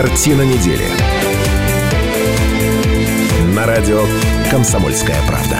Картина 0.00 0.42
недели. 0.42 0.84
На 3.52 3.66
радио 3.66 4.04
«Комсомольская 4.48 5.16
правда». 5.26 5.58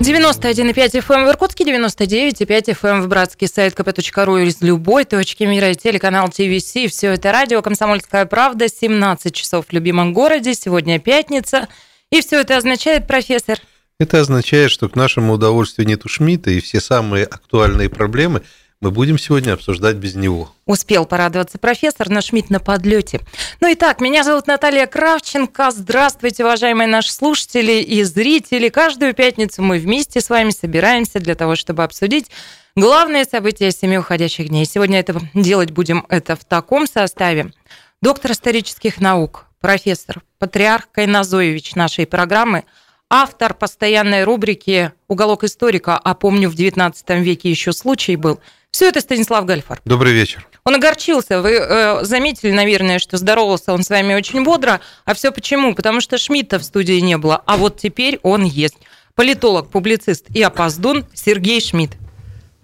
91,5 0.00 0.74
FM 0.74 1.14
эм 1.14 1.24
в 1.24 1.30
Иркутске, 1.30 1.62
99,5 1.62 2.46
FM 2.48 2.88
эм 2.88 3.02
в 3.02 3.06
Братске, 3.06 3.46
сайт 3.46 3.74
kp.ru 3.74 4.44
из 4.44 4.60
любой 4.60 5.04
точки 5.04 5.44
мира 5.44 5.70
и 5.70 5.76
телеканал 5.76 6.30
ТВС. 6.30 6.90
Все 6.90 7.12
это 7.12 7.30
радио 7.30 7.62
«Комсомольская 7.62 8.26
правда», 8.26 8.66
17 8.66 9.32
часов 9.32 9.66
в 9.68 9.72
любимом 9.72 10.12
городе, 10.12 10.54
сегодня 10.54 10.98
пятница. 10.98 11.68
И 12.10 12.22
все 12.22 12.40
это 12.40 12.56
означает, 12.56 13.06
профессор? 13.06 13.60
Это 14.00 14.18
означает, 14.18 14.72
что 14.72 14.88
к 14.88 14.96
нашему 14.96 15.34
удовольствию 15.34 15.86
нету 15.86 16.08
Шмидта, 16.08 16.50
и 16.50 16.58
все 16.58 16.80
самые 16.80 17.24
актуальные 17.24 17.88
проблемы– 17.88 18.42
мы 18.82 18.90
будем 18.90 19.16
сегодня 19.16 19.52
обсуждать 19.52 19.94
без 19.94 20.16
него. 20.16 20.52
Успел 20.66 21.06
порадоваться 21.06 21.56
профессор, 21.56 22.08
но 22.10 22.20
Шмидт 22.20 22.50
на 22.50 22.58
подлете. 22.58 23.20
Ну 23.60 23.68
и 23.68 23.76
так, 23.76 24.00
меня 24.00 24.24
зовут 24.24 24.48
Наталья 24.48 24.86
Кравченко. 24.86 25.70
Здравствуйте, 25.70 26.42
уважаемые 26.42 26.88
наши 26.88 27.12
слушатели 27.12 27.80
и 27.80 28.02
зрители. 28.02 28.68
Каждую 28.70 29.14
пятницу 29.14 29.62
мы 29.62 29.78
вместе 29.78 30.20
с 30.20 30.28
вами 30.28 30.50
собираемся 30.50 31.20
для 31.20 31.36
того, 31.36 31.54
чтобы 31.54 31.84
обсудить 31.84 32.32
главные 32.74 33.24
события 33.24 33.70
семи 33.70 33.98
уходящих 33.98 34.48
дней. 34.48 34.66
Сегодня 34.66 34.98
это 34.98 35.16
делать 35.32 35.70
будем 35.70 36.04
это 36.08 36.34
в 36.34 36.44
таком 36.44 36.88
составе. 36.88 37.52
Доктор 38.00 38.32
исторических 38.32 39.00
наук, 39.00 39.46
профессор, 39.60 40.22
патриарх 40.40 40.88
Кайназоевич 40.90 41.76
нашей 41.76 42.04
программы– 42.04 42.64
автор 43.14 43.52
постоянной 43.52 44.24
рубрики 44.24 44.90
«Уголок 45.06 45.44
историка», 45.44 45.98
а 45.98 46.14
помню, 46.14 46.48
в 46.48 46.54
XIX 46.54 46.94
веке 47.20 47.50
еще 47.50 47.72
случай 47.72 48.16
был– 48.16 48.40
все 48.72 48.88
это 48.88 49.02
Станислав 49.02 49.44
Гальфар. 49.44 49.80
Добрый 49.84 50.14
вечер. 50.14 50.46
Он 50.64 50.74
огорчился. 50.74 51.42
Вы 51.42 51.50
э, 51.50 52.04
заметили, 52.04 52.52
наверное, 52.52 52.98
что 52.98 53.18
здоровался 53.18 53.74
он 53.74 53.82
с 53.82 53.90
вами 53.90 54.14
очень 54.14 54.44
бодро. 54.44 54.80
А 55.04 55.12
все 55.12 55.30
почему? 55.30 55.74
Потому 55.74 56.00
что 56.00 56.16
Шмидта 56.16 56.58
в 56.58 56.64
студии 56.64 56.98
не 57.00 57.18
было. 57.18 57.42
А 57.44 57.58
вот 57.58 57.76
теперь 57.76 58.18
он 58.22 58.44
есть. 58.44 58.76
Политолог, 59.14 59.68
публицист 59.68 60.24
и 60.30 60.40
опоздун 60.40 61.04
Сергей 61.12 61.60
Шмидт. 61.60 61.96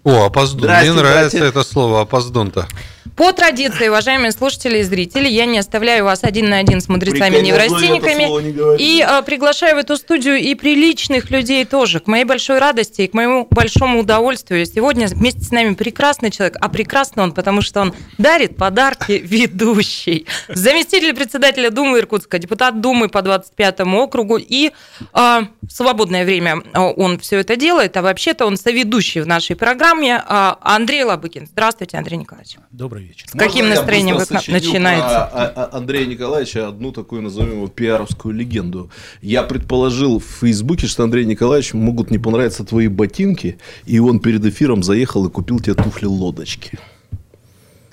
О, 0.03 0.25
опоздун. 0.25 0.71
Мне 0.71 0.93
нравится 0.93 1.37
братья. 1.37 1.59
это 1.59 1.63
слово, 1.63 2.01
опоздун-то. 2.01 2.67
По 3.15 3.31
традиции, 3.33 3.87
уважаемые 3.87 4.31
слушатели 4.31 4.79
и 4.79 4.83
зрители, 4.83 5.27
я 5.27 5.45
не 5.45 5.57
оставляю 5.57 6.05
вас 6.05 6.23
один 6.23 6.49
на 6.49 6.57
один 6.57 6.79
с 6.81 6.87
мудрецами-неврастенниками 6.87 8.77
и 8.81 9.01
а, 9.01 9.21
приглашаю 9.21 9.75
в 9.75 9.79
эту 9.79 9.97
студию 9.97 10.37
и 10.37 10.55
приличных 10.55 11.29
людей 11.29 11.65
тоже. 11.65 11.99
К 11.99 12.07
моей 12.07 12.23
большой 12.23 12.59
радости 12.59 13.01
и 13.01 13.07
к 13.07 13.13
моему 13.13 13.47
большому 13.49 13.99
удовольствию. 13.99 14.65
Сегодня 14.65 15.07
вместе 15.07 15.41
с 15.41 15.51
нами 15.51 15.73
прекрасный 15.73 16.31
человек, 16.31 16.57
а 16.59 16.69
прекрасный 16.69 17.23
он, 17.23 17.33
потому 17.33 17.61
что 17.61 17.81
он 17.81 17.93
дарит 18.17 18.57
подарки 18.57 19.11
ведущий. 19.23 20.25
Заместитель 20.47 21.13
председателя 21.13 21.69
Думы 21.69 21.99
Иркутска, 21.99 22.39
депутат 22.39 22.81
Думы 22.81 23.09
по 23.09 23.19
25-му 23.19 24.03
округу 24.03 24.37
и 24.37 24.71
а, 25.13 25.47
в 25.61 25.71
свободное 25.71 26.25
время 26.25 26.63
он 26.73 27.19
все 27.19 27.39
это 27.39 27.55
делает, 27.55 27.95
а 27.97 28.01
вообще-то 28.01 28.45
он 28.45 28.57
соведущий 28.57 29.21
в 29.21 29.27
нашей 29.27 29.55
программе 29.55 30.23
а, 30.25 30.57
Андрей 30.61 31.03
Лабыкин. 31.03 31.47
Здравствуйте, 31.47 31.97
Андрей 31.97 32.17
Николаевич. 32.17 32.57
Добрый 32.71 32.88
вечер. 32.97 33.27
С 33.27 33.31
каким 33.31 33.65
Можно 33.65 33.75
настроением 33.75 34.17
вы 34.17 34.25
начинаете? 34.29 35.03
А, 35.05 35.53
а, 35.55 35.77
Андрея 35.77 36.05
Николаевича 36.05 36.67
одну 36.67 36.91
такую, 36.91 37.21
назовем 37.21 37.51
его, 37.53 37.67
пиаровскую 37.67 38.33
легенду. 38.33 38.89
Я 39.21 39.43
предположил 39.43 40.19
в 40.19 40.25
Фейсбуке, 40.41 40.87
что 40.87 41.03
Андрей 41.03 41.25
Николаевич 41.25 41.73
могут 41.73 42.11
не 42.11 42.17
понравиться 42.17 42.63
твои 42.63 42.87
ботинки, 42.87 43.57
и 43.85 43.99
он 43.99 44.19
перед 44.19 44.45
эфиром 44.45 44.83
заехал 44.83 45.25
и 45.25 45.29
купил 45.29 45.59
тебе 45.59 45.75
туфли-лодочки. 45.75 46.79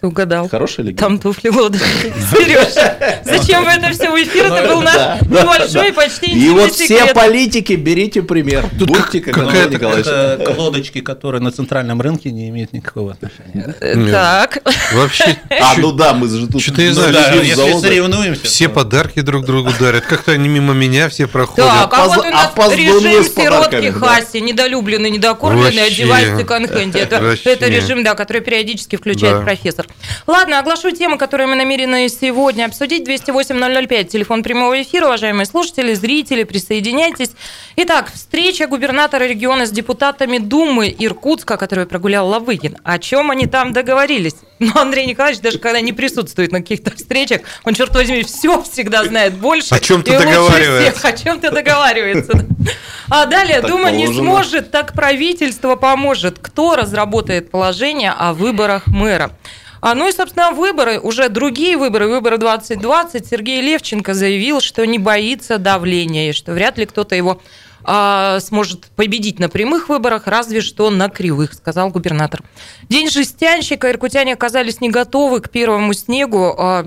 Ты 0.00 0.08
угадал. 0.08 0.48
Хорошая 0.48 0.86
легенда. 0.86 1.02
Там 1.02 1.18
туфли 1.18 1.48
лодочки. 1.48 1.86
Сережа, 2.30 3.20
зачем 3.24 3.64
вы 3.64 3.70
это 3.70 3.90
все 3.92 4.10
в 4.10 4.22
эфир? 4.22 4.52
Это 4.52 4.68
был 4.68 4.82
наш 4.82 5.22
небольшой, 5.22 5.92
почти 5.94 6.32
И 6.32 6.50
вот 6.50 6.72
все 6.72 7.14
политики, 7.14 7.72
берите 7.72 8.22
пример. 8.22 8.66
Будьте 8.78 9.20
как 9.20 9.38
Андрей 9.38 9.68
Николаевич. 9.68 10.06
Это 10.06 10.54
лодочки, 10.56 11.00
которые 11.00 11.40
на 11.40 11.50
центральном 11.50 12.00
рынке 12.02 12.30
не 12.30 12.50
имеют 12.50 12.74
никакого 12.74 13.12
отношения. 13.12 13.74
Э, 13.80 14.10
так. 14.10 14.62
Вообще. 14.92 15.36
А, 15.58 15.74
ну 15.78 15.90
да, 15.90 16.12
мы 16.12 16.28
же 16.28 16.46
тут... 16.46 16.62
Что-то 16.62 16.82
я 16.82 16.92
знаю, 16.92 17.42
если 17.42 17.80
соревнуемся. 17.80 18.44
Все 18.44 18.68
подарки 18.68 19.20
друг 19.20 19.44
другу 19.44 19.70
дарят. 19.80 20.04
Как-то 20.04 20.32
они 20.32 20.48
мимо 20.48 20.74
меня 20.74 21.08
все 21.08 21.26
проходят. 21.26 21.70
Так, 21.70 21.92
а 21.92 22.06
вот 22.08 22.26
у 22.26 22.30
нас 22.30 22.52
режим 22.76 23.24
сиротки 23.24 23.90
Хаси, 23.90 24.38
недолюбленный, 24.40 25.10
недокормленный, 25.10 25.86
одеваясь 25.86 26.28
в 26.28 26.38
секонд-хенде. 26.38 26.98
Это 27.00 27.68
режим, 27.68 28.04
да, 28.04 28.14
который 28.14 28.42
периодически 28.42 28.96
включает 28.96 29.42
профессор. 29.42 29.85
Ладно, 30.26 30.58
оглашу 30.58 30.90
тему, 30.90 31.18
которую 31.18 31.48
мы 31.48 31.56
намерены 31.56 32.08
сегодня 32.08 32.64
обсудить. 32.64 33.08
208-005, 33.08 34.04
телефон 34.04 34.42
прямого 34.42 34.80
эфира, 34.82 35.06
уважаемые 35.06 35.46
слушатели, 35.46 35.94
зрители, 35.94 36.44
присоединяйтесь. 36.44 37.30
Итак, 37.76 38.10
встреча 38.12 38.66
губернатора 38.66 39.24
региона 39.24 39.66
с 39.66 39.70
депутатами 39.70 40.38
Думы 40.38 40.94
Иркутска, 40.98 41.56
которую 41.56 41.86
прогулял 41.86 42.28
Лавыгин. 42.28 42.78
О 42.82 42.98
чем 42.98 43.30
они 43.30 43.46
там 43.46 43.72
договорились? 43.72 44.36
Ну, 44.58 44.72
Андрей 44.74 45.06
Николаевич, 45.06 45.42
даже 45.42 45.58
когда 45.58 45.80
не 45.80 45.92
присутствует 45.92 46.50
на 46.50 46.60
каких-то 46.60 46.94
встречах, 46.96 47.42
он, 47.64 47.74
черт 47.74 47.94
возьми, 47.94 48.22
все 48.22 48.62
всегда 48.62 49.04
знает 49.04 49.34
больше. 49.34 49.74
О 49.74 49.78
чем-то 49.78 50.18
договаривается. 50.18 50.98
Всех, 50.98 51.04
о 51.04 51.16
чем-то 51.16 51.50
договаривается. 51.50 52.46
А 53.08 53.26
далее, 53.26 53.60
так 53.60 53.70
Дума 53.70 53.90
положено. 53.90 54.08
не 54.08 54.14
сможет, 54.14 54.70
так 54.70 54.92
правительство 54.92 55.76
поможет. 55.76 56.38
Кто 56.40 56.74
разработает 56.74 57.50
положение 57.50 58.10
о 58.10 58.32
выборах 58.32 58.86
мэра? 58.86 59.30
А, 59.80 59.94
ну 59.94 60.08
и, 60.08 60.12
собственно, 60.12 60.52
выборы, 60.52 60.98
уже 60.98 61.28
другие 61.28 61.76
выборы, 61.76 62.08
выборы 62.08 62.38
2020, 62.38 63.26
Сергей 63.26 63.60
Левченко 63.60 64.14
заявил, 64.14 64.60
что 64.60 64.86
не 64.86 64.98
боится 64.98 65.58
давления, 65.58 66.30
и 66.30 66.32
что 66.32 66.52
вряд 66.52 66.78
ли 66.78 66.86
кто-то 66.86 67.14
его 67.14 67.40
а, 67.88 68.40
сможет 68.40 68.86
победить 68.96 69.38
на 69.38 69.48
прямых 69.48 69.88
выборах, 69.88 70.26
разве 70.26 70.60
что 70.60 70.90
на 70.90 71.08
кривых, 71.08 71.52
сказал 71.52 71.90
губернатор. 71.90 72.42
День 72.88 73.08
жестянщика. 73.08 73.90
Иркутяне 73.90 74.32
оказались 74.32 74.80
не 74.80 74.90
готовы 74.90 75.40
к 75.40 75.50
первому 75.50 75.92
снегу. 75.92 76.52
А, 76.58 76.84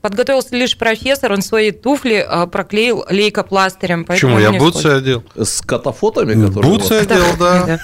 подготовился 0.00 0.56
лишь 0.56 0.76
профессор, 0.76 1.32
он 1.32 1.40
свои 1.40 1.70
туфли 1.70 2.26
а, 2.28 2.46
проклеил 2.46 3.04
лейкопластырем. 3.08 4.04
Почему? 4.04 4.40
Я 4.40 4.50
бутсы 4.52 4.86
одел. 4.86 5.22
С 5.36 5.60
катафотами, 5.60 6.46
которые... 6.46 6.72
Бутсы 6.72 6.92
одел, 6.92 7.24
да. 7.38 7.78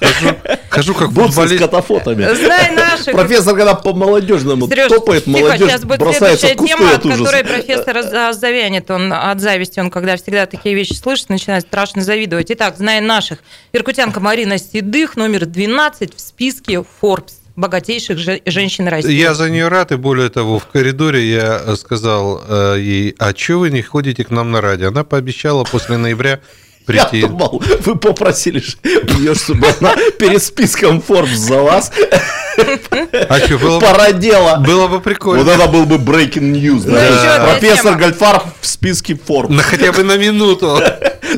Хожу, 0.00 0.36
хожу 0.68 0.94
как 0.94 1.10
футболист. 1.10 1.56
с 1.56 1.58
катафотами. 1.58 2.34
Знай 2.34 2.74
наших. 2.74 3.12
Профессор, 3.12 3.54
когда 3.54 3.74
по 3.74 3.94
молодежному 3.94 4.68
Сереж, 4.68 4.88
топает, 4.88 5.24
тихо, 5.24 5.38
молодежь 5.38 5.68
сейчас 5.68 5.84
будет 5.84 6.00
бросается 6.00 6.46
следующая 6.46 6.76
тема, 6.76 6.94
от 6.94 7.02
которой 7.02 7.44
профессор 7.44 8.32
завянет. 8.34 8.90
Он 8.90 9.12
от 9.12 9.40
зависти, 9.40 9.80
он 9.80 9.90
когда 9.90 10.16
всегда 10.16 10.46
такие 10.46 10.74
вещи 10.74 10.94
слышит, 10.94 11.28
начинает 11.28 11.64
страшно 11.64 12.02
завидовать. 12.02 12.50
Итак, 12.50 12.76
зная 12.76 13.00
наших, 13.00 13.38
иркутянка 13.72 14.20
Марина 14.20 14.58
Седых, 14.58 15.16
номер 15.16 15.46
12 15.46 16.14
в 16.14 16.20
списке 16.20 16.84
Forbes 17.02 17.34
богатейших 17.56 18.18
женщин 18.18 18.88
России. 18.88 19.12
Я 19.12 19.34
за 19.34 19.48
нее 19.48 19.68
рад, 19.68 19.92
и 19.92 19.96
более 19.96 20.28
того, 20.28 20.58
в 20.58 20.66
коридоре 20.66 21.24
я 21.24 21.76
сказал 21.76 22.42
э, 22.46 22.76
ей, 22.78 23.14
а 23.18 23.32
что 23.34 23.60
вы 23.60 23.70
не 23.70 23.82
ходите 23.82 24.24
к 24.24 24.30
нам 24.30 24.50
на 24.50 24.60
радио? 24.60 24.88
Она 24.88 25.04
пообещала 25.04 25.64
после 25.64 25.96
ноября 25.96 26.40
прийти. 26.84 27.18
Я 27.18 27.28
думал, 27.28 27.62
вы 27.80 27.96
попросили 27.96 28.62
ее, 29.18 29.34
чтобы 29.34 29.68
она 29.80 29.94
перед 30.18 30.42
списком 30.42 31.02
Forbes 31.06 31.36
за 31.36 31.60
вас 31.60 31.90
а 32.56 33.38
что, 33.38 33.58
было 33.58 33.80
Породела. 33.80 34.56
Было 34.58 34.88
бы 34.88 35.00
прикольно. 35.00 35.44
Вот 35.44 35.52
это 35.52 35.68
был 35.68 35.86
бы 35.86 35.96
breaking 35.96 36.52
news. 36.52 36.84
Да. 36.84 37.44
Профессор 37.44 37.96
Гольфар 37.96 38.42
в 38.60 38.66
списке 38.66 39.14
Forbes. 39.14 39.52
На 39.52 39.62
хотя 39.62 39.92
бы 39.92 40.02
на 40.02 40.16
минуту. 40.16 40.80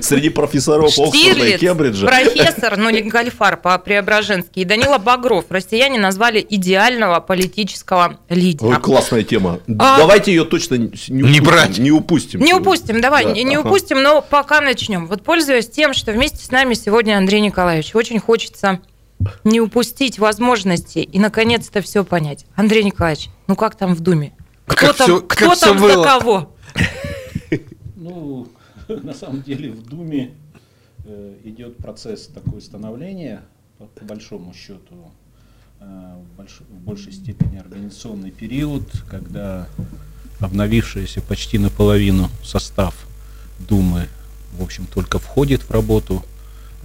Среди 0.01 0.29
профессоров 0.29 0.87
Оксфорда 0.87 1.47
и 1.47 1.59
Кембриджа. 1.59 2.07
профессор, 2.07 2.77
ну 2.77 2.91
не 2.91 3.03
Гольфар 3.03 3.57
по-преображенски, 3.57 4.59
и 4.59 4.65
Данила 4.65 4.99
Багров 4.99 5.47
россияне 5.49 5.99
назвали 5.99 6.45
идеального 6.49 7.21
политического 7.21 8.19
лидера. 8.29 8.69
Ой, 8.69 8.81
классная 8.81 9.23
тема. 9.23 9.61
А... 9.79 9.99
Давайте 9.99 10.33
ее 10.33 10.45
точно 10.45 10.75
не, 10.75 10.91
не 11.09 11.41
брать. 11.41 11.79
Не 11.79 11.93
упустим. 11.93 12.41
Не 12.41 12.53
упустим, 12.53 13.01
давай, 13.01 13.25
да, 13.25 13.33
не, 13.33 13.57
ага. 13.57 13.67
упустим, 13.67 14.03
но 14.03 14.21
пока 14.21 14.61
начнем. 14.61 15.07
Вот 15.07 15.23
пользуясь 15.37 15.69
тем, 15.69 15.93
что 15.93 16.13
вместе 16.13 16.43
с 16.43 16.51
нами 16.51 16.73
сегодня 16.73 17.19
Андрей 17.19 17.43
Николаевич, 17.43 17.95
очень 17.95 18.19
хочется 18.19 18.81
не 19.45 19.61
упустить 19.61 20.19
возможности 20.19 21.01
и 21.01 21.19
наконец-то 21.19 21.83
все 21.83 22.05
понять. 22.05 22.47
Андрей 22.55 22.83
Николаевич, 22.83 23.29
ну 23.47 23.55
как 23.55 23.77
там 23.77 23.95
в 23.95 24.01
Думе? 24.01 24.33
Кто 24.65 24.87
как 24.87 24.97
там, 24.97 25.07
все, 25.07 25.21
кто 25.21 25.55
там 25.55 25.79
за 25.79 26.03
кого? 26.03 26.57
Ну, 27.97 28.49
на 28.89 29.13
самом 29.13 29.43
деле 29.43 29.73
в 29.73 29.87
Думе 29.87 30.31
э, 31.05 31.35
идет 31.45 31.77
процесс 31.77 32.29
такой 32.29 32.63
становления, 32.63 33.43
по, 33.77 34.05
большому 34.07 34.55
счету, 34.55 35.13
э, 35.81 36.15
в 36.39 36.79
большей 36.81 37.13
степени 37.13 37.59
организационный 37.59 38.31
период, 38.31 38.91
когда 39.11 39.69
обновившийся 40.41 41.21
почти 41.21 41.59
наполовину 41.59 42.31
состав 42.43 43.07
Думы, 43.59 44.09
в 44.57 44.63
общем, 44.63 44.87
только 44.87 45.19
входит 45.19 45.63
в 45.63 45.71
работу– 45.71 46.25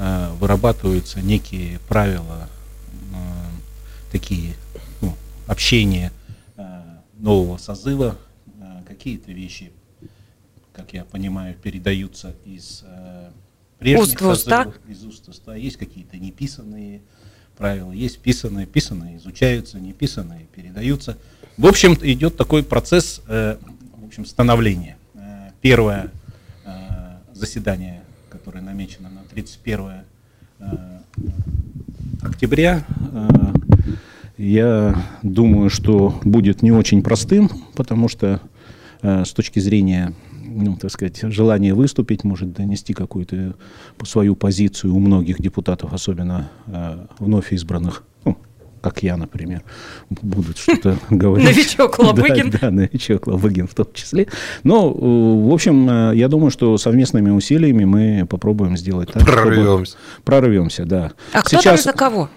Э, 0.03 0.33
вырабатываются 0.39 1.21
некие 1.21 1.77
правила, 1.88 2.50
э, 3.13 4.12
такие 4.12 4.56
ну, 5.00 5.15
общения 5.45 6.12
э, 6.57 6.81
нового 7.19 7.57
созыва. 7.57 8.18
Какие-то 8.88 9.31
вещи, 9.31 9.71
как 10.73 10.94
я 10.94 11.06
понимаю, 11.06 11.56
передаются 11.56 12.35
из 12.45 12.83
прежних 13.79 14.21
уст 14.21 14.44
созывов, 14.44 14.75
из 14.88 15.03
уст 15.06 15.29
уста. 15.29 15.56
Есть 15.56 15.77
какие-то 15.77 16.18
неписанные 16.18 17.01
правила, 17.57 17.91
есть 17.91 18.19
писанные, 18.19 18.65
писанные 18.65 19.18
изучаются, 19.18 19.79
неписанные 19.79 20.47
передаются. 20.56 21.18
В 21.57 21.68
общем, 21.68 21.94
идет 22.01 22.38
такой 22.38 22.63
процесс 22.63 23.21
в 23.27 23.57
общем, 24.06 24.25
становления. 24.25 24.97
Первое 25.62 26.12
заседание, 27.42 28.04
которое 28.30 28.62
намечено 28.62 29.10
на 29.10 29.22
31 29.32 30.04
октября, 32.22 32.86
я 34.38 34.96
думаю, 35.24 35.72
что 35.72 36.20
будет 36.24 36.62
не 36.62 36.72
очень 36.72 37.02
простым, 37.02 37.50
потому 37.76 38.10
что 38.10 38.42
э, 39.02 39.26
с 39.26 39.34
точки 39.34 39.60
зрения 39.60 40.14
ну, 40.44 40.78
так 40.78 40.92
сказать, 40.92 41.20
желание 41.22 41.74
выступить, 41.74 42.24
может 42.24 42.54
донести 42.54 42.94
какую-то 42.94 43.56
свою 44.04 44.36
позицию 44.36 44.94
у 44.96 45.00
многих 45.00 45.42
депутатов, 45.42 45.94
особенно 45.94 46.50
э, 46.68 47.06
вновь 47.20 47.54
избранных, 47.54 48.04
ну, 48.26 48.38
как 48.81 49.04
я, 49.04 49.16
например, 49.16 49.62
будут 50.10 50.57
что-то 50.57 50.98
говорить. 51.10 51.48
Новичок 51.48 52.00
Лобыгин. 52.00 52.51
Да, 52.51 52.60
да, 52.62 52.72
новичок 52.72 53.28
Лобыгин 53.28 53.68
в 53.68 53.74
том 53.74 53.88
числе. 53.94 54.28
Но, 54.63 54.89
э, 54.89 55.50
в 55.50 55.54
общем, 55.54 55.89
э, 55.89 56.16
я 56.16 56.28
думаю, 56.28 56.51
что 56.51 56.78
совместными 56.78 57.30
усилиями 57.30 57.86
мы 57.86 58.25
попробуем 58.30 58.75
сделать 58.75 59.12
так. 59.12 59.24
Прорвемся. 59.24 59.98
Прорвемся, 60.24 60.86
да. 60.86 61.13
А 61.33 61.42
кто 61.42 61.57
Сейчас... 61.57 61.83
там 61.83 61.94
за 61.94 61.98
кого? 61.98 62.30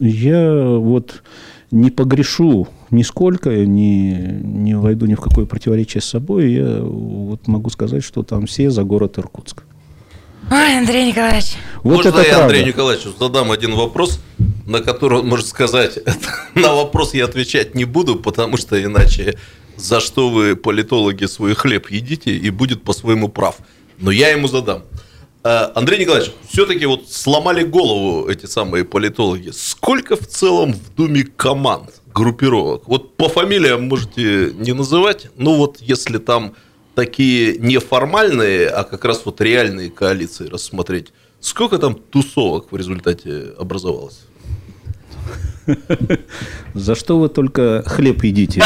Я 0.00 0.52
вот 0.76 1.22
не 1.70 1.90
погрешу 1.90 2.66
нисколько, 2.90 3.50
не, 3.50 4.40
не 4.42 4.76
войду 4.76 5.06
ни 5.06 5.14
в 5.14 5.20
какое 5.20 5.46
противоречие 5.46 6.00
с 6.00 6.06
собой. 6.06 6.52
Я 6.52 6.80
вот 6.82 7.46
могу 7.46 7.70
сказать, 7.70 8.02
что 8.02 8.22
там 8.22 8.46
все 8.46 8.70
за 8.70 8.82
город 8.82 9.18
Иркутск. 9.18 9.62
Ой, 10.50 10.78
Андрей 10.78 11.06
Николаевич. 11.06 11.56
Вот 11.84 11.96
Можно 11.96 12.08
это 12.08 12.18
я 12.18 12.24
правда. 12.24 12.44
Андрею 12.44 12.66
Николаевичу 12.66 13.10
задам 13.18 13.52
один 13.52 13.74
вопрос, 13.76 14.20
на 14.70 14.80
который 14.80 15.18
он 15.18 15.26
может 15.26 15.48
сказать, 15.48 15.98
на 16.54 16.72
вопрос 16.72 17.12
я 17.12 17.24
отвечать 17.24 17.74
не 17.74 17.84
буду, 17.84 18.16
потому 18.16 18.56
что 18.56 18.82
иначе 18.82 19.36
за 19.76 19.98
что 19.98 20.30
вы, 20.30 20.54
политологи, 20.54 21.24
свой 21.24 21.54
хлеб 21.54 21.90
едите 21.90 22.30
и 22.36 22.50
будет 22.50 22.84
по-своему 22.84 23.28
прав. 23.28 23.56
Но 23.98 24.12
я 24.12 24.28
ему 24.28 24.46
задам. 24.46 24.84
Э, 25.42 25.70
Андрей 25.74 26.00
Николаевич, 26.00 26.32
все-таки 26.48 26.86
вот 26.86 27.10
сломали 27.10 27.64
голову 27.64 28.28
эти 28.28 28.46
самые 28.46 28.84
политологи. 28.84 29.50
Сколько 29.50 30.16
в 30.16 30.26
целом 30.28 30.74
в 30.74 30.94
Думе 30.94 31.24
команд, 31.24 31.90
группировок? 32.14 32.86
Вот 32.86 33.16
по 33.16 33.28
фамилиям 33.28 33.88
можете 33.88 34.52
не 34.54 34.72
называть, 34.72 35.30
но 35.36 35.54
вот 35.54 35.78
если 35.80 36.18
там 36.18 36.54
такие 36.94 37.58
неформальные, 37.58 38.68
а 38.68 38.84
как 38.84 39.04
раз 39.04 39.22
вот 39.24 39.40
реальные 39.40 39.90
коалиции 39.90 40.46
рассмотреть, 40.46 41.08
сколько 41.40 41.78
там 41.78 41.94
тусовок 41.94 42.70
в 42.70 42.76
результате 42.76 43.52
образовалось? 43.58 44.20
За 46.74 46.94
что 46.94 47.18
вы 47.18 47.28
только 47.28 47.82
хлеб 47.86 48.22
едите? 48.24 48.60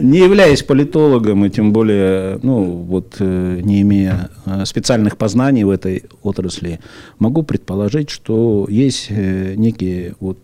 Не 0.00 0.18
являясь 0.18 0.62
политологом, 0.62 1.44
и 1.44 1.50
тем 1.50 1.72
более, 1.72 2.38
ну, 2.42 2.64
вот, 2.64 3.16
э, 3.18 3.60
не 3.62 3.82
имея 3.82 4.30
э, 4.46 4.64
специальных 4.64 5.16
познаний 5.16 5.64
в 5.64 5.70
этой 5.70 6.04
отрасли, 6.22 6.80
могу 7.18 7.42
предположить, 7.42 8.10
что 8.10 8.66
есть 8.68 9.06
э, 9.10 9.54
некие 9.56 10.14
вот 10.20 10.38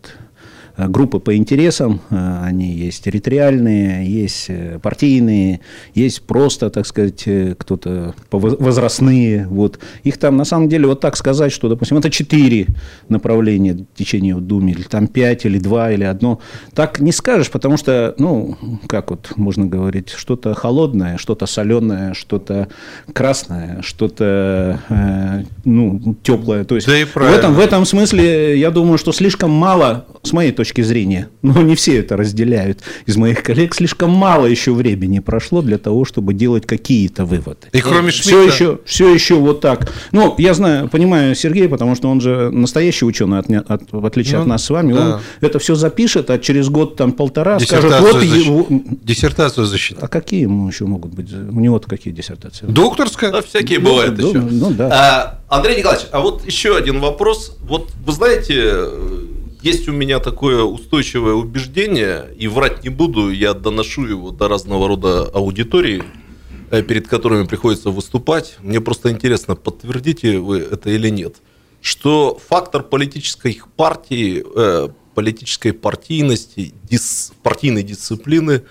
группы 0.77 1.21
по 1.21 1.37
интересам, 1.37 2.01
э, 2.11 2.39
они 2.43 2.73
есть 2.73 3.05
территориальные, 3.05 4.07
есть 4.07 4.47
э, 4.49 4.79
партийные, 4.83 5.61
есть 5.95 6.23
просто, 6.23 6.71
так 6.71 6.87
сказать, 6.87 7.25
кто-то 7.59 8.15
возрастные. 8.31 9.47
Вот. 9.49 9.79
Их 10.03 10.19
там, 10.19 10.37
на 10.37 10.45
самом 10.45 10.69
деле, 10.69 10.87
вот 10.87 11.01
так 11.01 11.17
сказать, 11.17 11.53
что, 11.53 11.69
допустим, 11.69 11.99
это 11.99 12.11
четыре 12.11 12.67
направления 13.09 13.75
в 13.75 14.41
Думе, 14.41 14.73
или 14.73 14.83
там 14.83 15.07
пять, 15.07 15.47
или 15.47 15.59
два, 15.59 15.93
или 15.93 16.05
одно. 16.05 16.41
Так 16.75 17.01
не 17.01 17.13
скажешь, 17.13 17.51
потому 17.51 17.77
что, 17.77 18.15
ну, 18.19 18.57
как 18.87 19.11
вот 19.11 19.33
можно 19.37 19.67
говорить, 19.67 20.11
что-то 20.11 20.55
холодное, 20.55 21.19
что-то 21.19 21.47
соленое, 21.47 22.15
что-то 22.15 22.69
красное, 23.13 23.81
что-то, 23.83 24.81
э, 24.89 25.45
ну, 25.65 26.17
теплое. 26.23 26.65
То 26.65 26.75
есть 26.75 26.87
да 26.87 26.99
и 26.99 27.05
в, 27.05 27.17
этом, 27.17 27.55
в 27.55 27.61
этом 27.61 27.85
смысле, 27.85 28.59
я 28.59 28.71
думаю, 28.71 28.99
что 28.99 29.13
слишком 29.13 29.51
мало, 29.51 30.07
с 30.23 30.33
моей 30.33 30.53
точки 30.53 30.64
точки 30.65 30.81
зрения, 30.81 31.29
но 31.43 31.61
не 31.61 31.75
все 31.75 31.99
это 31.99 32.17
разделяют. 32.17 32.81
Из 33.05 33.19
моих 33.19 33.43
коллег 33.43 33.75
слишком 33.75 34.11
мало 34.11 34.47
еще 34.47 34.73
времени 34.73 35.19
прошло 35.19 35.61
для 35.61 35.77
того, 35.77 36.07
чтобы 36.07 36.33
делать 36.33 36.65
какие-то 36.67 37.27
выводы. 37.27 37.69
И 37.73 37.81
кроме 37.83 38.11
Шмидта... 38.11 38.29
Все 38.29 38.43
еще, 38.47 38.79
все 38.87 39.13
еще 39.13 39.35
вот 39.35 39.61
так. 39.61 39.93
Ну, 40.13 40.35
я 40.39 40.55
знаю, 40.55 40.89
понимаю 40.89 41.35
Сергея, 41.35 41.69
потому 41.69 41.95
что 41.97 42.09
он 42.09 42.23
же 42.23 42.51
настоящий 42.51 43.05
ученый, 43.05 43.41
от, 43.41 43.51
от, 43.51 43.93
в 43.93 44.07
отличие 44.07 44.37
ну, 44.37 44.43
от 44.43 44.47
нас 44.47 44.65
с 44.65 44.71
вами. 44.71 44.95
Да. 44.95 45.17
Он 45.17 45.21
это 45.43 45.59
все 45.59 45.75
запишет, 45.75 46.31
а 46.31 46.39
через 46.39 46.71
год, 46.71 46.97
там, 46.97 47.13
полтора 47.13 47.61
скажет, 47.61 47.93
вот 48.01 48.23
защ... 48.23 48.47
его... 48.47 48.67
Диссертацию 48.71 49.67
защитит. 49.67 50.03
А 50.03 50.09
какие 50.09 50.43
ему 50.43 50.67
еще 50.67 50.87
могут 50.87 51.13
быть? 51.13 51.31
У 51.31 51.61
него-то 51.61 51.91
какие 51.91 52.15
диссертации? 52.15 52.65
Докторская? 52.65 53.31
Да, 53.33 53.43
всякие 53.43 53.81
ну, 53.81 53.91
бывают 53.91 54.17
ну, 54.17 54.29
еще. 54.31 54.41
Ну, 54.41 54.71
да. 54.71 54.89
а, 54.91 55.57
Андрей 55.59 55.77
Николаевич, 55.77 56.07
а 56.11 56.21
вот 56.21 56.47
еще 56.47 56.75
один 56.75 57.01
вопрос. 57.01 57.59
Вот 57.61 57.91
вы 58.07 58.13
знаете, 58.13 58.73
есть 59.65 59.89
у 59.89 59.93
меня 59.93 60.21
такое 60.21 60.63
устойчивое 60.63 61.33
убеждение, 61.33 62.29
и 62.39 62.49
врать 62.49 62.85
не 62.85 62.91
буду, 62.91 63.31
я 63.31 63.55
доношу 63.55 64.05
его 64.05 64.31
до 64.31 64.47
разного 64.47 64.89
рода 64.89 65.23
аудитории, 65.23 66.03
э, 66.71 66.83
перед 66.83 67.09
которыми 67.09 67.47
приходится 67.47 67.89
выступать. 67.89 68.57
Мне 68.61 68.83
просто 68.83 69.11
интересно, 69.11 69.57
подтвердите 69.57 70.39
вы 70.39 70.59
это 70.59 70.91
или 70.91 71.09
нет, 71.09 71.37
что 71.81 72.39
фактор 72.47 72.83
политической 72.83 73.59
партии, 73.77 74.45
э, 74.55 74.89
политической 75.15 75.73
партийности, 75.73 76.75
дис, 76.83 77.33
партийной 77.43 77.83
дисциплины 77.83 78.65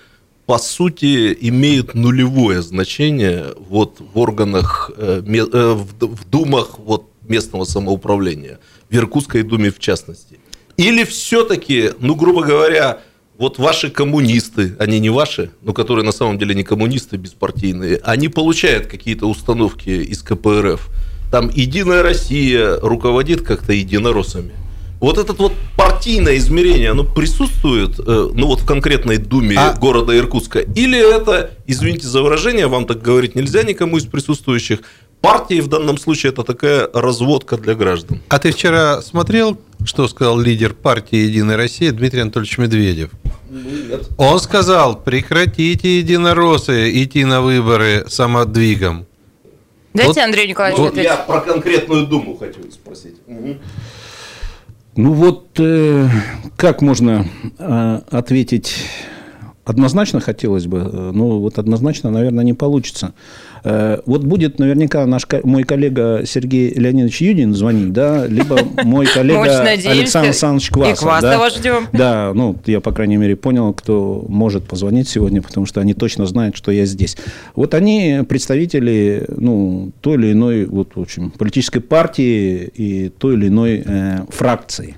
по 0.46 0.58
сути 0.58 1.36
имеют 1.40 1.94
нулевое 1.94 2.62
значение 2.62 3.46
вот 3.58 3.98
в 3.98 4.16
органах, 4.16 4.92
э, 4.96 5.20
в, 5.20 6.30
думах 6.30 6.78
вот 6.78 7.10
местного 7.22 7.64
самоуправления, 7.64 8.60
в 8.88 8.94
Иркутской 8.94 9.42
думе 9.42 9.72
в 9.72 9.80
частности. 9.80 10.38
Или 10.76 11.04
все-таки, 11.04 11.90
ну, 12.00 12.14
грубо 12.14 12.42
говоря, 12.42 13.00
вот 13.38 13.58
ваши 13.58 13.90
коммунисты, 13.90 14.76
они 14.78 15.00
не 15.00 15.10
ваши, 15.10 15.50
но 15.62 15.72
которые 15.72 16.04
на 16.04 16.12
самом 16.12 16.38
деле 16.38 16.54
не 16.54 16.62
коммунисты 16.62 17.16
беспартийные, 17.16 18.00
они 18.04 18.28
получают 18.28 18.86
какие-то 18.86 19.26
установки 19.26 19.90
из 19.90 20.22
КПРФ. 20.22 20.88
Там 21.30 21.50
«Единая 21.50 22.02
Россия» 22.02 22.78
руководит 22.80 23.42
как-то 23.42 23.72
единороссами. 23.72 24.52
Вот 25.00 25.18
это 25.18 25.32
вот 25.34 25.52
партийное 25.76 26.36
измерение, 26.38 26.92
оно 26.92 27.04
присутствует, 27.04 27.98
э, 27.98 28.30
ну 28.32 28.46
вот 28.46 28.60
в 28.60 28.64
конкретной 28.64 29.18
думе 29.18 29.56
а... 29.58 29.74
города 29.74 30.16
Иркутска? 30.16 30.60
Или 30.60 30.98
это, 30.98 31.50
извините 31.66 32.06
за 32.06 32.22
выражение, 32.22 32.68
вам 32.68 32.86
так 32.86 33.02
говорить 33.02 33.34
нельзя 33.34 33.64
никому 33.64 33.98
из 33.98 34.06
присутствующих, 34.06 34.80
партии 35.24 35.60
в 35.60 35.68
данном 35.68 35.96
случае 35.96 36.32
это 36.32 36.42
такая 36.42 36.86
разводка 36.92 37.56
для 37.56 37.74
граждан. 37.74 38.20
А 38.28 38.38
ты 38.38 38.50
вчера 38.52 39.00
смотрел, 39.00 39.56
что 39.82 40.06
сказал 40.06 40.38
лидер 40.38 40.74
партии 40.74 41.16
«Единая 41.16 41.56
Россия» 41.56 41.92
Дмитрий 41.92 42.20
Анатольевич 42.20 42.58
Медведев? 42.58 43.10
Нет. 43.48 44.06
Он 44.18 44.38
сказал, 44.38 45.00
прекратите 45.00 45.98
единороссы 45.98 47.02
идти 47.02 47.24
на 47.24 47.40
выборы 47.40 48.04
самодвигом. 48.06 49.06
Дайте 49.94 50.08
вот, 50.08 50.18
Андрею 50.18 50.48
Николаевичу 50.50 50.82
вот 50.82 50.96
Я 50.98 51.16
про 51.16 51.40
конкретную 51.40 52.06
Думу 52.06 52.36
хочу 52.36 52.70
спросить. 52.70 53.16
Угу. 53.26 53.56
Ну 54.96 55.12
вот, 55.12 55.48
э, 55.58 56.06
как 56.56 56.82
можно 56.82 57.26
э, 57.58 58.00
ответить 58.10 58.74
однозначно 59.64 60.20
хотелось 60.20 60.66
бы, 60.66 60.78
э, 60.78 61.10
но 61.12 61.40
вот 61.40 61.58
однозначно, 61.58 62.10
наверное, 62.10 62.44
не 62.44 62.52
получится. 62.52 63.14
Э, 63.64 64.00
вот 64.04 64.24
будет 64.24 64.58
наверняка 64.58 65.06
наш, 65.06 65.26
мой 65.42 65.62
коллега 65.62 66.22
Сергей 66.26 66.72
Леонидович 66.74 67.22
Юдин 67.22 67.54
звонить, 67.54 67.92
да, 67.92 68.26
либо 68.26 68.58
мой 68.84 69.06
коллега 69.06 69.62
Александр 69.62 70.28
Александрович 70.28 70.70
Квасов. 70.70 70.98
И 70.98 71.02
Квасова 71.02 71.38
да, 71.38 71.50
ждем. 71.50 71.86
Да, 71.92 72.32
ну, 72.34 72.56
я, 72.66 72.80
по 72.80 72.92
крайней 72.92 73.16
мере, 73.16 73.36
понял, 73.36 73.72
кто 73.72 74.24
может 74.28 74.64
позвонить 74.64 75.08
сегодня, 75.08 75.40
потому 75.40 75.64
что 75.64 75.80
они 75.80 75.94
точно 75.94 76.26
знают, 76.26 76.56
что 76.56 76.70
я 76.70 76.84
здесь. 76.84 77.16
Вот 77.54 77.72
они 77.72 78.20
представители, 78.28 79.24
ну, 79.28 79.92
той 80.02 80.16
или 80.16 80.32
иной, 80.32 80.66
вот, 80.66 80.94
в 80.94 81.00
общем, 81.00 81.30
политической 81.30 81.80
партии 81.80 82.70
и 82.74 83.08
той 83.08 83.34
или 83.34 83.48
иной 83.48 83.82
э, 83.84 84.18
фракции. 84.28 84.96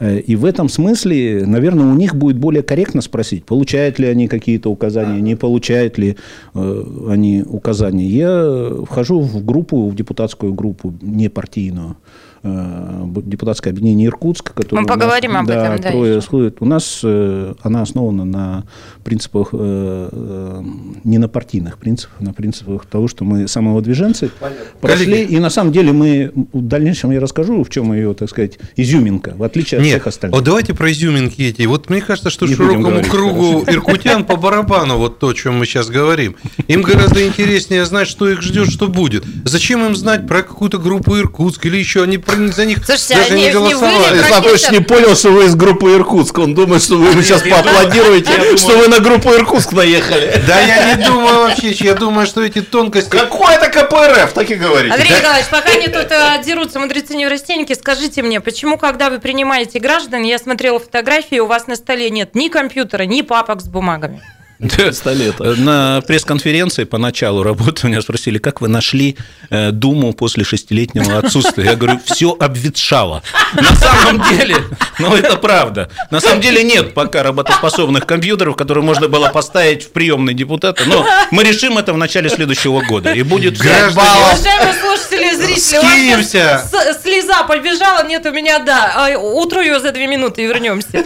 И 0.00 0.34
в 0.34 0.46
этом 0.46 0.70
смысле, 0.70 1.44
наверное, 1.46 1.84
у 1.86 1.94
них 1.94 2.14
будет 2.14 2.38
более 2.38 2.62
корректно 2.62 3.02
спросить, 3.02 3.44
получают 3.44 3.98
ли 3.98 4.06
они 4.06 4.28
какие-то 4.28 4.70
указания, 4.70 5.20
не 5.20 5.36
получают 5.36 5.98
ли 5.98 6.16
они 6.54 7.44
указания. 7.46 8.06
Я 8.06 8.84
вхожу 8.86 9.20
в 9.20 9.44
группу, 9.44 9.88
в 9.88 9.94
депутатскую 9.94 10.54
группу 10.54 10.94
непартийную, 11.02 11.96
Э, 12.00 12.29
депутатское 12.42 13.72
объединение 13.72 14.06
Иркутск, 14.08 14.54
которое 14.54 14.82
Мы 14.82 14.86
поговорим 14.86 15.32
нас, 15.32 15.42
об 15.42 15.46
да, 15.48 15.66
этом, 15.66 15.80
да, 15.82 15.90
трое 15.90 16.20
сходит. 16.22 16.56
У 16.60 16.64
нас 16.64 17.00
э, 17.02 17.54
она 17.62 17.82
основана 17.82 18.24
на 18.24 18.64
принципах, 19.04 19.48
э, 19.52 20.62
не 21.04 21.18
на 21.18 21.28
партийных 21.28 21.76
принципах, 21.76 22.20
на 22.20 22.32
принципах 22.32 22.86
того, 22.86 23.08
что 23.08 23.24
мы 23.24 23.46
самовыдвиженцы 23.46 24.30
Понятно. 24.40 24.64
прошли, 24.80 25.04
Коллеги. 25.04 25.32
и 25.32 25.38
на 25.38 25.50
самом 25.50 25.72
деле 25.72 25.92
мы, 25.92 26.32
в 26.34 26.62
дальнейшем 26.62 27.10
я 27.10 27.20
расскажу, 27.20 27.62
в 27.62 27.68
чем 27.68 27.92
ее, 27.92 28.14
так 28.14 28.30
сказать, 28.30 28.58
изюминка, 28.76 29.34
в 29.36 29.42
отличие 29.42 29.78
от 29.78 29.84
Нет, 29.84 29.94
всех 29.96 30.06
остальных. 30.06 30.36
Вот 30.36 30.44
давайте 30.44 30.72
про 30.72 30.90
изюминки 30.90 31.42
эти. 31.42 31.62
Вот 31.66 31.90
мне 31.90 32.00
кажется, 32.00 32.30
что 32.30 32.46
не 32.46 32.54
широкому 32.54 32.84
говорить, 32.84 33.08
кругу 33.08 33.60
хорошо. 33.60 33.72
иркутян 33.72 34.24
по 34.24 34.36
барабану 34.36 34.96
вот 34.96 35.18
то, 35.18 35.28
о 35.28 35.34
чем 35.34 35.58
мы 35.58 35.66
сейчас 35.66 35.88
говорим. 35.88 36.36
Им 36.68 36.82
гораздо 36.82 37.26
интереснее 37.26 37.84
знать, 37.84 38.08
что 38.08 38.28
их 38.28 38.40
ждет, 38.40 38.70
что 38.70 38.88
будет. 38.88 39.24
Зачем 39.44 39.84
им 39.84 39.94
знать 39.94 40.26
про 40.26 40.42
какую-то 40.42 40.78
группу 40.78 41.18
Иркутск 41.18 41.66
или 41.66 41.76
еще? 41.76 42.02
Они 42.02 42.18
за 42.30 42.64
них 42.64 42.78
Слушайте, 42.84 43.14
даже 43.14 43.34
они 43.34 43.42
не 43.44 43.50
голосовали. 43.50 44.20
Исламович 44.20 44.70
не 44.70 44.80
понял, 44.80 45.16
что 45.16 45.30
вы 45.30 45.44
из 45.46 45.54
группы 45.54 45.92
Иркутск. 45.92 46.38
Он 46.38 46.54
думает, 46.54 46.82
что 46.82 46.96
вы 46.96 47.08
ему 47.08 47.22
сейчас 47.22 47.42
поаплодируете, 47.42 48.56
что 48.56 48.76
вы 48.76 48.88
на 48.88 49.00
группу 49.00 49.30
Иркутск 49.30 49.72
наехали. 49.72 50.42
Да 50.46 50.60
я 50.60 50.94
не 50.94 51.04
думаю 51.04 51.48
вообще, 51.48 51.70
я 51.70 51.94
думаю, 51.94 52.26
что 52.26 52.42
эти 52.42 52.60
тонкости... 52.60 53.10
Какой 53.10 53.54
это 53.54 53.68
КПРФ, 53.68 54.32
так 54.32 54.50
и 54.50 54.54
говорите. 54.54 54.94
Андрей 54.94 55.16
Николаевич, 55.16 55.48
пока 55.50 55.70
они 55.70 55.88
тут 55.88 56.10
э, 56.10 56.42
дерутся, 56.44 56.78
мудрецы 56.80 57.14
неврастенники, 57.14 57.72
скажите 57.74 58.22
мне, 58.22 58.40
почему, 58.40 58.78
когда 58.78 59.10
вы 59.10 59.18
принимаете 59.18 59.78
граждан, 59.78 60.22
я 60.22 60.38
смотрела 60.38 60.78
фотографии, 60.78 61.38
у 61.38 61.46
вас 61.46 61.66
на 61.66 61.76
столе 61.76 62.10
нет 62.10 62.34
ни 62.34 62.48
компьютера, 62.48 63.04
ни 63.04 63.22
папок 63.22 63.60
с 63.60 63.68
бумагами? 63.68 64.22
Пистолета. 64.60 65.54
На 65.56 66.02
пресс-конференции 66.06 66.84
поначалу 66.84 67.42
работы 67.42 67.86
меня 67.86 68.02
спросили, 68.02 68.38
как 68.38 68.60
вы 68.60 68.68
нашли 68.68 69.16
э, 69.48 69.70
Думу 69.70 70.12
после 70.12 70.44
шестилетнего 70.44 71.18
отсутствия. 71.18 71.64
Я 71.64 71.76
говорю, 71.76 72.00
все 72.04 72.36
обветшало. 72.38 73.22
На 73.54 73.74
самом 73.74 74.22
деле, 74.30 74.56
ну 74.98 75.14
это 75.14 75.36
правда. 75.36 75.90
На 76.10 76.20
самом 76.20 76.40
деле 76.40 76.62
нет 76.62 76.94
пока 76.94 77.22
работоспособных 77.22 78.06
компьютеров, 78.06 78.56
которые 78.56 78.84
можно 78.84 79.08
было 79.08 79.28
поставить 79.28 79.84
в 79.84 79.92
приемный 79.92 80.34
депутата. 80.34 80.84
Но 80.86 81.06
мы 81.30 81.42
решим 81.44 81.78
это 81.78 81.92
в 81.92 81.98
начале 81.98 82.28
следующего 82.28 82.82
года. 82.82 83.12
И 83.12 83.22
будет 83.22 83.58
Уважаемые 83.60 84.74
слушатели 84.74 85.32
и 85.32 85.36
зрители, 85.36 87.02
слеза 87.02 87.44
побежала, 87.44 88.06
нет 88.06 88.26
у 88.26 88.30
меня, 88.32 88.58
да. 88.58 89.16
Утру 89.18 89.60
ее 89.60 89.80
за 89.80 89.92
две 89.92 90.06
минуты 90.06 90.42
и 90.42 90.46
вернемся. 90.46 91.04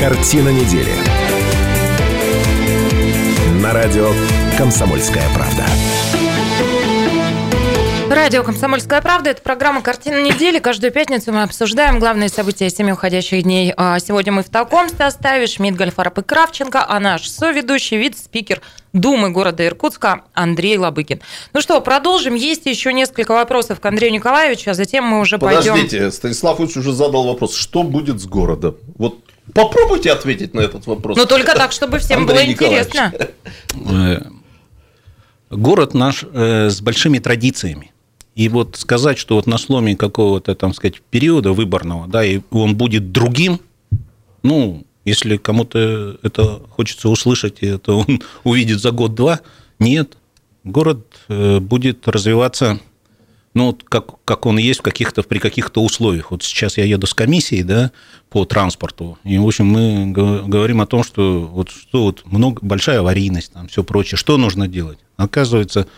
Картина 0.00 0.48
недели. 0.48 0.90
На 3.62 3.74
радио 3.74 4.08
«Комсомольская 4.56 5.28
правда». 5.34 5.66
Радио 8.08 8.42
«Комсомольская 8.42 9.02
правда»– 9.02 9.28
это 9.32 9.42
программа 9.42 9.82
«Картина 9.82 10.22
недели». 10.22 10.58
Каждую 10.58 10.90
пятницу 10.90 11.32
мы 11.32 11.42
обсуждаем 11.42 11.98
главные 11.98 12.30
события 12.30 12.70
семи 12.70 12.92
уходящих 12.92 13.42
дней. 13.42 13.74
А 13.76 13.98
сегодня 13.98 14.32
мы 14.32 14.42
в 14.42 14.48
таком 14.48 14.88
составе. 14.88 15.46
Шмидт, 15.46 15.76
Гольфарб 15.76 16.16
и 16.16 16.22
Кравченко, 16.22 16.82
а 16.88 16.98
наш 16.98 17.28
соведущий, 17.28 17.98
вице-спикер 17.98 18.62
Думы 18.94 19.28
города 19.28 19.66
Иркутска 19.66 20.22
Андрей 20.32 20.78
Лобыкин. 20.78 21.20
Ну 21.52 21.60
что, 21.60 21.78
продолжим. 21.82 22.36
Есть 22.36 22.64
еще 22.64 22.94
несколько 22.94 23.32
вопросов 23.32 23.80
к 23.80 23.84
Андрею 23.84 24.14
Николаевичу, 24.14 24.70
а 24.70 24.74
затем 24.74 25.04
мы 25.04 25.20
уже 25.20 25.36
Подождите, 25.36 25.70
пойдем... 25.72 25.84
Подождите, 25.84 26.10
Станислав 26.10 26.58
Ильич 26.58 26.78
уже 26.78 26.94
задал 26.94 27.26
вопрос. 27.26 27.54
Что 27.54 27.82
будет 27.82 28.18
с 28.18 28.24
городом? 28.24 28.76
Вот 28.96 29.18
Попробуйте 29.54 30.12
ответить 30.12 30.54
на 30.54 30.60
этот 30.60 30.86
вопрос. 30.86 31.16
Но 31.16 31.26
только 31.26 31.54
так, 31.54 31.72
чтобы 31.72 31.98
всем 31.98 32.20
Андрей 32.20 32.46
было 32.46 32.52
интересно. 32.52 33.12
Э, 33.88 34.22
город 35.50 35.94
наш 35.94 36.24
э, 36.24 36.70
с 36.70 36.80
большими 36.80 37.18
традициями. 37.18 37.92
И 38.34 38.48
вот 38.48 38.76
сказать, 38.76 39.18
что 39.18 39.34
вот 39.34 39.46
на 39.46 39.58
сломе 39.58 39.96
какого-то, 39.96 40.54
там 40.54 40.72
сказать, 40.72 41.02
периода 41.10 41.52
выборного, 41.52 42.06
да, 42.06 42.24
и 42.24 42.40
он 42.50 42.76
будет 42.76 43.12
другим, 43.12 43.60
ну, 44.42 44.84
если 45.04 45.36
кому-то 45.36 46.18
это 46.22 46.60
хочется 46.70 47.08
услышать, 47.08 47.58
это 47.62 47.92
он 47.94 48.22
увидит 48.44 48.80
за 48.80 48.92
год-два, 48.92 49.40
нет. 49.78 50.16
Город 50.62 51.06
э, 51.28 51.58
будет 51.58 52.06
развиваться 52.06 52.78
ну, 53.52 53.66
вот 53.66 53.84
как, 53.88 54.22
как 54.24 54.46
он 54.46 54.58
есть 54.58 54.80
в 54.80 54.82
каких-то, 54.82 55.22
при 55.22 55.38
каких-то 55.38 55.82
условиях. 55.82 56.30
Вот 56.30 56.42
сейчас 56.42 56.76
я 56.76 56.84
еду 56.84 57.06
с 57.06 57.14
комиссией, 57.14 57.64
да, 57.64 57.90
по 58.28 58.44
транспорту, 58.44 59.18
и, 59.24 59.38
в 59.38 59.46
общем, 59.46 59.66
мы 59.66 60.12
говорим 60.12 60.80
о 60.80 60.86
том, 60.86 61.02
что 61.02 61.40
вот, 61.40 61.70
что 61.70 62.04
вот 62.04 62.22
много, 62.26 62.60
большая 62.62 63.00
аварийность, 63.00 63.52
там, 63.52 63.66
все 63.66 63.82
прочее, 63.82 64.18
что 64.18 64.36
нужно 64.36 64.68
делать? 64.68 64.98
Оказывается, 65.16 65.88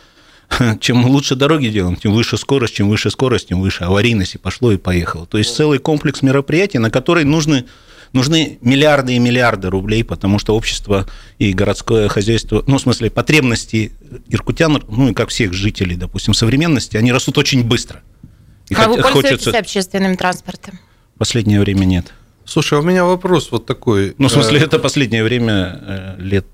чем 0.81 1.05
лучше 1.07 1.35
дороги 1.35 1.69
делаем, 1.69 1.97
тем 1.97 2.13
выше 2.13 2.39
скорость, 2.39 2.75
чем 2.75 2.89
выше 2.89 3.11
скорость, 3.11 3.49
тем 3.49 3.61
выше 3.61 3.85
аварийность, 3.85 4.37
и 4.37 4.39
пошло 4.39 4.73
и 4.73 4.79
поехало. 4.79 5.27
То 5.27 5.37
есть 5.37 5.55
целый 5.55 5.79
комплекс 5.79 6.23
мероприятий, 6.23 6.79
на 6.79 6.91
которые 6.91 7.27
нужны 7.27 7.67
нужны 8.13 8.59
миллиарды 8.61 9.15
и 9.15 9.19
миллиарды 9.19 9.71
рублей, 9.71 10.05
потому 10.05 10.39
что 10.39 10.55
общество 10.55 11.07
и 11.39 11.53
городское 11.53 12.09
хозяйство, 12.09 12.63
ну, 12.67 12.79
в 12.79 12.81
смысле, 12.83 13.11
потребности 13.11 13.93
иркутян, 14.29 14.83
ну, 14.89 15.11
и 15.11 15.15
как 15.15 15.31
всех 15.31 15.53
жителей, 15.53 15.97
допустим, 15.97 16.35
современности, 16.35 16.97
они 16.97 17.13
растут 17.13 17.39
очень 17.39 17.65
быстро. 17.65 18.03
И 18.69 18.75
а 18.75 18.89
вы 18.89 18.97
пользуетесь 18.97 19.31
хочется... 19.31 19.59
общественным 19.59 20.17
транспортом? 20.17 20.79
Последнее 21.19 21.61
время 21.61 21.85
нет. 21.85 22.13
Слушай, 22.45 22.79
а 22.79 22.83
у 22.83 22.85
меня 22.85 23.05
вопрос 23.05 23.51
вот 23.51 23.67
такой. 23.67 24.15
Ну, 24.19 24.29
в 24.29 24.33
смысле, 24.33 24.61
э, 24.61 24.65
это 24.65 24.79
последнее 24.79 25.23
время 25.23 25.81
э, 25.81 26.15
лет 26.19 26.47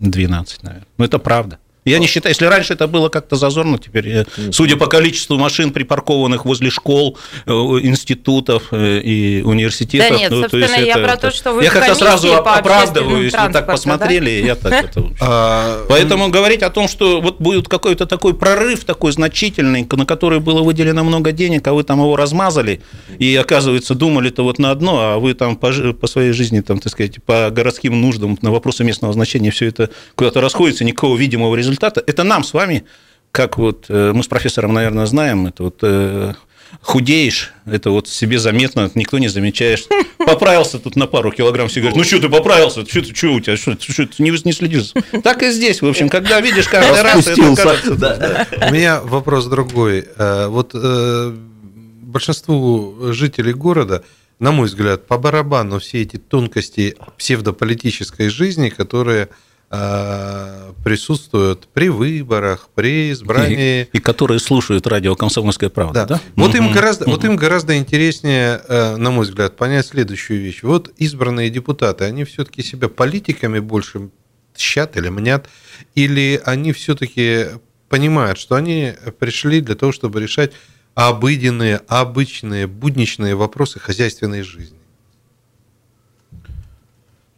12, 0.00 0.62
наверное. 0.62 0.86
Ну, 0.98 1.04
это 1.04 1.18
правда. 1.18 1.58
Я 1.84 1.98
не 1.98 2.06
считаю, 2.06 2.30
если 2.30 2.46
раньше 2.46 2.72
это 2.72 2.86
было 2.86 3.10
как-то 3.10 3.36
зазорно, 3.36 3.78
теперь, 3.78 4.08
э, 4.08 4.24
судя 4.52 4.76
по 4.76 4.86
количеству 4.86 5.36
машин, 5.36 5.70
припаркованных 5.70 6.46
возле 6.46 6.70
школ, 6.70 7.18
э, 7.44 7.50
институтов 7.50 8.68
э, 8.70 9.00
и 9.00 9.42
университетов. 9.42 10.08
Да 10.08 10.16
нет, 10.16 10.30
ну, 10.30 10.40
собственно, 10.40 10.66
то 10.66 10.72
есть 10.72 10.86
я 10.86 10.94
это, 10.94 11.02
про 11.02 11.16
то, 11.18 11.30
что 11.30 11.52
вы 11.52 11.62
Я 11.62 11.70
как-то 11.70 11.94
сразу 11.94 12.34
оправдываю, 12.34 13.24
если 13.24 13.52
так 13.52 13.66
посмотрели, 13.66 14.40
да? 14.40 14.46
я 14.46 14.54
так 14.54 14.72
это... 14.72 15.04
А, 15.20 15.84
Поэтому 15.88 16.30
говорить 16.30 16.62
о 16.62 16.70
том, 16.70 16.88
что 16.88 17.20
вот 17.20 17.38
будет 17.40 17.68
какой-то 17.68 18.06
такой 18.06 18.32
прорыв, 18.32 18.84
такой 18.84 19.12
значительный, 19.12 19.86
на 19.90 20.06
который 20.06 20.40
было 20.40 20.62
выделено 20.62 21.04
много 21.04 21.32
денег, 21.32 21.66
а 21.68 21.74
вы 21.74 21.84
там 21.84 22.00
его 22.00 22.16
размазали, 22.16 22.80
и, 23.18 23.36
оказывается, 23.36 23.94
думали-то 23.94 24.42
вот 24.42 24.58
на 24.58 24.70
одно, 24.70 25.00
а 25.00 25.18
вы 25.18 25.34
там 25.34 25.56
по, 25.56 25.70
по 25.92 26.06
своей 26.06 26.32
жизни, 26.32 26.60
там, 26.60 26.78
так 26.78 26.92
сказать, 26.92 27.22
по 27.22 27.50
городским 27.50 28.00
нуждам, 28.00 28.38
на 28.40 28.50
вопросы 28.50 28.84
местного 28.84 29.12
значения 29.12 29.50
все 29.50 29.66
это 29.66 29.90
куда-то 30.14 30.40
расходится, 30.40 30.84
никакого 30.84 31.18
видимого 31.18 31.54
результата 31.54 31.73
результата. 31.74 32.02
Это 32.06 32.24
нам 32.24 32.44
с 32.44 32.52
вами, 32.52 32.84
как 33.32 33.58
вот 33.58 33.86
э, 33.88 34.12
мы 34.14 34.22
с 34.22 34.28
профессором, 34.28 34.74
наверное, 34.74 35.06
знаем, 35.06 35.46
это 35.46 35.64
вот 35.64 35.78
э, 35.82 36.34
худеешь, 36.80 37.52
это 37.66 37.90
вот 37.90 38.08
себе 38.08 38.38
заметно, 38.38 38.90
никто 38.94 39.18
не 39.18 39.28
замечаешь. 39.28 39.84
Поправился 40.18 40.78
тут 40.78 40.96
на 40.96 41.06
пару 41.06 41.32
килограмм, 41.32 41.68
все 41.68 41.80
говорят, 41.80 41.96
ну 41.96 42.04
что 42.04 42.20
ты 42.20 42.28
поправился, 42.28 42.86
что, 42.86 43.04
что 43.04 43.32
у 43.32 43.40
тебя, 43.40 43.56
что, 43.56 43.76
что 43.78 44.06
ты 44.06 44.22
не, 44.22 44.30
не 44.30 44.52
следишь? 44.52 44.92
Так 45.22 45.42
и 45.42 45.50
здесь, 45.50 45.82
в 45.82 45.86
общем, 45.86 46.08
когда 46.08 46.40
видишь 46.40 46.68
каждый 46.68 47.02
раз, 47.02 47.26
это 47.26 47.56
кажется... 47.56 47.94
Да. 47.96 48.46
У 48.68 48.72
меня 48.72 49.00
вопрос 49.00 49.46
другой. 49.46 50.06
Э, 50.16 50.46
вот 50.46 50.74
большинству 50.74 53.12
жителей 53.12 53.54
города, 53.54 54.04
на 54.38 54.52
мой 54.52 54.66
взгляд, 54.66 55.06
по 55.06 55.18
барабану 55.18 55.80
все 55.80 56.02
эти 56.02 56.16
тонкости 56.16 56.96
псевдополитической 57.18 58.28
жизни, 58.28 58.68
которые 58.68 59.28
присутствуют 60.84 61.66
при 61.72 61.88
выборах, 61.88 62.68
при 62.74 63.10
избрании. 63.12 63.88
И, 63.92 63.96
и 63.96 64.00
которые 64.00 64.38
слушают 64.38 64.86
радио 64.86 65.16
«Комсомольская 65.16 65.70
правда», 65.70 66.04
да? 66.06 66.14
да? 66.16 66.20
Вот, 66.36 66.54
им 66.54 66.72
гораздо, 66.72 67.06
вот 67.06 67.24
им 67.24 67.36
гораздо 67.36 67.76
интереснее, 67.78 68.60
э, 68.68 68.96
на 68.96 69.10
мой 69.10 69.24
взгляд, 69.24 69.56
понять 69.56 69.86
следующую 69.86 70.40
вещь. 70.40 70.62
Вот 70.62 70.92
избранные 70.98 71.48
депутаты, 71.50 72.04
они 72.04 72.24
все-таки 72.24 72.62
себя 72.62 72.88
политиками 72.88 73.60
больше 73.60 74.10
щат 74.56 74.96
или 74.96 75.08
мнят, 75.08 75.48
или 75.94 76.40
они 76.44 76.72
все-таки 76.72 77.46
понимают, 77.88 78.38
что 78.38 78.54
они 78.54 78.94
пришли 79.18 79.60
для 79.60 79.74
того, 79.74 79.92
чтобы 79.92 80.20
решать 80.20 80.52
обыденные, 80.94 81.80
обычные, 81.88 82.66
будничные 82.66 83.34
вопросы 83.34 83.80
хозяйственной 83.80 84.42
жизни. 84.42 84.78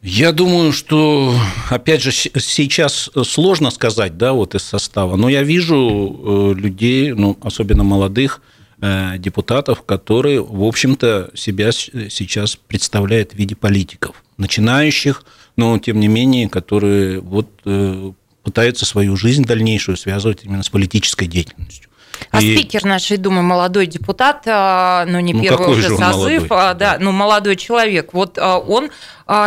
Я 0.09 0.31
думаю, 0.31 0.73
что, 0.73 1.37
опять 1.69 2.01
же, 2.01 2.13
сейчас 2.13 3.11
сложно 3.25 3.73
сказать, 3.73 4.17
да, 4.17 4.35
вот 4.35 4.55
из 4.55 4.63
состава, 4.63 5.17
но 5.17 5.29
я 5.29 5.43
вижу 5.43 5.75
э, 5.75 6.55
людей, 6.55 7.13
ну, 7.13 7.37
особенно 7.43 7.83
молодых 7.83 8.41
э, 8.81 9.19
депутатов, 9.19 9.83
которые, 9.83 10.41
в 10.41 10.63
общем-то, 10.63 11.33
себя 11.35 11.73
сейчас 11.73 12.55
представляют 12.55 13.33
в 13.33 13.35
виде 13.35 13.57
политиков, 13.57 14.23
начинающих, 14.39 15.25
но, 15.57 15.77
тем 15.81 15.99
не 15.99 16.07
менее, 16.07 16.49
которые 16.49 17.19
вот 17.19 17.49
э, 17.65 18.13
пытаются 18.45 18.87
свою 18.87 19.17
жизнь 19.17 19.45
дальнейшую 19.45 19.97
связывать 19.97 20.45
именно 20.45 20.63
с 20.63 20.69
политической 20.69 21.27
деятельностью. 21.27 21.91
А 22.31 22.41
и... 22.41 22.57
спикер 22.57 22.85
нашей 22.85 23.17
Думы 23.17 23.43
молодой 23.43 23.87
депутат, 23.87 24.43
а, 24.47 25.05
ну 25.07 25.21
не 25.21 25.33
ну, 25.33 25.43
первый 25.43 25.71
уже 25.71 25.89
созыв, 25.89 26.49
молодой? 26.51 26.71
А, 26.71 26.75
да, 26.75 26.97
ну 27.01 27.13
молодой 27.13 27.57
человек. 27.57 28.13
Вот 28.13 28.39
а, 28.39 28.59
он 28.59 28.91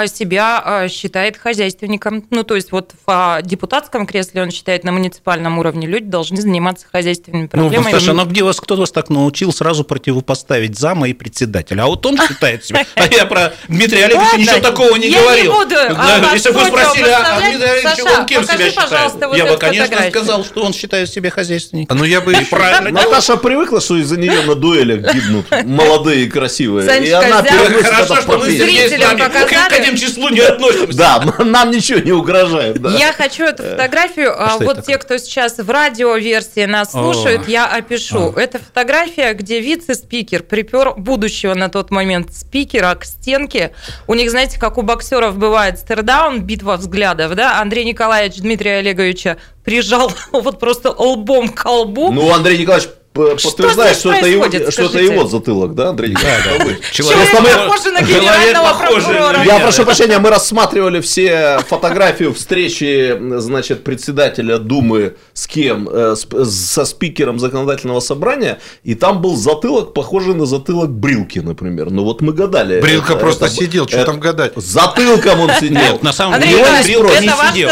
себя 0.08 0.62
а, 0.64 0.90
считает 0.90 1.38
хозяйственником. 1.38 2.26
Ну, 2.30 2.44
то 2.44 2.56
есть 2.56 2.74
вот 2.74 2.92
в 2.92 3.10
а, 3.10 3.42
депутатском 3.42 4.06
кресле 4.06 4.42
он 4.42 4.52
считает, 4.52 4.84
на 4.84 4.92
муниципальном 4.92 5.58
уровне 5.58 5.88
люди 5.88 6.06
должны 6.06 6.42
заниматься 6.42 6.86
хозяйственными 6.92 7.44
ну, 7.44 7.48
проблемами. 7.48 7.92
Ну, 7.94 8.00
Саша, 8.00 8.14
ну 8.14 8.26
где 8.26 8.44
вас 8.44 8.60
кто 8.60 8.76
вас 8.76 8.92
так 8.92 9.10
научил 9.10 9.54
сразу 9.54 9.86
противопоставить 9.86 10.78
зама 10.78 11.08
и 11.08 11.14
председателя? 11.14 11.84
А 11.84 11.88
вот 11.88 12.06
он 12.06 12.18
считает 12.18 12.66
себя. 12.66 12.86
А 12.96 13.06
я 13.08 13.26
про 13.26 13.54
Дмитрия 13.70 14.06
Олеговича 14.06 14.38
ничего 14.38 14.60
такого 14.60 14.96
не 14.98 15.12
говорил. 15.12 15.54
Я 15.54 15.90
не 15.90 15.94
буду 15.94 16.34
Если 16.34 16.52
бы 16.52 16.60
вы 16.60 16.66
спросили, 16.66 17.10
а 17.10 17.40
Дмитрий 17.40 17.70
Олегович, 17.70 18.20
он 18.20 18.26
кем 18.26 18.44
себя 18.44 18.72
считает? 18.72 19.38
Я 19.38 19.46
бы, 19.46 19.58
конечно, 19.58 20.10
сказал, 20.10 20.44
что 20.44 20.64
он 20.64 20.74
считает 20.74 21.10
себя 21.10 21.30
хозяйственником. 21.30 21.98
Ну, 21.98 22.04
я 22.04 22.20
бы 22.20 22.34
правильно. 22.50 22.92
Наташа 22.92 23.38
привыкла, 23.38 23.80
что 23.80 23.96
из-за 23.98 24.18
нее 24.18 24.42
на 24.42 24.56
дуэлях 24.56 25.14
гибнут 25.14 25.46
молодые 25.64 26.26
и 26.26 26.30
красивые. 26.30 27.06
И 27.06 27.12
она 27.12 27.44
Хорошо, 27.44 28.22
что 28.22 28.38
мы 28.38 28.46
зрителям 28.46 29.18
показали 29.18 29.69
к 29.70 29.74
этим 29.74 29.96
числу 29.96 30.30
не 30.30 30.40
относимся. 30.40 30.98
Да, 30.98 31.24
нам 31.40 31.72
ничего 31.72 32.00
не 32.00 32.12
угрожает. 32.12 32.80
Я 32.98 33.14
хочу 33.14 33.44
эту 33.44 33.64
фотографию, 33.64 34.34
а 34.38 34.58
вот 34.58 34.86
те, 34.86 34.98
кто 34.98 35.18
сейчас 35.18 35.58
в 35.58 35.70
радиоверсии 35.70 36.66
нас 36.66 36.92
слушают, 36.92 37.48
я 37.48 37.68
опишу. 37.68 38.32
Это 38.32 38.60
фотография, 38.60 39.34
где 39.34 39.60
вице-спикер 39.60 40.44
припер 40.44 40.94
будущего 40.96 41.54
на 41.54 41.70
тот 41.70 41.92
момент 41.92 42.34
спикера 42.34 42.96
к 42.96 43.06
стенке. 43.06 43.74
У 44.08 44.14
них, 44.14 44.30
знаете, 44.30 44.60
как 44.60 44.78
у 44.78 44.82
боксеров 44.82 45.38
бывает 45.38 45.80
стердаун, 45.80 46.42
битва 46.42 46.78
взглядов, 46.78 47.36
да? 47.36 47.62
Андрей 47.62 47.86
Николаевич 47.86 48.38
Дмитрия 48.38 48.78
Олеговича 48.78 49.38
прижал 49.64 50.12
вот 50.32 50.60
просто 50.60 50.90
лбом 50.92 51.50
к 51.50 51.66
лбу. 51.70 52.12
Ну, 52.12 52.34
Андрей 52.34 52.58
Николаевич 52.58 52.90
подтверждает, 53.28 53.98
что, 53.98 54.14
это 54.14 54.28
его, 54.28 54.46
что 54.70 54.84
это 54.84 55.00
его 55.00 55.28
затылок, 55.28 55.76
да, 55.76 55.90
Андрей 55.90 56.12
Николаевич? 56.12 56.80
Человек 56.92 57.32
похож 57.32 57.86
на 57.86 58.02
генерального 58.02 58.78
прокурора. 58.78 59.44
Я 59.44 59.60
прошу 59.60 59.86
прощения, 59.86 60.20
мы 60.20 60.30
рассматривали 60.30 61.02
все 61.02 61.60
фотографию 61.68 62.34
встречи, 62.34 63.18
значит, 63.38 63.84
председателя 63.84 64.58
Думы 64.58 65.16
с 65.34 65.48
кем? 65.48 65.90
Э, 65.92 66.16
со 66.16 66.86
спикером 66.86 67.40
законодательного 67.40 68.00
собрания, 68.00 68.60
и 68.84 68.96
там 68.96 69.22
был 69.22 69.36
затылок, 69.36 69.94
похожий 69.94 70.34
на 70.34 70.46
затылок 70.46 70.90
Брилки, 70.90 71.40
например. 71.40 71.90
Ну 71.90 72.04
вот 72.04 72.22
мы 72.22 72.34
гадали. 72.34 72.82
Брилка 72.82 73.16
просто 73.16 73.50
сидел, 73.50 73.88
что 73.88 74.04
там 74.06 74.20
гадать? 74.20 74.54
Затылком 74.56 75.42
он 75.42 75.52
сидел. 75.60 76.00
На 76.02 76.14
самом 76.14 76.42
деле, 76.42 76.64
Брилка 76.84 77.20
не 77.20 77.30
сидел. 77.30 77.70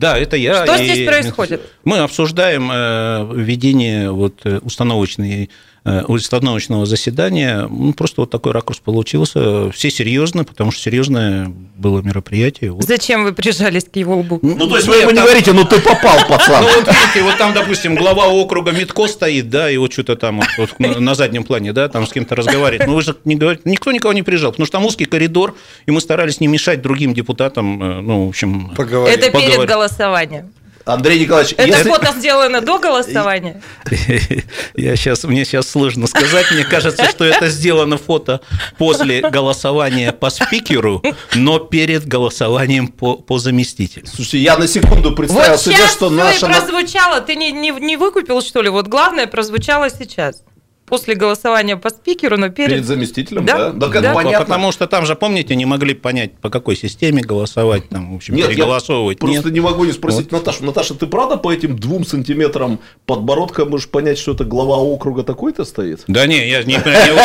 Да, 0.00 0.16
это 0.16 0.36
я. 0.36 0.64
Что 0.64 0.78
здесь 0.78 1.06
происходит? 1.06 1.60
Мы 1.84 1.98
обсуждаем 1.98 2.70
э, 2.72 3.34
введение 3.34 4.10
вот, 4.10 4.40
э, 4.44 4.58
установочной 4.62 5.50
установочного 5.84 6.86
заседания. 6.86 7.66
Ну, 7.70 7.92
просто 7.92 8.22
вот 8.22 8.30
такой 8.30 8.52
ракурс 8.52 8.80
получился. 8.80 9.70
Все 9.70 9.90
серьезно, 9.90 10.44
потому 10.44 10.72
что 10.72 10.82
серьезное 10.82 11.50
было 11.76 12.02
мероприятие. 12.02 12.72
Вот. 12.72 12.84
Зачем 12.84 13.24
вы 13.24 13.32
прижались 13.32 13.84
к 13.84 13.96
его 13.96 14.18
лбу? 14.18 14.38
Ну, 14.42 14.68
то 14.68 14.76
есть 14.76 14.88
вы 14.88 14.96
ему 14.96 15.10
не 15.10 15.20
говорите, 15.20 15.52
ну 15.52 15.64
ты 15.64 15.80
попал, 15.80 16.18
пацан. 16.28 16.62
Ну, 16.62 16.68
вот 16.68 16.86
видите, 16.86 17.22
вот 17.22 17.38
там, 17.38 17.54
допустим, 17.54 17.94
глава 17.94 18.28
округа 18.28 18.72
Митко 18.72 19.06
стоит, 19.06 19.48
да, 19.48 19.70
и 19.70 19.76
вот 19.76 19.92
что-то 19.92 20.16
там 20.16 20.42
вот, 20.58 20.78
на 20.78 21.14
заднем 21.14 21.44
плане, 21.44 21.72
да, 21.72 21.88
там 21.88 22.06
с 22.06 22.12
кем-то 22.12 22.34
разговаривает. 22.36 22.86
Ну, 22.86 22.94
вы 22.94 23.02
же 23.02 23.16
не 23.24 23.36
говорите, 23.36 23.62
никто 23.64 23.92
никого 23.92 24.12
не 24.12 24.22
прижал, 24.22 24.50
потому 24.50 24.66
что 24.66 24.78
там 24.78 24.86
узкий 24.86 25.06
коридор, 25.06 25.54
и 25.86 25.90
мы 25.90 26.00
старались 26.00 26.40
не 26.40 26.46
мешать 26.46 26.82
другим 26.82 27.14
депутатам, 27.14 27.82
э, 27.82 28.00
ну, 28.00 28.26
в 28.26 28.28
общем... 28.28 28.70
Поговорить. 28.76 29.18
Это 29.18 29.30
перед 29.30 29.66
голосованием. 29.66 30.52
Андрей 30.84 31.20
Николаевич, 31.20 31.54
это 31.56 31.66
если... 31.66 31.88
фото 31.90 32.12
сделано 32.16 32.60
до 32.60 32.78
голосования? 32.78 33.62
Я 34.74 34.96
сейчас, 34.96 35.24
мне 35.24 35.44
сейчас 35.44 35.68
сложно 35.68 36.06
сказать. 36.06 36.50
Мне 36.50 36.64
кажется, 36.64 37.04
что 37.10 37.24
это 37.24 37.48
сделано 37.48 37.98
фото 37.98 38.40
после 38.78 39.20
голосования 39.20 40.12
по 40.12 40.30
спикеру, 40.30 41.02
но 41.34 41.58
перед 41.58 42.06
голосованием 42.06 42.88
по, 42.88 43.16
по 43.16 43.38
заместителю. 43.38 44.06
Слушайте, 44.06 44.38
я 44.38 44.56
на 44.56 44.66
секунду 44.66 45.14
представил 45.14 45.52
вот 45.52 45.60
себе, 45.60 45.86
что 45.86 46.10
наша... 46.10 46.46
Вот 46.46 46.56
прозвучало, 46.56 47.20
ты 47.20 47.36
не, 47.36 47.52
не, 47.52 47.70
не 47.70 47.96
выкупил, 47.96 48.40
что 48.42 48.62
ли? 48.62 48.68
Вот 48.68 48.88
главное 48.88 49.26
прозвучало 49.26 49.90
сейчас 49.90 50.42
после 50.90 51.14
голосования 51.14 51.76
по 51.76 51.88
спикеру, 51.88 52.36
но 52.36 52.50
перед... 52.50 52.70
Перед 52.70 52.84
заместителем, 52.84 53.46
да? 53.46 53.70
Да, 53.70 53.88
да, 53.88 54.00
да. 54.00 54.12
понятно. 54.12 54.40
Потому 54.40 54.72
что 54.72 54.86
там 54.86 55.06
же, 55.06 55.14
помните, 55.14 55.54
не 55.54 55.64
могли 55.64 55.94
понять, 55.94 56.32
по 56.38 56.50
какой 56.50 56.76
системе 56.76 57.22
голосовать, 57.22 57.88
там, 57.88 58.12
в 58.12 58.16
общем, 58.16 58.34
Нет, 58.34 58.48
переголосовывать. 58.48 59.18
Я 59.20 59.26
просто 59.26 59.48
Нет. 59.48 59.54
не 59.54 59.60
могу 59.60 59.84
не 59.84 59.92
спросить 59.92 60.30
вот. 60.30 60.40
Наташу. 60.40 60.64
Наташа, 60.64 60.94
ты 60.94 61.06
правда 61.06 61.36
по 61.36 61.52
этим 61.52 61.78
двум 61.78 62.04
сантиметрам 62.04 62.80
подбородка 63.06 63.64
можешь 63.64 63.88
понять, 63.88 64.18
что 64.18 64.32
это 64.32 64.44
глава 64.44 64.76
округа 64.76 65.22
такой-то 65.22 65.64
стоит? 65.64 66.02
Да 66.08 66.26
не, 66.26 66.48
я 66.48 66.64
не 66.64 66.78
понял. 66.78 67.16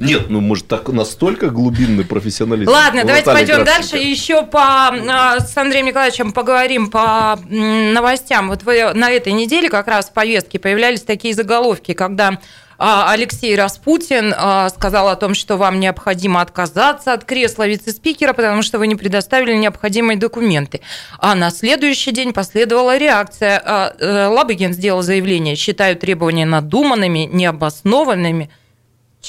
Нет, 0.00 0.30
ну 0.30 0.40
может 0.40 0.68
так 0.68 0.88
настолько 0.88 1.50
глубинный 1.50 2.04
профессионализм. 2.04 2.70
Ладно, 2.70 3.04
давайте 3.04 3.30
пойдем 3.30 3.64
дальше. 3.64 3.96
Еще 3.96 4.42
по 4.42 4.88
а, 4.88 5.40
с 5.40 5.56
Андреем 5.56 5.86
Николаевичем 5.86 6.32
поговорим 6.32 6.90
по 6.90 7.38
новостям. 7.48 8.48
Вот 8.48 8.62
вы 8.62 8.92
на 8.94 9.10
этой 9.10 9.32
неделе 9.32 9.68
как 9.68 9.88
раз 9.88 10.08
в 10.08 10.12
повестке 10.12 10.58
появлялись 10.58 11.02
такие 11.02 11.34
заголовки, 11.34 11.94
когда 11.94 12.38
а, 12.80 13.10
Алексей 13.10 13.56
Распутин 13.56 14.32
а, 14.36 14.68
сказал 14.68 15.08
о 15.08 15.16
том, 15.16 15.34
что 15.34 15.56
вам 15.56 15.80
необходимо 15.80 16.40
отказаться 16.40 17.12
от 17.12 17.24
кресла 17.24 17.66
вице-спикера, 17.66 18.32
потому 18.32 18.62
что 18.62 18.78
вы 18.78 18.86
не 18.86 18.94
предоставили 18.94 19.54
необходимые 19.54 20.16
документы. 20.16 20.80
А 21.18 21.34
на 21.34 21.50
следующий 21.50 22.12
день 22.12 22.32
последовала 22.32 22.96
реакция. 22.96 23.60
Э, 23.98 24.26
Лабыгин 24.28 24.72
сделал 24.72 25.02
заявление, 25.02 25.56
считаю 25.56 25.96
требования 25.96 26.46
надуманными, 26.46 27.28
необоснованными. 27.30 28.48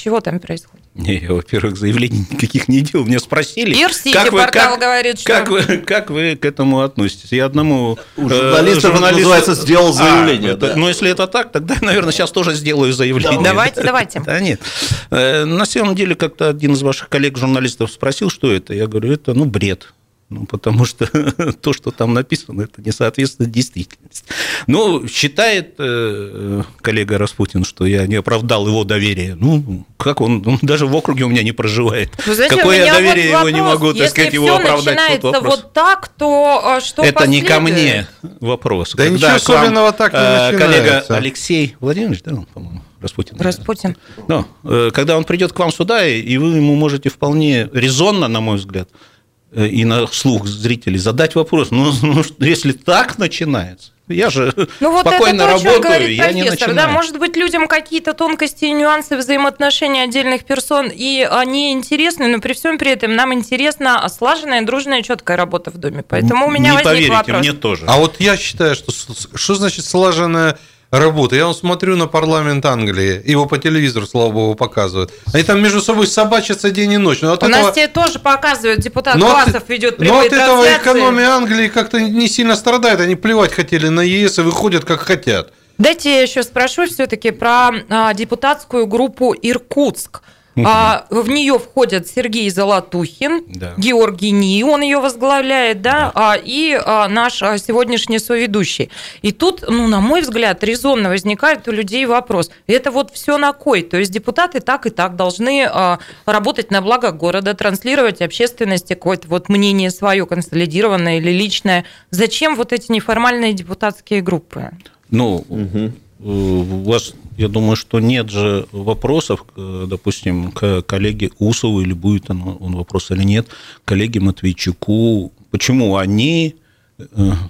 Чего 0.02 0.22
там 0.22 0.40
происходит? 0.40 0.86
Не, 0.94 1.18
я, 1.18 1.34
во-первых, 1.34 1.76
заявлений 1.76 2.24
никаких 2.30 2.68
не 2.68 2.80
делал. 2.80 3.04
Меня 3.04 3.18
спросили, 3.18 3.74
Ирсити 3.74 4.14
как 4.14 4.32
вы, 4.32 4.46
как, 4.46 4.80
говорит, 4.80 5.20
что... 5.20 5.30
как, 5.30 5.50
вы, 5.50 5.62
как 5.76 6.08
вы 6.08 6.36
к 6.36 6.44
этому 6.46 6.80
относитесь? 6.80 7.32
Я 7.32 7.44
одному... 7.44 7.98
У 8.16 8.26
журналиста, 8.26 8.88
э, 8.88 8.92
журналист... 8.92 9.18
называется, 9.18 9.54
сделал 9.54 9.90
а, 9.90 9.92
заявление. 9.92 10.52
А, 10.52 10.56
да. 10.56 10.72
Ну, 10.74 10.88
если 10.88 11.10
это 11.10 11.26
так, 11.26 11.52
тогда, 11.52 11.76
наверное, 11.82 12.12
сейчас 12.12 12.30
тоже 12.30 12.54
сделаю 12.54 12.94
заявление. 12.94 13.42
Давайте, 13.42 13.82
давайте. 13.82 14.20
Да 14.24 14.40
нет. 14.40 14.62
Э, 15.10 15.44
на 15.44 15.66
самом 15.66 15.94
деле, 15.94 16.14
как-то 16.14 16.48
один 16.48 16.72
из 16.72 16.80
ваших 16.80 17.10
коллег-журналистов 17.10 17.90
спросил, 17.92 18.30
что 18.30 18.50
это. 18.50 18.72
Я 18.72 18.86
говорю, 18.86 19.12
это, 19.12 19.34
ну, 19.34 19.44
бред. 19.44 19.92
Ну, 20.30 20.46
потому 20.46 20.84
что 20.84 21.06
то, 21.60 21.72
что 21.72 21.90
там 21.90 22.14
написано, 22.14 22.62
это 22.62 22.80
не 22.80 22.92
соответствует 22.92 23.50
действительности. 23.50 24.24
Ну, 24.68 25.08
считает 25.08 25.74
э, 25.78 26.62
коллега 26.80 27.18
Распутин, 27.18 27.64
что 27.64 27.84
я 27.84 28.06
не 28.06 28.14
оправдал 28.14 28.68
его 28.68 28.84
доверие. 28.84 29.34
Ну, 29.34 29.84
как 29.96 30.20
он, 30.20 30.46
он 30.46 30.60
даже 30.62 30.86
в 30.86 30.94
округе 30.94 31.24
у 31.24 31.28
меня 31.28 31.42
не 31.42 31.50
проживает. 31.50 32.10
Вы 32.24 32.36
знаете, 32.36 32.54
Какое 32.54 32.84
я 32.84 32.94
доверие 32.94 33.32
вот 33.32 33.40
его 33.40 33.50
не 33.50 33.60
могу, 33.60 33.92
так 33.92 34.10
сказать, 34.10 34.32
его 34.32 34.54
оправдать? 34.54 34.96
Если 34.96 35.16
начинается 35.16 35.40
вот 35.40 35.72
так, 35.72 36.06
то 36.06 36.62
а, 36.64 36.80
что 36.80 37.02
Это 37.02 37.26
не 37.26 37.42
ко 37.42 37.58
мне 37.58 38.06
вопрос. 38.38 38.94
Да 38.94 39.06
Когда 39.06 39.16
ничего 39.16 39.34
особенного 39.34 39.92
так 39.92 40.12
не 40.12 40.18
э, 40.18 40.22
начинается. 40.22 40.58
Коллега 40.58 41.04
Алексей 41.08 41.76
Владимирович, 41.80 42.22
да, 42.22 42.36
по-моему, 42.54 42.82
Распутин. 43.00 43.36
Распутин. 43.40 43.96
Ну, 44.28 44.46
когда 44.92 45.16
он 45.16 45.24
придет 45.24 45.52
к 45.52 45.58
вам 45.58 45.72
сюда, 45.72 46.06
и 46.06 46.36
вы 46.36 46.58
ему 46.58 46.76
можете 46.76 47.08
вполне 47.08 47.68
резонно, 47.72 48.28
на 48.28 48.40
мой 48.40 48.58
взгляд, 48.58 48.88
Э, 48.90 49.09
и 49.52 49.84
на 49.84 50.06
слух 50.06 50.46
зрителей 50.46 50.98
задать 50.98 51.34
вопрос, 51.34 51.70
ну, 51.70 51.92
ну 52.02 52.22
если 52.38 52.72
так 52.72 53.18
начинается, 53.18 53.92
я 54.06 54.30
же 54.30 54.52
ну, 54.80 54.92
вот 54.92 55.06
спокойно 55.06 55.42
это 55.42 55.58
то, 55.58 55.64
работаю, 55.64 56.14
я 56.14 56.32
не 56.32 56.42
начинаю. 56.42 56.74
Да, 56.74 56.88
может 56.88 57.18
быть, 57.18 57.36
людям 57.36 57.68
какие-то 57.68 58.12
тонкости 58.12 58.64
и 58.64 58.72
нюансы 58.72 59.16
взаимоотношений 59.16 60.00
отдельных 60.00 60.44
персон, 60.44 60.90
и 60.92 61.26
они 61.30 61.72
интересны, 61.72 62.26
но 62.26 62.40
при 62.40 62.52
всем 62.52 62.78
при 62.78 62.92
этом 62.92 63.14
нам 63.14 63.32
интересна 63.32 64.06
слаженная, 64.08 64.62
дружная, 64.62 65.02
четкая 65.02 65.36
работа 65.36 65.70
в 65.70 65.78
доме. 65.78 66.04
Поэтому 66.06 66.46
у 66.46 66.50
меня 66.50 66.70
не 66.70 66.76
возник 66.76 66.84
поверите, 66.84 67.12
вопрос. 67.12 67.38
мне 67.38 67.52
тоже. 67.52 67.84
А 67.86 67.98
вот 67.98 68.16
я 68.18 68.36
считаю, 68.36 68.74
что 68.74 68.92
что 69.34 69.54
значит 69.54 69.84
слаженная 69.84 70.58
работы. 70.90 71.36
Я 71.36 71.46
вот 71.46 71.56
смотрю 71.56 71.96
на 71.96 72.06
парламент 72.06 72.64
Англии, 72.66 73.22
его 73.24 73.46
по 73.46 73.58
телевизору, 73.58 74.06
слава 74.06 74.30
богу, 74.30 74.54
показывают. 74.54 75.12
Они 75.32 75.42
там 75.42 75.62
между 75.62 75.80
собой 75.80 76.06
собачатся 76.06 76.70
день 76.70 76.92
и 76.92 76.98
ночь. 76.98 77.20
Но 77.22 77.32
от 77.32 77.42
У 77.42 77.46
этого... 77.46 77.62
нас 77.62 77.74
тебе 77.74 77.88
тоже 77.88 78.18
показывают, 78.18 78.80
депутат 78.80 79.16
но 79.16 79.30
Классов 79.30 79.62
от... 79.62 79.68
ведет 79.68 79.98
Но 79.98 80.20
от 80.20 80.32
этого 80.32 80.64
экономия 80.64 81.28
Англии 81.30 81.68
как-то 81.68 82.00
не 82.00 82.28
сильно 82.28 82.56
страдает. 82.56 83.00
Они 83.00 83.14
плевать 83.14 83.52
хотели 83.52 83.88
на 83.88 84.00
ЕС 84.00 84.38
и 84.38 84.42
выходят 84.42 84.84
как 84.84 85.00
хотят. 85.00 85.52
Дайте 85.78 86.10
я 86.10 86.22
еще 86.22 86.42
спрошу 86.42 86.86
все-таки 86.86 87.30
про 87.30 87.70
а, 87.88 88.12
депутатскую 88.12 88.86
группу 88.86 89.32
Иркутск. 89.32 90.20
А, 90.56 91.06
в 91.10 91.28
нее 91.28 91.58
входят 91.58 92.08
Сергей 92.08 92.50
Золотухин, 92.50 93.44
да. 93.46 93.74
Георгий 93.76 94.30
Ни, 94.30 94.62
он 94.62 94.82
ее 94.82 94.98
возглавляет, 94.98 95.80
да, 95.80 95.90
да. 95.92 96.12
А, 96.14 96.36
и 96.36 96.78
а, 96.84 97.08
наш 97.08 97.42
а, 97.42 97.56
сегодняшний 97.58 98.18
соведущий. 98.18 98.90
И 99.22 99.32
тут, 99.32 99.64
ну, 99.68 99.86
на 99.86 100.00
мой 100.00 100.22
взгляд, 100.22 100.62
резонно 100.64 101.08
возникает 101.08 101.68
у 101.68 101.72
людей 101.72 102.04
вопрос: 102.06 102.50
это 102.66 102.90
вот 102.90 103.12
все 103.12 103.38
на 103.38 103.52
кой? 103.52 103.82
То 103.82 103.96
есть 103.96 104.10
депутаты 104.10 104.60
так 104.60 104.86
и 104.86 104.90
так 104.90 105.16
должны 105.16 105.66
а, 105.70 105.98
работать 106.26 106.70
на 106.70 106.82
благо 106.82 107.12
города, 107.12 107.54
транслировать 107.54 108.20
общественности 108.20 108.94
какое-то 108.94 109.28
вот 109.28 109.48
мнение 109.48 109.90
свое 109.90 110.26
консолидированное 110.26 111.18
или 111.18 111.30
личное. 111.30 111.84
Зачем 112.10 112.56
вот 112.56 112.72
эти 112.72 112.90
неформальные 112.90 113.52
депутатские 113.52 114.20
группы? 114.20 114.70
Ну, 115.10 115.44
угу. 115.48 115.92
У 116.22 116.82
вас, 116.82 117.14
я 117.38 117.48
думаю, 117.48 117.76
что 117.76 118.00
нет 118.00 118.30
же 118.30 118.66
вопросов, 118.72 119.44
допустим, 119.56 120.52
к 120.52 120.82
коллеге 120.82 121.30
Усову, 121.38 121.80
или 121.80 121.92
будет 121.92 122.30
он, 122.30 122.58
он 122.60 122.76
вопрос 122.76 123.10
или 123.10 123.24
нет, 123.24 123.48
коллеге 123.84 124.20
Матвейчуку, 124.20 125.32
почему 125.50 125.96
они 125.96 126.54
Э, 126.54 126.59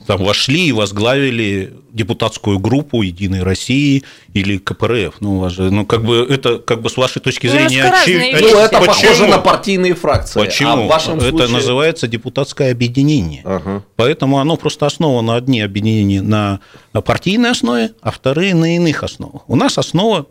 там 0.07 0.25
вошли 0.25 0.69
и 0.69 0.73
возглавили 0.73 1.73
депутатскую 1.93 2.59
группу 2.59 3.03
Единой 3.03 3.43
России 3.43 4.05
или 4.33 4.59
КПРФ. 4.59 5.17
Ну, 5.21 5.37
у 5.37 5.41
вас 5.41 5.53
же, 5.53 5.71
ну, 5.71 5.85
как 5.85 6.05
бы 6.05 6.27
это, 6.29 6.59
как 6.59 6.83
бы 6.83 6.91
с 6.91 6.97
вашей 6.97 7.21
точки 7.21 7.47
ну, 7.47 7.53
зрения, 7.53 7.85
очевидно. 7.85 8.39
Ну, 8.41 8.59
это 8.59 8.79
Почему? 8.79 8.87
похоже 8.87 9.27
на 9.27 9.39
партийные 9.39 9.95
фракции. 9.95 10.41
Почему? 10.41 10.71
А 10.71 10.77
в 10.77 10.87
вашем 10.87 11.19
это 11.19 11.31
случае... 11.31 11.49
называется 11.49 12.07
депутатское 12.07 12.71
объединение. 12.71 13.43
Ага. 13.45 13.83
Поэтому 13.97 14.39
оно 14.39 14.57
просто 14.57 14.87
основано 14.87 15.37
одни 15.37 15.61
объединения 15.61 16.23
на 16.23 16.61
партийной 16.93 17.51
основе, 17.51 17.93
а 18.01 18.11
вторые 18.11 18.55
на 18.55 18.77
иных 18.77 19.03
основах. 19.03 19.49
У 19.49 19.57
нас 19.57 19.79
основа 19.79 20.27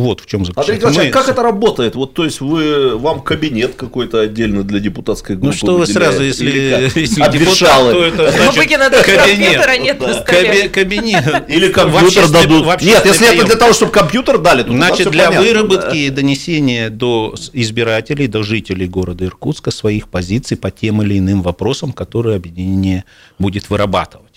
вот 0.00 0.20
в 0.20 0.26
чем 0.26 0.44
заключается. 0.44 0.88
Андрей 0.88 1.06
Мы... 1.06 1.10
как 1.10 1.28
это 1.28 1.42
работает? 1.42 1.94
Вот, 1.94 2.14
то 2.14 2.24
есть, 2.24 2.40
вы, 2.40 2.96
вам 2.96 3.20
кабинет 3.22 3.74
какой-то 3.74 4.20
отдельно 4.20 4.62
для 4.62 4.80
депутатской 4.80 5.36
группы 5.36 5.48
Ну, 5.48 5.52
что 5.52 5.76
вы 5.76 5.86
сразу, 5.86 6.22
если, 6.22 6.50
если 6.94 7.22
депутат, 7.30 7.92
то 7.92 8.04
это 8.04 8.30
значит 8.32 8.68
кабинет. 9.02 9.78
нет 9.78 10.72
Кабинет. 10.72 11.44
Или 11.48 11.72
компьютер 11.72 12.28
дадут. 12.28 12.82
Нет, 12.82 13.04
если 13.04 13.34
это 13.34 13.46
для 13.46 13.56
того, 13.56 13.72
чтобы 13.72 13.92
компьютер 13.92 14.38
дали, 14.38 14.62
то 14.62 14.72
Значит, 14.72 15.10
для 15.10 15.30
выработки 15.30 15.96
и 15.96 16.10
донесения 16.10 16.90
до 16.90 17.34
избирателей, 17.52 18.26
до 18.26 18.42
жителей 18.42 18.86
города 18.86 19.24
Иркутска 19.24 19.70
своих 19.70 20.08
позиций 20.08 20.56
по 20.56 20.70
тем 20.70 21.02
или 21.02 21.18
иным 21.18 21.42
вопросам, 21.42 21.92
которые 21.92 22.36
объединение 22.36 23.04
будет 23.38 23.70
вырабатывать 23.70 24.35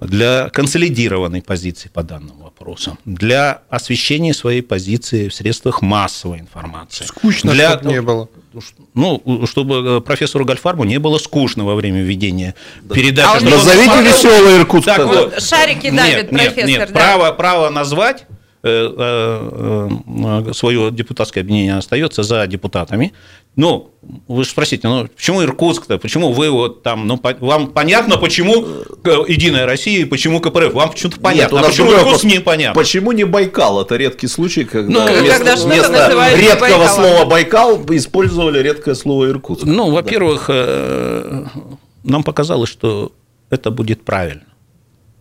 для 0.00 0.48
консолидированной 0.50 1.42
позиции 1.42 1.88
по 1.88 2.02
данным 2.02 2.38
вопросам, 2.38 2.98
для 3.04 3.62
освещения 3.68 4.32
своей 4.34 4.62
позиции 4.62 5.28
в 5.28 5.34
средствах 5.34 5.82
массовой 5.82 6.40
информации. 6.40 7.04
Скучно, 7.04 7.52
для, 7.52 7.72
чтобы 7.72 7.90
не 7.90 8.02
было. 8.02 8.28
Ну, 8.94 9.46
чтобы 9.46 10.00
профессору 10.00 10.44
Гальфарбу 10.44 10.84
не 10.84 10.98
было 10.98 11.18
скучно 11.18 11.64
во 11.64 11.74
время 11.74 12.02
ведения 12.02 12.54
да. 12.82 12.94
передачи. 12.94 13.44
А 13.44 13.50
Назовите 13.50 14.02
веселый 14.02 14.58
Иркутск. 14.58 14.86
Так, 14.86 15.06
вот, 15.06 15.42
шарики 15.42 15.90
давит 15.90 16.16
нет, 16.16 16.30
профессор. 16.30 16.56
Нет, 16.56 16.78
нет. 16.78 16.88
Да. 16.88 16.94
Право, 16.94 17.32
право 17.32 17.68
назвать 17.68 18.24
Э, 18.26 18.28
э, 18.28 18.32
э, 18.32 18.35
свое 20.54 20.90
депутатское 20.90 21.42
объединение 21.42 21.76
остается 21.76 22.22
за 22.22 22.46
депутатами. 22.46 23.12
Ну, 23.56 23.90
вы 24.28 24.44
же 24.44 24.50
спросите, 24.50 24.86
ну 24.86 25.08
почему 25.08 25.42
Иркутск-то, 25.42 25.96
почему 25.98 26.32
вы 26.32 26.50
вот 26.50 26.82
там, 26.82 27.06
ну 27.06 27.18
вам 27.40 27.68
понятно, 27.68 28.18
почему 28.18 28.66
Единая 29.26 29.64
Россия 29.64 30.00
и 30.00 30.04
почему 30.04 30.40
КПРФ, 30.40 30.74
вам 30.74 30.90
почему-то 30.90 31.20
понятно, 31.20 31.56
Нет, 31.56 31.64
а 31.64 31.68
почему 31.68 31.92
Иркутск 31.92 32.24
не 32.24 32.40
понятно? 32.40 32.78
Почему 32.78 33.12
не 33.12 33.24
Байкал? 33.24 33.80
Это 33.80 33.96
редкий 33.96 34.26
случай, 34.26 34.64
когда, 34.64 35.06
ну, 35.06 35.20
вместо, 35.20 35.38
когда 35.38 35.56
вместо 35.56 36.36
редкого 36.36 36.60
Байкалом. 36.60 36.88
слова 36.88 37.24
Байкал 37.24 37.80
использовали 37.90 38.58
редкое 38.62 38.94
слово 38.94 39.30
Иркутск. 39.30 39.64
Ну, 39.64 39.90
во-первых, 39.90 40.48
да. 40.48 41.50
нам 42.04 42.22
показалось, 42.24 42.68
что 42.68 43.12
это 43.48 43.70
будет 43.70 44.02
правильно 44.02 44.44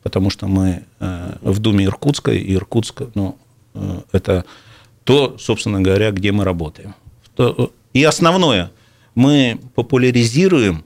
потому 0.05 0.29
что 0.29 0.45
мы 0.45 0.83
э, 0.99 1.37
в 1.41 1.57
Думе 1.57 1.85
Иркутска, 1.85 2.31
и 2.31 2.53
Иркутск, 2.53 3.01
ну, 3.15 3.39
э, 3.73 4.01
это 4.11 4.45
то, 5.03 5.35
собственно 5.39 5.81
говоря, 5.81 6.11
где 6.11 6.31
мы 6.31 6.43
работаем. 6.43 6.93
И 7.91 8.03
основное, 8.03 8.69
мы 9.15 9.59
популяризируем 9.73 10.85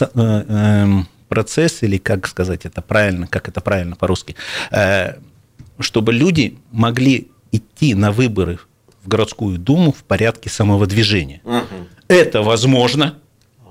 эм, 0.00 1.06
процесс, 1.28 1.84
или 1.84 1.98
как 1.98 2.26
сказать 2.26 2.66
это 2.66 2.82
правильно, 2.82 3.28
как 3.28 3.48
это 3.48 3.60
правильно 3.60 3.94
по-русски, 3.94 4.34
э, 4.72 5.20
чтобы 5.78 6.12
люди 6.12 6.58
могли 6.72 7.28
идти 7.52 7.94
на 7.94 8.10
выборы 8.10 8.58
в 9.04 9.06
городскую 9.06 9.56
думу 9.56 9.92
в 9.92 10.02
порядке 10.02 10.50
самого 10.50 10.88
движения. 10.88 11.42
Угу. 11.44 11.86
Это 12.08 12.42
возможно, 12.42 13.18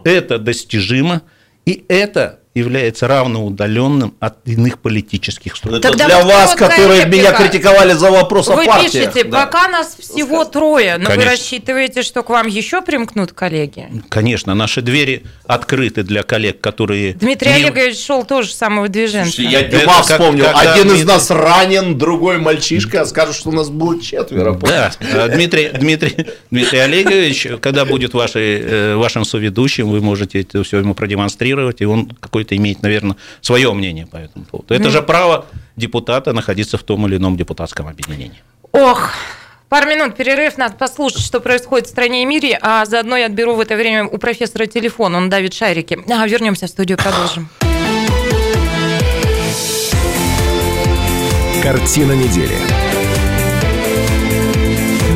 это 0.06 0.40
достижимо, 0.40 1.24
и 1.66 1.84
это 1.90 2.40
является 2.58 3.08
равноудаленным 3.08 4.16
от 4.20 4.36
иных 4.46 4.80
политических 4.80 5.56
структур. 5.56 5.80
Это 5.80 5.90
Тогда 5.90 6.06
для 6.06 6.26
вас, 6.26 6.56
которые 6.56 7.06
реплика. 7.06 7.18
меня 7.18 7.32
критиковали 7.34 7.94
за 7.94 8.12
вопрос 8.12 8.48
Вы 8.48 8.64
о 8.64 8.66
партии. 8.66 9.00
Вы 9.00 9.06
пишете, 9.06 9.24
да. 9.24 9.46
пока 9.46 9.68
нас 9.68 9.96
всего 10.00 10.46
трое, 10.46 10.98
но 10.98 11.06
Конечно. 11.06 11.24
вы 11.24 11.32
рассчитываете, 11.32 12.02
что 12.02 12.24
к 12.24 12.30
вам 12.30 12.48
еще 12.48 12.82
примкнут 12.82 13.34
коллеги? 13.34 13.90
Конечно, 14.10 14.54
наши 14.56 14.82
двери 14.82 15.24
открыты 15.46 16.04
для 16.04 16.24
коллег, 16.24 16.60
которые... 16.62 17.14
Дмитрий 17.14 17.50
не... 17.50 17.56
Олегович 17.56 18.04
шел 18.04 18.26
тоже 18.26 18.52
самого 18.54 18.88
движения. 18.88 19.32
Я 19.38 19.64
Дюма 19.64 20.02
вспомнил. 20.02 20.46
Как, 20.46 20.56
Один 20.56 20.92
из 20.94 21.06
нас 21.06 21.30
ранен, 21.32 21.98
другой 21.98 22.40
мальчишка, 22.40 23.02
а 23.02 23.06
скажут, 23.06 23.36
что 23.36 23.50
у 23.50 23.54
нас 23.54 23.70
было 23.70 24.02
четверо. 24.02 24.54
Да, 24.54 24.92
а 25.14 25.28
Дмитрий, 25.28 25.70
Дмитрий, 25.70 26.28
Дмитрий 26.52 26.80
Олегович, 26.80 27.48
когда 27.62 27.86
будет 27.86 28.14
вашей, 28.14 28.60
э, 28.60 28.96
вашим 28.96 29.26
соведущим, 29.26 29.90
вы 29.90 30.02
можете 30.02 30.42
это 30.42 30.64
все 30.64 30.80
ему 30.80 30.94
продемонстрировать, 30.94 31.82
и 31.82 31.86
он 31.86 32.10
какой-то 32.20 32.47
это 32.48 32.56
имеет, 32.56 32.82
наверное, 32.82 33.18
свое 33.42 33.72
мнение 33.74 34.08
по 34.08 34.18
этому 34.18 34.46
поводу. 34.46 34.74
Это 34.74 34.90
же 34.90 35.02
право 35.02 35.46
депутата 35.76 36.34
находиться 36.34 36.78
в 36.78 36.84
том 36.84 37.06
или 37.08 37.18
ином 37.18 37.38
депутатском 37.38 37.88
объединении. 37.88 38.42
Ох, 38.72 39.12
Пару 39.70 39.90
минут 39.90 40.16
перерыв, 40.16 40.58
надо 40.58 40.76
послушать, 40.76 41.26
что 41.26 41.42
происходит 41.42 41.88
в 41.88 41.90
стране 41.90 42.24
и 42.24 42.26
мире, 42.26 42.58
а 42.62 42.86
заодно 42.86 43.18
я 43.18 43.26
отберу 43.26 43.56
в 43.56 43.60
это 43.60 43.76
время 43.76 44.06
у 44.06 44.18
профессора 44.18 44.66
телефон, 44.66 45.14
он 45.14 45.30
давит 45.30 45.54
шарики. 45.54 46.00
А, 46.10 46.26
вернемся 46.26 46.68
в 46.68 46.70
студию, 46.70 46.98
продолжим. 46.98 47.50
Картина 51.62 52.14
недели. 52.14 52.56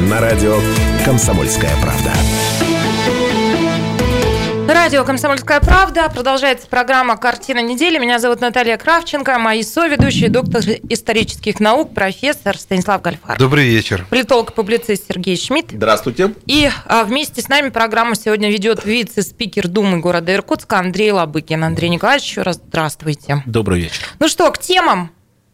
На 0.09 0.19
радио 0.19 0.57
«Комсомольская 1.05 1.71
правда». 1.81 2.11
Радио 4.91 5.05
«Комсомольская 5.05 5.61
правда». 5.61 6.09
Продолжается 6.09 6.67
программа 6.67 7.15
«Картина 7.15 7.61
недели». 7.61 7.97
Меня 7.97 8.19
зовут 8.19 8.41
Наталья 8.41 8.75
Кравченко. 8.75 9.39
Мои 9.39 9.63
соведущие, 9.63 10.29
доктор 10.29 10.61
исторических 10.89 11.61
наук, 11.61 11.93
профессор 11.93 12.57
Станислав 12.57 13.01
Гальфар. 13.01 13.37
Добрый 13.37 13.69
вечер. 13.69 14.05
Политолог-публицист 14.09 15.07
Сергей 15.07 15.37
Шмидт. 15.37 15.71
Здравствуйте. 15.71 16.33
И 16.45 16.69
а, 16.87 17.05
вместе 17.05 17.41
с 17.41 17.47
нами 17.47 17.69
программу 17.69 18.15
сегодня 18.15 18.51
ведет 18.51 18.83
вице-спикер 18.83 19.69
Думы 19.69 20.01
города 20.01 20.33
Иркутска 20.33 20.79
Андрей 20.79 21.13
Лобыкин. 21.13 21.63
Андрей 21.63 21.87
Николаевич, 21.87 22.25
еще 22.25 22.41
раз 22.41 22.57
здравствуйте. 22.57 23.43
Добрый 23.45 23.79
вечер. 23.79 24.03
Ну 24.19 24.27
что, 24.27 24.51
к 24.51 24.57
темам. 24.57 25.11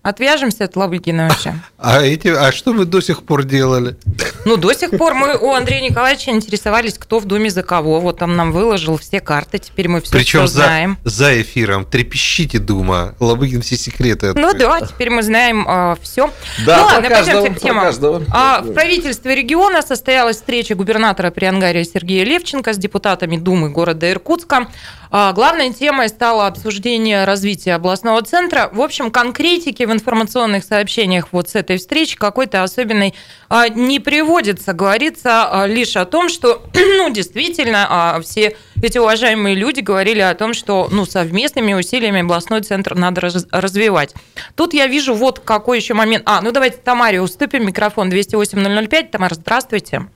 Отвяжемся 0.07 0.63
от 0.63 0.75
Лавликина 0.77 1.27
вообще. 1.27 1.53
А, 1.77 2.01
эти, 2.01 2.29
а 2.29 2.53
что 2.53 2.71
вы 2.71 2.85
до 2.85 3.01
сих 3.01 3.23
пор 3.23 3.43
делали? 3.43 3.97
Ну, 4.45 4.55
до 4.55 4.73
сих 4.73 4.91
пор 4.91 5.13
мы 5.13 5.35
у 5.37 5.51
Андрея 5.51 5.81
Николаевича 5.81 6.31
интересовались, 6.31 6.97
кто 6.97 7.19
в 7.19 7.25
Доме 7.25 7.49
за 7.49 7.61
кого. 7.61 7.99
Вот 7.99 8.21
он 8.21 8.37
нам 8.37 8.53
выложил 8.53 8.97
все 8.97 9.19
карты, 9.19 9.57
теперь 9.57 9.89
мы 9.89 9.99
все, 9.99 10.13
Причем 10.13 10.45
все 10.45 10.59
знаем. 10.59 10.97
За, 11.03 11.09
за 11.09 11.41
эфиром. 11.41 11.83
Трепещите, 11.83 12.57
Дума. 12.57 13.15
Лобыкин 13.19 13.61
все 13.61 13.75
секреты 13.75 14.27
открыл. 14.27 14.47
Ну 14.47 14.57
да, 14.57 14.79
теперь 14.79 15.09
мы 15.09 15.23
знаем 15.23 15.65
а, 15.67 15.97
все. 16.01 16.31
Да, 16.65 16.77
ну 16.77 16.83
ладно, 16.85 17.09
каждого, 17.09 17.47
к 17.47 17.59
темам. 17.59 17.93
А, 18.31 18.61
в 18.61 18.71
правительстве 18.71 19.35
региона 19.35 19.81
состоялась 19.81 20.37
встреча 20.37 20.73
губернатора 20.73 21.31
Приангария 21.31 21.83
Сергея 21.83 22.23
Левченко 22.23 22.71
с 22.71 22.77
депутатами 22.77 23.35
Думы 23.35 23.71
города 23.71 24.09
Иркутска. 24.09 24.67
А, 25.09 25.33
главной 25.33 25.73
темой 25.73 26.09
стало 26.09 26.47
обсуждение 26.47 27.25
развития 27.25 27.75
областного 27.75 28.21
центра. 28.21 28.69
В 28.71 28.81
общем, 28.81 29.11
конкретики 29.11 29.83
в 29.83 29.91
информационных 29.97 30.63
сообщениях 30.63 31.29
вот 31.31 31.49
с 31.49 31.55
этой 31.55 31.77
встречи 31.77 32.15
какой-то 32.15 32.63
особенной 32.63 33.13
а, 33.49 33.67
не 33.69 33.99
приводится. 33.99 34.73
Говорится 34.73 35.47
а, 35.49 35.67
лишь 35.67 35.95
о 35.95 36.05
том, 36.05 36.29
что 36.29 36.63
ну, 36.73 37.09
действительно 37.09 38.19
все 38.23 38.55
эти 38.81 38.97
уважаемые 38.97 39.55
люди 39.55 39.81
говорили 39.81 40.21
о 40.21 40.33
том, 40.35 40.53
что 40.53 40.87
ну, 40.91 41.05
совместными 41.05 41.73
усилиями 41.73 42.21
областной 42.21 42.61
центр 42.61 42.95
надо 42.95 43.29
развивать. 43.51 44.13
Тут 44.55 44.73
я 44.73 44.87
вижу 44.87 45.13
вот 45.13 45.39
какой 45.39 45.79
еще 45.79 45.93
момент. 45.93 46.23
А, 46.25 46.41
ну 46.41 46.51
давайте 46.51 46.77
Тамаре 46.77 47.21
уступим 47.21 47.65
микрофон 47.65 48.09
208-005. 48.09 49.09
Тамара, 49.09 49.33
здравствуйте. 49.33 50.07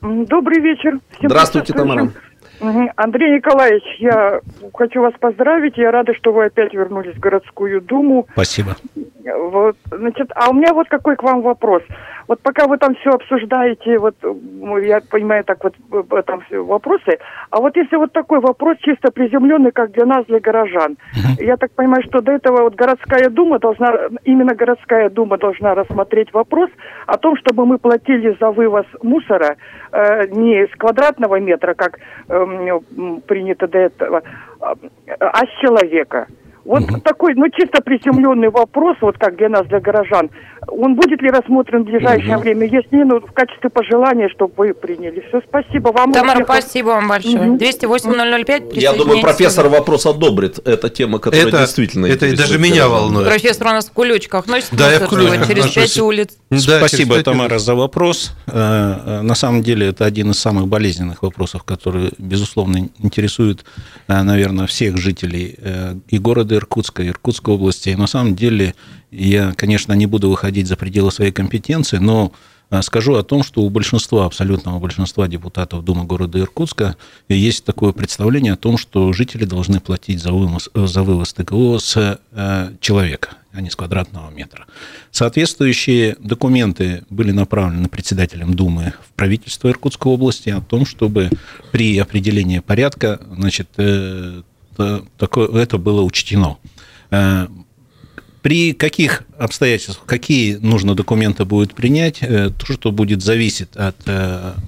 Добрый 0.00 0.60
вечер. 0.60 1.00
Всем 1.16 1.30
Здравствуйте, 1.30 1.72
Тамара. 1.72 2.12
Андрей 2.96 3.36
Николаевич, 3.36 3.84
я 3.98 4.40
хочу 4.74 5.00
вас 5.00 5.12
поздравить. 5.18 5.76
Я 5.76 5.90
рада, 5.90 6.14
что 6.14 6.32
вы 6.32 6.46
опять 6.46 6.72
вернулись 6.72 7.14
в 7.14 7.20
городскую 7.20 7.80
думу. 7.80 8.26
Спасибо. 8.32 8.76
Вот, 9.24 9.76
значит, 9.90 10.30
а 10.34 10.50
у 10.50 10.54
меня 10.54 10.72
вот 10.72 10.88
какой 10.88 11.16
к 11.16 11.22
вам 11.22 11.42
вопрос. 11.42 11.82
Вот 12.28 12.40
пока 12.40 12.66
вы 12.66 12.78
там 12.78 12.94
все 12.96 13.10
обсуждаете, 13.10 13.98
вот 13.98 14.14
я 14.82 15.00
понимаю 15.10 15.44
так 15.44 15.62
вот 15.62 15.74
э, 15.92 16.22
там 16.22 16.40
все 16.42 16.64
вопросы, 16.64 17.18
а 17.50 17.60
вот 17.60 17.76
если 17.76 17.96
вот 17.96 18.12
такой 18.12 18.40
вопрос 18.40 18.76
чисто 18.80 19.10
приземленный, 19.10 19.72
как 19.72 19.92
для 19.92 20.06
нас, 20.06 20.24
для 20.26 20.40
горожан, 20.40 20.96
я 21.38 21.56
так 21.56 21.72
понимаю, 21.72 22.02
что 22.04 22.20
до 22.20 22.32
этого 22.32 22.62
вот 22.62 22.74
городская 22.74 23.28
дума 23.28 23.58
должна, 23.58 23.92
именно 24.24 24.54
городская 24.54 25.10
дума 25.10 25.38
должна 25.38 25.74
рассмотреть 25.74 26.32
вопрос 26.32 26.70
о 27.06 27.18
том, 27.18 27.36
чтобы 27.36 27.66
мы 27.66 27.78
платили 27.78 28.36
за 28.40 28.50
вывоз 28.50 28.86
мусора 29.02 29.56
э, 29.92 30.26
не 30.28 30.66
с 30.66 30.70
квадратного 30.76 31.40
метра, 31.40 31.74
как 31.74 31.98
э, 32.28 32.80
принято 33.26 33.68
до 33.68 33.78
этого, 33.78 34.22
а, 34.60 34.74
а 35.20 35.46
с 35.46 35.60
человека. 35.60 36.26
Вот 36.64 36.82
угу. 36.82 37.00
такой, 37.00 37.34
ну, 37.34 37.46
чисто 37.50 37.82
приземленный 37.82 38.48
вопрос, 38.48 38.96
вот 39.00 39.18
как 39.18 39.36
для 39.36 39.48
нас, 39.48 39.66
для 39.66 39.80
горожан. 39.80 40.30
Он 40.66 40.94
будет 40.94 41.20
ли 41.20 41.28
рассмотрен 41.28 41.82
в 41.82 41.86
ближайшее 41.86 42.36
угу. 42.36 42.42
время? 42.42 42.66
Если 42.66 43.02
ну, 43.04 43.20
в 43.20 43.32
качестве 43.32 43.68
пожелания, 43.68 44.28
чтобы 44.30 44.54
вы 44.56 44.74
приняли. 44.74 45.22
Все, 45.28 45.42
спасибо 45.46 45.88
вам. 45.88 46.12
Тамара, 46.12 46.40
успехов. 46.40 46.62
спасибо 46.62 46.86
вам 46.88 47.08
большое. 47.08 47.50
Угу. 47.50 47.56
208-005, 47.56 48.80
Я 48.80 48.94
думаю, 48.94 49.20
профессор 49.20 49.68
вопрос 49.68 50.06
одобрит. 50.06 50.58
Это 50.66 50.88
тема, 50.88 51.18
которая 51.18 51.48
это, 51.48 51.58
действительно 51.58 52.06
Это 52.06 52.34
даже 52.36 52.58
меня 52.58 52.88
волнует. 52.88 53.28
Профессор 53.28 53.66
у 53.66 53.70
нас 53.70 53.86
в 53.86 53.92
кулечках 53.92 54.46
носит 54.46 54.70
да, 54.72 54.92
я 54.92 55.00
в 55.00 55.08
кулечках 55.08 55.46
через 55.46 55.70
пять 55.70 55.98
улиц. 55.98 56.38
Да, 56.50 56.78
Спасибо, 56.78 57.22
Тамара, 57.22 57.58
за 57.58 57.74
вопрос. 57.74 58.32
Э, 58.46 58.94
э, 59.04 59.20
на 59.22 59.34
самом 59.34 59.62
деле, 59.62 59.88
это 59.88 60.04
один 60.04 60.30
из 60.30 60.38
самых 60.38 60.68
болезненных 60.68 61.22
вопросов, 61.22 61.64
которые, 61.64 62.10
безусловно, 62.18 62.88
интересуют, 62.98 63.64
э, 64.08 64.22
наверное, 64.22 64.66
всех 64.66 64.96
жителей 64.96 65.58
и 66.08 66.18
города 66.18 66.53
Иркутска, 66.54 67.02
и 67.02 67.08
Иркутской 67.08 67.54
области. 67.54 67.90
И 67.90 67.96
на 67.96 68.06
самом 68.06 68.34
деле, 68.34 68.74
я, 69.10 69.52
конечно, 69.52 69.92
не 69.92 70.06
буду 70.06 70.30
выходить 70.30 70.66
за 70.66 70.76
пределы 70.76 71.10
своей 71.10 71.32
компетенции, 71.32 71.98
но 71.98 72.32
Скажу 72.82 73.14
о 73.14 73.22
том, 73.22 73.42
что 73.42 73.62
у 73.62 73.70
большинства, 73.70 74.26
абсолютного 74.26 74.78
большинства 74.78 75.28
депутатов 75.28 75.84
Думы 75.84 76.04
города 76.04 76.38
Иркутска 76.38 76.96
есть 77.28 77.64
такое 77.64 77.92
представление 77.92 78.54
о 78.54 78.56
том, 78.56 78.78
что 78.78 79.12
жители 79.12 79.44
должны 79.44 79.80
платить 79.80 80.20
за 80.20 80.32
вывоз, 80.32 80.70
за 80.74 81.02
вывоз 81.02 81.32
ТКО 81.34 81.78
с 81.78 82.18
человека, 82.80 83.30
а 83.52 83.60
не 83.60 83.70
с 83.70 83.76
квадратного 83.76 84.30
метра. 84.30 84.66
Соответствующие 85.10 86.16
документы 86.18 87.04
были 87.10 87.30
направлены 87.30 87.88
председателем 87.88 88.54
Думы 88.54 88.94
в 89.06 89.12
правительство 89.12 89.68
Иркутской 89.68 90.12
области 90.12 90.50
о 90.50 90.60
том, 90.60 90.86
чтобы 90.86 91.30
при 91.70 91.98
определении 91.98 92.58
порядка 92.58 93.20
значит, 93.36 93.68
э, 93.76 94.42
такое, 95.18 95.48
это 95.62 95.78
было 95.78 96.02
учтено. 96.02 96.58
Э, 97.10 97.48
при 98.42 98.72
каких 98.74 99.22
обстоятельствах, 99.38 100.06
какие 100.06 100.56
нужно 100.56 100.94
документы 100.94 101.44
будет 101.44 101.74
принять, 101.74 102.18
э, 102.20 102.50
то, 102.50 102.72
что 102.72 102.92
будет 102.92 103.22
зависеть 103.22 103.74
от 103.74 103.96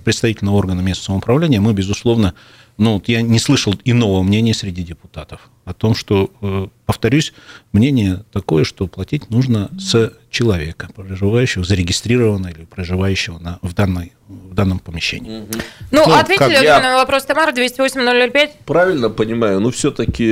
представительного 0.04 0.56
органа 0.56 0.80
местного 0.80 1.06
самоуправления, 1.06 1.60
мы, 1.60 1.74
безусловно, 1.74 2.34
ну, 2.78 2.94
вот 2.94 3.08
я 3.08 3.22
не 3.22 3.38
слышал 3.38 3.74
иного 3.84 4.22
мнения 4.22 4.52
среди 4.52 4.82
депутатов 4.82 5.50
о 5.64 5.72
том, 5.72 5.94
что, 5.94 6.30
э, 6.42 6.68
повторюсь, 6.84 7.32
мнение 7.72 8.24
такое, 8.32 8.64
что 8.64 8.86
платить 8.86 9.30
нужно 9.30 9.70
с 9.78 10.12
человека, 10.36 10.88
проживающего, 10.94 11.64
зарегистрированного 11.64 12.52
или 12.52 12.64
проживающего 12.64 13.38
на, 13.38 13.58
в, 13.62 13.74
данной, 13.74 14.12
в 14.28 14.52
данном 14.52 14.78
помещении. 14.80 15.40
Угу. 15.40 15.48
Ну, 15.92 16.04
ну, 16.06 16.14
ответили 16.14 16.62
я... 16.62 16.80
на 16.80 16.96
вопрос 16.96 17.24
Тамара, 17.24 17.52
208-005. 17.52 18.50
Правильно 18.66 19.08
понимаю, 19.08 19.60
но 19.60 19.70
все-таки 19.70 20.26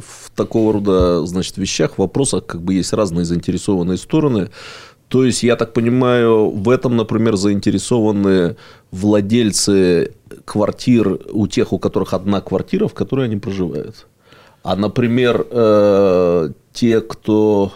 в 0.00 0.30
такого 0.34 0.74
рода 0.74 1.24
значит, 1.24 1.56
вещах, 1.56 1.96
вопросах 1.96 2.44
как 2.44 2.60
бы 2.60 2.74
есть 2.74 2.92
разные 2.92 3.24
заинтересованные 3.24 3.96
стороны. 3.96 4.50
То 5.08 5.24
есть, 5.24 5.42
я 5.42 5.56
так 5.56 5.72
понимаю, 5.72 6.50
в 6.50 6.68
этом, 6.68 6.96
например, 6.96 7.36
заинтересованы 7.36 8.56
владельцы 8.90 10.12
квартир 10.44 11.18
у 11.32 11.46
тех, 11.46 11.72
у 11.72 11.78
которых 11.78 12.12
одна 12.12 12.42
квартира, 12.42 12.88
в 12.88 12.94
которой 12.94 13.24
они 13.24 13.36
проживают. 13.36 14.06
А, 14.62 14.76
например, 14.76 15.46
э, 15.48 16.50
те, 16.72 17.00
кто 17.00 17.72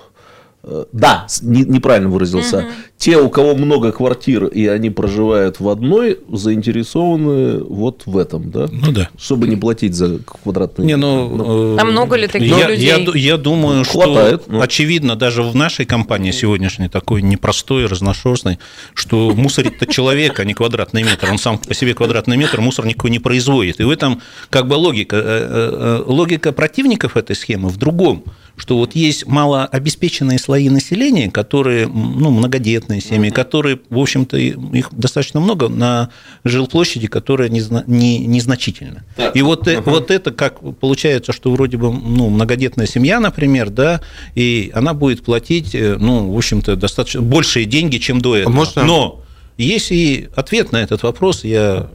да, 0.62 1.26
не, 1.42 1.62
неправильно 1.62 2.10
выразился. 2.10 2.58
Угу. 2.58 2.66
Те, 2.98 3.16
у 3.16 3.30
кого 3.30 3.54
много 3.54 3.92
квартир, 3.92 4.44
и 4.44 4.66
они 4.66 4.90
проживают 4.90 5.58
в 5.58 5.68
одной, 5.70 6.18
заинтересованы 6.30 7.64
вот 7.64 8.02
в 8.04 8.18
этом, 8.18 8.50
да? 8.50 8.68
Ну 8.70 8.92
да. 8.92 9.08
Чтобы 9.18 9.48
не 9.48 9.56
платить 9.56 9.94
за 9.94 10.18
квадратный 10.18 10.84
не, 10.84 10.96
ну, 10.96 11.28
ну, 11.34 11.78
А 11.78 11.84
много 11.84 12.16
ли 12.16 12.26
таких 12.26 12.58
я, 12.58 12.68
людей? 12.68 12.86
Я, 12.86 12.98
я 13.14 13.36
думаю, 13.38 13.84
Хватает, 13.84 14.42
что 14.42 14.52
но... 14.52 14.60
очевидно, 14.60 15.16
даже 15.16 15.42
в 15.42 15.54
нашей 15.56 15.86
компании 15.86 16.30
сегодняшней, 16.30 16.88
такой 16.88 17.22
непростой, 17.22 17.86
разношерстной, 17.86 18.58
что 18.92 19.30
мусорит-то 19.34 19.86
человек, 19.86 20.38
а 20.40 20.44
не 20.44 20.52
квадратный 20.52 21.02
метр. 21.02 21.30
Он 21.30 21.38
сам 21.38 21.56
по 21.56 21.74
себе 21.74 21.94
квадратный 21.94 22.36
метр 22.36 22.60
мусор 22.60 22.84
никакой 22.84 23.10
не 23.10 23.18
производит. 23.18 23.80
И 23.80 23.84
в 23.84 23.90
этом 23.90 24.20
как 24.50 24.68
бы 24.68 24.74
логика. 24.74 25.16
Э, 25.16 26.00
э, 26.00 26.02
логика 26.06 26.52
противников 26.52 27.16
этой 27.16 27.34
схемы 27.34 27.70
в 27.70 27.78
другом 27.78 28.24
что 28.60 28.76
вот 28.76 28.94
есть 28.94 29.26
малообеспеченные 29.26 30.38
слои 30.38 30.68
населения, 30.68 31.30
которые, 31.30 31.86
ну, 31.86 32.30
многодетные 32.30 33.00
семьи, 33.00 33.30
которые, 33.30 33.80
в 33.88 33.98
общем-то, 33.98 34.36
их 34.36 34.90
достаточно 34.92 35.40
много 35.40 35.68
на 35.68 36.10
жилплощади, 36.44 37.06
которая 37.06 37.48
незна, 37.48 37.84
не, 37.86 38.18
незначительна. 38.18 39.02
Так. 39.16 39.34
И 39.34 39.40
вот, 39.40 39.66
uh 39.66 39.82
вот 39.86 40.10
это 40.10 40.30
как 40.30 40.60
получается, 40.78 41.32
что 41.32 41.50
вроде 41.52 41.78
бы 41.78 41.90
ну, 41.90 42.28
многодетная 42.28 42.86
семья, 42.86 43.18
например, 43.18 43.70
да, 43.70 44.02
и 44.34 44.70
она 44.74 44.92
будет 44.92 45.24
платить, 45.24 45.74
э, 45.74 45.96
ну, 45.98 46.30
в 46.30 46.36
общем-то, 46.36 46.76
достаточно 46.76 47.22
большие 47.22 47.64
деньги, 47.64 47.96
чем 47.96 48.20
до 48.20 48.36
этого. 48.36 48.52
Можно... 48.52 48.84
Но 48.84 49.22
есть 49.56 49.90
и 49.90 50.28
ответ 50.36 50.70
на 50.72 50.82
этот 50.82 51.02
вопрос, 51.02 51.44
я 51.44 51.88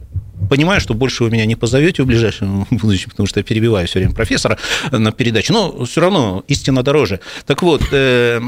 понимаю, 0.46 0.80
что 0.80 0.94
больше 0.94 1.24
вы 1.24 1.30
меня 1.30 1.46
не 1.46 1.56
позовете 1.56 2.02
в 2.02 2.06
ближайшем 2.06 2.66
будущем, 2.70 3.10
потому 3.10 3.26
что 3.26 3.40
я 3.40 3.44
перебиваю 3.44 3.86
все 3.86 3.98
время 3.98 4.14
профессора 4.14 4.58
на 4.90 5.12
передаче, 5.12 5.52
но 5.52 5.84
все 5.84 6.00
равно 6.00 6.44
истина 6.48 6.82
дороже. 6.82 7.20
Так 7.46 7.62
вот, 7.62 7.82
э, 7.92 8.40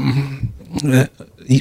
э, 0.83 1.07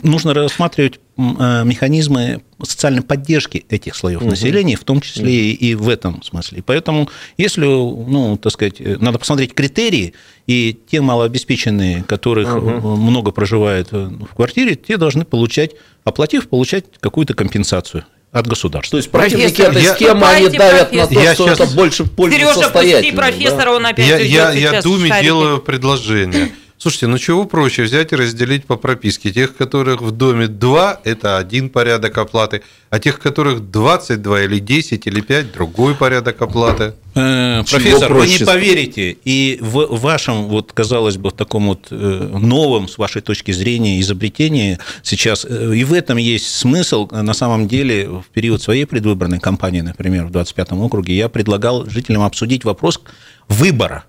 нужно 0.03 0.35
рассматривать 0.35 1.01
э, 1.17 1.65
механизмы 1.65 2.43
социальной 2.63 3.03
поддержки 3.03 3.65
этих 3.69 3.95
слоев 3.95 4.23
угу. 4.23 4.31
населения, 4.31 4.77
в 4.77 4.85
том 4.85 5.01
числе 5.01 5.53
и 5.53 5.75
в 5.75 5.89
этом 5.89 6.23
смысле. 6.23 6.63
Поэтому, 6.65 7.09
если, 7.37 7.65
ну, 7.65 8.37
так 8.37 8.53
сказать, 8.53 8.81
надо 9.01 9.19
посмотреть 9.19 9.55
критерии, 9.55 10.15
и 10.47 10.79
те 10.91 11.03
малообеспеченные, 11.03 12.03
которых 12.05 12.57
угу. 12.57 12.97
много 12.97 13.33
проживает 13.33 13.93
в 13.93 14.35
квартире, 14.35 14.77
те 14.77 14.97
должны 14.97 15.25
получать, 15.25 15.73
оплатив, 16.05 16.49
получать 16.49 16.85
какую-то 17.01 17.35
компенсацию 17.35 18.05
от 18.31 18.47
государства. 18.47 18.93
То 18.93 18.97
есть 18.99 19.11
противники 19.11 19.63
этой 19.63 19.83
схемы, 19.83 20.27
они 20.27 20.49
давят 20.49 20.93
на 20.93 21.07
то, 21.07 21.15
я 21.15 21.35
что 21.35 21.47
сейчас... 21.47 21.61
это 21.61 21.75
больше 21.75 22.05
в 22.05 22.11
пользу 22.11 22.37
Сережа, 22.37 22.69
пусти 22.69 23.13
профессора, 23.13 23.65
да? 23.65 23.73
он 23.73 23.87
опять 23.87 24.07
Я, 24.07 24.19
я, 24.19 24.53
я 24.53 24.83
Думе 24.83 25.11
делаю 25.23 25.61
предложение. 25.61 26.53
Слушайте, 26.81 27.09
ну 27.09 27.19
чего 27.19 27.45
проще 27.45 27.83
взять 27.83 28.13
и 28.13 28.17
разделить 28.17 28.65
по 28.65 28.77
прописке. 28.77 29.33
Тех, 29.33 29.57
которых 29.57 30.01
в 30.01 30.13
доме 30.13 30.47
2, 30.47 31.01
это 31.03 31.37
один 31.37 31.71
порядок 31.71 32.17
оплаты, 32.19 32.63
а 32.89 33.01
тех, 33.01 33.19
которых 33.19 33.69
22 33.73 34.43
или 34.43 34.61
10 34.61 35.05
или 35.09 35.21
5, 35.21 35.53
другой 35.53 35.97
порядок 35.97 36.41
оплаты. 36.41 36.95
Э, 37.17 37.65
профессор, 37.69 38.13
вы 38.13 38.29
не 38.29 38.39
поверите, 38.45 39.17
и 39.25 39.59
в 39.61 39.99
вашем, 39.99 40.45
вот, 40.45 40.73
казалось 40.73 41.17
бы, 41.17 41.31
в 41.31 41.33
таком 41.33 41.67
вот 41.67 41.89
э, 41.91 41.95
новом, 41.97 42.87
с 42.87 42.97
вашей 42.97 43.23
точки 43.23 43.51
зрения, 43.51 43.99
изобретении 44.01 44.79
сейчас, 45.03 45.45
э, 45.45 45.75
и 45.75 45.83
в 45.83 45.93
этом 45.93 46.17
есть 46.17 46.49
смысл, 46.49 47.09
на 47.11 47.35
самом 47.35 47.67
деле, 47.67 48.09
в 48.09 48.27
период 48.33 48.63
своей 48.63 48.85
предвыборной 48.85 49.41
кампании, 49.41 49.81
например, 49.81 50.27
в 50.27 50.31
25-м 50.31 50.81
округе, 50.81 51.17
я 51.17 51.29
предлагал 51.29 51.87
жителям 51.87 52.23
обсудить 52.23 52.65
вопрос 52.65 53.01
выбора. 53.49 54.05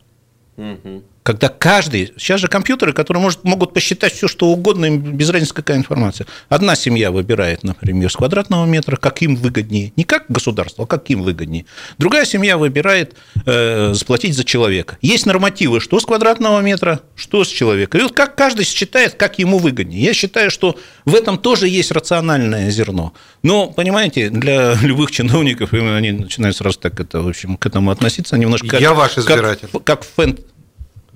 Угу 0.55 1.03
когда 1.29 1.47
каждый... 1.47 2.11
Сейчас 2.17 2.41
же 2.41 2.47
компьютеры, 2.47 2.91
которые 2.91 3.21
может, 3.21 3.43
могут 3.43 3.71
посчитать 3.71 4.15
все, 4.15 4.27
что 4.27 4.47
угодно, 4.47 4.85
им 4.85 4.97
без 4.99 5.29
разницы 5.29 5.53
какая 5.53 5.77
информация. 5.77 6.25
Одна 6.49 6.75
семья 6.75 7.11
выбирает, 7.11 7.61
например, 7.61 8.11
с 8.11 8.15
квадратного 8.15 8.65
метра, 8.65 8.95
как 8.95 9.21
им 9.21 9.35
выгоднее. 9.35 9.93
Не 9.95 10.05
как 10.05 10.25
государство, 10.27 10.85
а 10.85 10.87
как 10.87 11.07
им 11.11 11.21
выгоднее. 11.21 11.67
Другая 11.99 12.25
семья 12.25 12.57
выбирает 12.57 13.13
э, 13.45 13.93
заплатить 13.93 14.35
за 14.35 14.43
человека. 14.43 14.97
Есть 15.03 15.27
нормативы, 15.27 15.81
что 15.81 15.99
с 15.99 16.05
квадратного 16.05 16.61
метра, 16.61 17.01
что 17.15 17.43
с 17.43 17.47
человека. 17.47 17.99
И 17.99 18.01
вот 18.01 18.13
как 18.13 18.33
каждый 18.33 18.65
считает, 18.65 19.13
как 19.13 19.37
ему 19.37 19.59
выгоднее. 19.59 20.01
Я 20.01 20.15
считаю, 20.15 20.49
что 20.49 20.79
в 21.05 21.13
этом 21.13 21.37
тоже 21.37 21.67
есть 21.67 21.91
рациональное 21.91 22.71
зерно. 22.71 23.13
Но, 23.43 23.67
понимаете, 23.67 24.31
для 24.31 24.73
любых 24.81 25.11
чиновников, 25.11 25.73
они 25.73 26.11
начинают 26.11 26.57
сразу 26.57 26.79
так 26.79 26.99
это, 26.99 27.21
в 27.21 27.27
общем, 27.27 27.55
к 27.55 27.67
этому 27.67 27.91
относиться 27.91 28.35
немножко... 28.35 28.77
Я 28.77 28.95
ваш 28.95 29.19
избиратель. 29.19 29.67
Как, 29.71 29.83
как 29.83 30.03
фэн, 30.03 30.39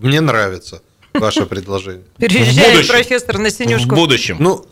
мне 0.04 0.22
нравится 0.22 0.82
ваше 1.14 1.46
предложение. 1.46 2.04
Переезжает 2.18 2.88
профессор 2.88 3.38
на 3.40 3.50
Синюшку. 3.50 3.96
В 3.96 3.96
будущем. 3.96 4.38
Ну, 4.40 4.66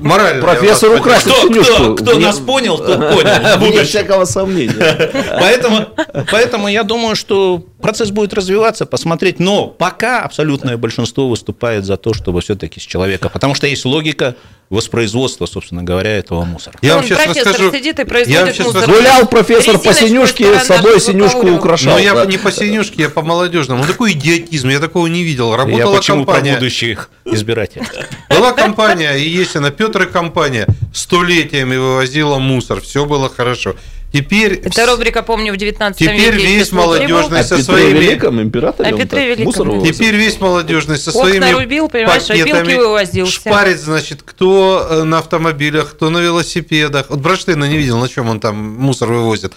Морально. 0.00 0.42
Профессор 0.42 0.94
украсит 0.94 1.32
кто, 1.32 1.62
кто, 1.62 1.94
кто 1.94 2.14
Вне... 2.14 2.26
нас 2.26 2.38
понял, 2.38 2.78
тот 2.78 2.98
понял. 2.98 3.58
Вне 3.58 3.84
всякого 3.84 4.24
сомнения. 4.24 4.74
Поэтому, 5.40 5.86
поэтому 6.30 6.68
я 6.68 6.82
думаю, 6.82 7.16
что 7.16 7.64
процесс 7.80 8.10
будет 8.10 8.34
развиваться, 8.34 8.86
посмотреть. 8.86 9.38
Но 9.38 9.66
пока 9.66 10.22
абсолютное 10.22 10.76
большинство 10.76 11.28
выступает 11.28 11.84
за 11.84 11.96
то, 11.96 12.14
чтобы 12.14 12.40
все-таки 12.40 12.80
с 12.80 12.82
человека. 12.82 13.28
Потому 13.28 13.54
что 13.54 13.66
есть 13.66 13.84
логика 13.84 14.34
воспроизводства, 14.70 15.46
собственно 15.46 15.82
говоря, 15.82 16.10
этого 16.10 16.44
мусора. 16.44 16.76
Я 16.82 16.96
вам 16.96 17.04
сейчас 17.04 17.26
расскажу. 17.26 17.72
сидит 17.72 17.98
и 18.00 18.04
производит 18.04 18.58
мусор. 18.58 18.86
Гулял 18.86 19.26
профессор 19.26 19.78
по 19.78 19.94
синюшке, 19.94 20.58
с 20.60 20.64
собой 20.64 21.00
синюшку 21.00 21.48
украшал. 21.50 21.94
Но 21.94 21.98
я 21.98 22.24
не 22.26 22.36
по 22.36 22.52
синюшке, 22.52 23.04
я 23.04 23.08
по 23.08 23.22
молодежному. 23.22 23.82
Ну, 23.82 23.88
такой 23.88 24.12
идиотизм, 24.12 24.68
я 24.68 24.80
такого 24.80 25.06
не 25.06 25.22
видел. 25.22 25.56
Работала 25.56 25.92
я 25.92 25.96
почему 25.98 26.24
компания. 26.24 26.52
про 26.52 26.60
будущих 26.60 27.10
избирателей? 27.24 27.86
Была 28.28 28.52
компания, 28.52 29.16
и 29.16 29.28
есть 29.28 29.56
она, 29.56 29.67
Петр 29.70 30.02
и 30.02 30.06
компания, 30.06 30.66
столетиями 30.92 31.76
вывозила 31.76 32.38
мусор, 32.38 32.80
все 32.80 33.04
было 33.04 33.28
хорошо. 33.28 33.74
Теперь... 34.12 34.54
Это 34.54 34.86
рубрика, 34.86 35.22
помню, 35.22 35.52
в 35.52 35.58
19 35.58 35.98
Теперь 35.98 36.34
веке. 36.34 36.46
весь 36.46 36.72
молодежный 36.72 37.42
со 37.44 37.56
Петре 37.56 37.64
своими... 37.64 37.98
Великом, 37.98 38.40
императоре, 38.40 38.88
О 38.88 38.94
он 38.94 39.00
Петре 39.00 39.26
Великом, 39.26 39.44
мусор 39.44 39.68
вывозил. 39.68 39.92
Теперь 39.92 40.14
весь 40.16 40.40
молодежный 40.40 40.96
со 40.96 41.10
Окна 41.10 41.22
своими 41.22 41.52
рубил, 41.52 41.88
понимаешь, 41.90 42.26
пакетами 42.26 42.74
вывозился. 42.74 43.32
шпарит, 43.32 43.78
значит, 43.78 44.22
кто 44.24 44.86
э, 44.88 45.02
на 45.02 45.18
автомобилях, 45.18 45.90
кто 45.90 46.08
на 46.08 46.18
велосипедах. 46.18 47.10
Вот 47.10 47.18
Бронштейна 47.18 47.64
не 47.64 47.76
видел, 47.76 47.98
на 47.98 48.08
чем 48.08 48.30
он 48.30 48.40
там 48.40 48.56
мусор 48.56 49.12
вывозит. 49.12 49.52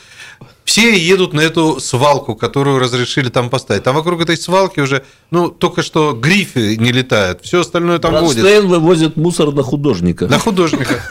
Все 0.63 0.97
едут 0.97 1.34
на 1.34 1.41
эту 1.41 1.80
свалку, 1.80 2.36
которую 2.36 2.80
разрешили 2.80 3.30
там 3.30 3.50
поставить. 3.50 3.84
Там 3.84 3.95
вокруг 3.95 4.21
этой 4.21 4.38
свалки 4.38 4.80
уже, 4.80 5.04
ну, 5.32 5.50
только 5.50 5.82
что 5.82 6.13
грифы 6.13 6.78
не 6.78 6.91
летают. 6.91 7.41
Все 7.43 7.62
остальное 7.62 8.00
там 8.00 8.12
водит. 8.12 8.41
Бронштейн 8.41 8.67
вывозит 8.67 9.17
мусор 9.17 9.52
на 9.52 9.63
художника. 9.63 10.28
На 10.28 10.39
художника. 10.39 11.02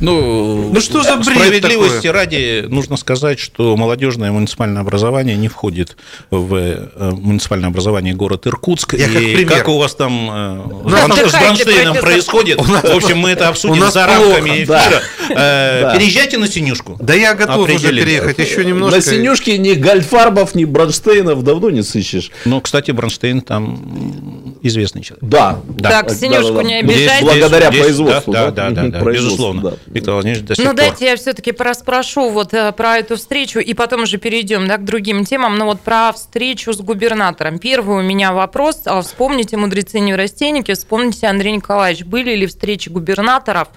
Ну, 0.00 0.70
Ну, 0.72 0.80
что 0.80 1.02
за 1.02 1.16
бред 1.16 1.26
Справедливости 1.36 1.96
такое? 1.96 2.12
ради 2.12 2.64
нужно 2.68 2.96
сказать, 2.96 3.38
что 3.38 3.76
молодежное 3.76 4.30
муниципальное 4.30 4.82
образование 4.82 5.36
не 5.36 5.48
входит 5.48 5.96
в 6.30 6.54
э, 6.54 7.10
муниципальное 7.12 7.68
образование 7.68 8.14
город 8.14 8.46
Иркутск. 8.46 8.94
Я 8.94 9.06
как 9.08 9.22
и 9.22 9.34
пример. 9.34 9.58
как 9.58 9.68
у 9.68 9.78
вас 9.78 9.94
там 9.94 10.30
э, 10.30 11.28
с 11.28 11.32
Бронштейном 11.32 11.96
происходит, 11.96 12.60
в 12.60 12.96
общем, 12.96 13.18
мы 13.18 13.30
это 13.30 13.48
обсудим 13.48 13.90
за 13.90 14.04
плохо, 14.04 14.06
рамками 14.06 14.64
да. 14.64 14.82
эфира. 14.84 15.02
Э, 15.30 15.82
Да. 15.82 15.94
Переезжайте 15.96 16.38
на 16.38 16.48
Синюшку. 16.48 16.96
Да 17.00 17.14
я 17.14 17.34
готов 17.34 17.68
уже 17.68 17.90
переехать, 17.90 18.38
еще 18.38 18.64
немножко. 18.64 18.96
На 18.96 19.02
Синюшке 19.02 19.58
ни 19.58 19.72
Гальфарбов, 19.74 20.54
ни 20.54 20.64
Бронштейнов 20.64 21.42
давно 21.42 21.70
не 21.70 21.82
сыщешь. 21.82 22.30
Ну, 22.44 22.60
кстати, 22.60 22.90
Бронштейн 22.90 23.40
там 23.40 24.45
известный 24.66 25.02
человек. 25.02 25.24
Да. 25.28 25.58
Так, 25.82 26.10
Синюшку 26.10 26.60
не 26.60 26.76
обижайте. 26.80 27.08
Здесь- 27.16 27.22
Благодаря 27.40 27.68
здесь- 27.70 27.82
производству. 27.82 28.32
Да, 28.32 28.50
да, 28.50 28.70
да, 28.70 28.88
да, 28.88 28.98
Производству, 29.00 29.52
безусловно. 29.52 29.62
да. 29.70 29.76
Виктор 29.86 30.14
Владимирович 30.14 30.44
до 30.46 30.54
сих 30.54 30.64
Ну, 30.64 30.70
пор. 30.70 30.76
дайте 30.78 31.04
я 31.06 31.16
все-таки 31.16 31.54
спрошу 31.74 32.30
вот 32.30 32.54
э, 32.54 32.72
про 32.72 32.98
эту 32.98 33.16
встречу, 33.16 33.58
и 33.60 33.74
потом 33.74 34.02
уже 34.02 34.18
перейдем 34.18 34.66
да, 34.68 34.76
к 34.76 34.84
другим 34.84 35.24
темам. 35.24 35.56
Но 35.56 35.66
вот 35.66 35.80
про 35.80 36.12
встречу 36.12 36.72
с 36.72 36.80
губернатором. 36.80 37.58
Первый 37.58 37.98
у 37.98 38.02
меня 38.02 38.32
вопрос. 38.32 38.82
А 38.86 39.00
Вспомните 39.02 39.56
мудрецы 39.56 39.98
неврастенники, 40.00 40.72
вспомните 40.74 41.26
Андрей 41.26 41.52
Николаевич. 41.52 42.04
Были 42.04 42.34
ли 42.34 42.46
встречи 42.46 42.88
губернаторов 42.88 43.68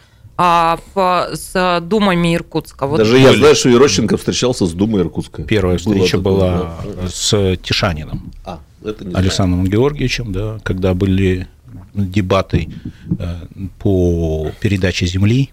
а, 0.41 0.79
в- 0.95 1.29
с 1.35 1.79
думами 1.81 2.33
Иркутска? 2.35 2.87
Вот 2.87 2.97
Даже 2.97 3.17
я 3.19 3.33
знаю, 3.33 3.55
что 3.55 3.67
Ерощенко 3.69 4.15
встречался 4.17 4.65
с 4.65 4.71
Думой 4.71 5.01
Иркутска. 5.01 5.43
Первая 5.43 5.77
встреча 5.77 6.17
была 6.17 6.75
да. 6.83 7.07
с 7.09 7.57
Тишанином. 7.57 8.31
А, 8.45 8.59
это 8.83 9.03
не 9.05 9.11
знаю. 9.11 9.23
Александром 9.23 9.65
Георгиевичем, 9.65 10.31
да, 10.31 10.59
когда 10.63 10.93
были 10.93 11.47
дебаты 11.93 12.69
э, 13.19 13.35
по 13.79 14.51
передаче 14.59 15.05
земли, 15.05 15.49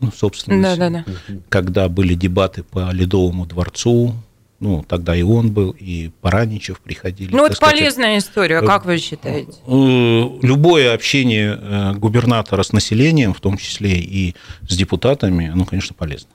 ну, 0.00 0.10
собственно, 0.12 0.62
Да-да-да. 0.76 1.04
когда 1.48 1.88
были 1.88 2.14
дебаты 2.14 2.62
по 2.62 2.90
Ледовому 2.90 3.44
дворцу, 3.46 4.14
ну, 4.60 4.84
тогда 4.86 5.16
и 5.16 5.22
он 5.22 5.52
был, 5.52 5.74
и 5.78 6.10
Параничев 6.20 6.80
приходили. 6.80 7.34
Ну, 7.34 7.46
это 7.46 7.56
сказать. 7.56 7.78
полезная 7.78 8.18
история, 8.18 8.60
как 8.60 8.84
вы 8.84 8.98
считаете? 8.98 9.52
Э, 9.66 10.38
Любое 10.42 10.94
общение 10.94 11.58
э, 11.60 11.92
губернатора 11.94 12.62
с 12.62 12.72
населением, 12.72 13.32
в 13.32 13.40
том 13.40 13.56
числе 13.56 13.98
и 13.98 14.34
с 14.68 14.76
депутатами, 14.76 15.50
ну, 15.54 15.64
конечно, 15.64 15.94
полезно. 15.94 16.28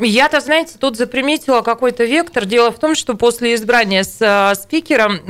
Я-то, 0.00 0.40
знаете, 0.40 0.74
тут 0.78 0.96
заприметила 0.96 1.62
какой-то 1.62 2.04
вектор. 2.04 2.44
Дело 2.44 2.70
в 2.70 2.78
том, 2.78 2.94
что 2.94 3.14
после 3.14 3.54
избрания 3.54 4.04
с 4.04 4.18
а, 4.20 4.54
спикером 4.54 5.20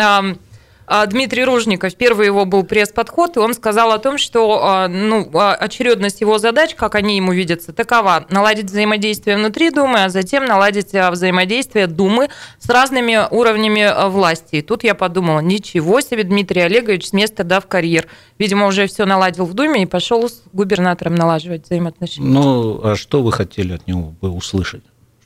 Дмитрий 1.06 1.44
Ружников, 1.44 1.94
первый 1.94 2.26
его 2.26 2.44
был 2.44 2.64
пресс-подход, 2.64 3.36
и 3.36 3.40
он 3.40 3.54
сказал 3.54 3.92
о 3.92 3.98
том, 3.98 4.18
что 4.18 4.60
а, 4.62 4.88
ну, 4.88 5.28
а, 5.32 5.54
очередность 5.54 6.20
его 6.20 6.38
задач, 6.38 6.74
как 6.74 6.94
они 6.94 7.16
ему 7.16 7.32
видятся, 7.32 7.72
такова. 7.72 8.26
Наладить 8.28 8.66
взаимодействие 8.66 9.36
внутри 9.36 9.70
Думы, 9.70 10.04
а 10.04 10.08
затем 10.08 10.44
наладить 10.44 10.94
а, 10.94 11.10
взаимодействие 11.10 11.86
Думы 11.86 12.28
с 12.58 12.68
разными 12.68 13.18
уровнями 13.30 13.82
а, 13.82 14.08
власти. 14.08 14.56
И 14.56 14.62
тут 14.62 14.84
я 14.84 14.94
подумала, 14.94 15.40
ничего 15.40 16.00
себе, 16.00 16.24
Дмитрий 16.24 16.60
Олегович 16.60 17.08
с 17.08 17.12
места 17.12 17.42
дав 17.42 17.66
карьер. 17.66 18.06
Видимо, 18.38 18.66
уже 18.66 18.86
все 18.86 19.06
наладил 19.06 19.46
в 19.46 19.54
Думе 19.54 19.82
и 19.82 19.86
пошел 19.86 20.28
с 20.28 20.42
губернатором 20.52 21.14
налаживать 21.14 21.64
взаимоотношения. 21.64 22.28
Ну, 22.28 22.80
а 22.84 22.96
что 22.96 23.22
вы 23.22 23.32
хотели 23.32 23.72
от 23.72 23.86
него 23.86 24.14
бы 24.20 24.30
услышать? 24.30 24.82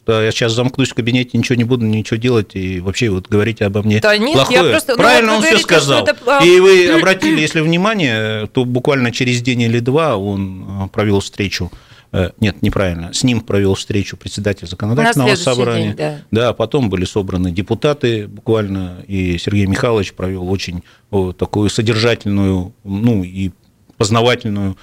Я 0.08 0.30
сейчас 0.30 0.52
замкнусь 0.52 0.90
в 0.90 0.94
кабинете, 0.94 1.36
ничего 1.36 1.56
не 1.56 1.64
буду, 1.64 1.84
ничего 1.84 2.16
делать, 2.16 2.54
и 2.54 2.80
вообще 2.80 3.10
вот 3.10 3.28
говорите 3.28 3.64
обо 3.64 3.82
мне 3.82 4.00
Да 4.00 4.16
нет, 4.16 4.28
я 4.30 4.34
плохое. 4.44 4.70
просто- 4.70 4.92
ну, 4.92 4.98
Правильно 4.98 5.32
вот 5.32 5.38
он 5.38 5.44
все 5.44 5.58
сказал. 5.58 6.04
это, 6.04 6.16
а, 6.26 6.44
И 6.44 6.60
вы 6.60 6.88
обратили, 6.90 7.40
если 7.40 7.60
внимание, 7.60 8.46
то 8.46 8.64
буквально 8.64 9.10
через 9.12 9.42
день 9.42 9.62
или 9.62 9.80
два 9.80 10.16
он 10.16 10.64
а, 10.68 10.88
провел 10.88 11.20
встречу 11.20 11.70
э, 12.12 12.30
нет, 12.40 12.62
неправильно. 12.62 13.12
С 13.12 13.24
ним 13.24 13.40
провел 13.40 13.74
встречу 13.74 14.16
председатель 14.16 14.66
законодательного 14.68 15.34
собрания. 15.34 15.88
день, 15.88 15.96
да. 15.96 16.18
Да, 16.30 16.52
потом 16.52 16.88
были 16.88 17.04
собраны 17.04 17.50
депутаты 17.50 18.26
буквально, 18.28 18.98
и 19.08 19.36
Сергей 19.38 19.66
Михайлович 19.66 20.14
провел 20.14 20.48
очень 20.48 20.82
о, 21.10 21.32
такую 21.32 21.68
содержательную, 21.68 22.72
ну 22.84 23.22
и 23.24 23.50
познавательную 23.98 24.76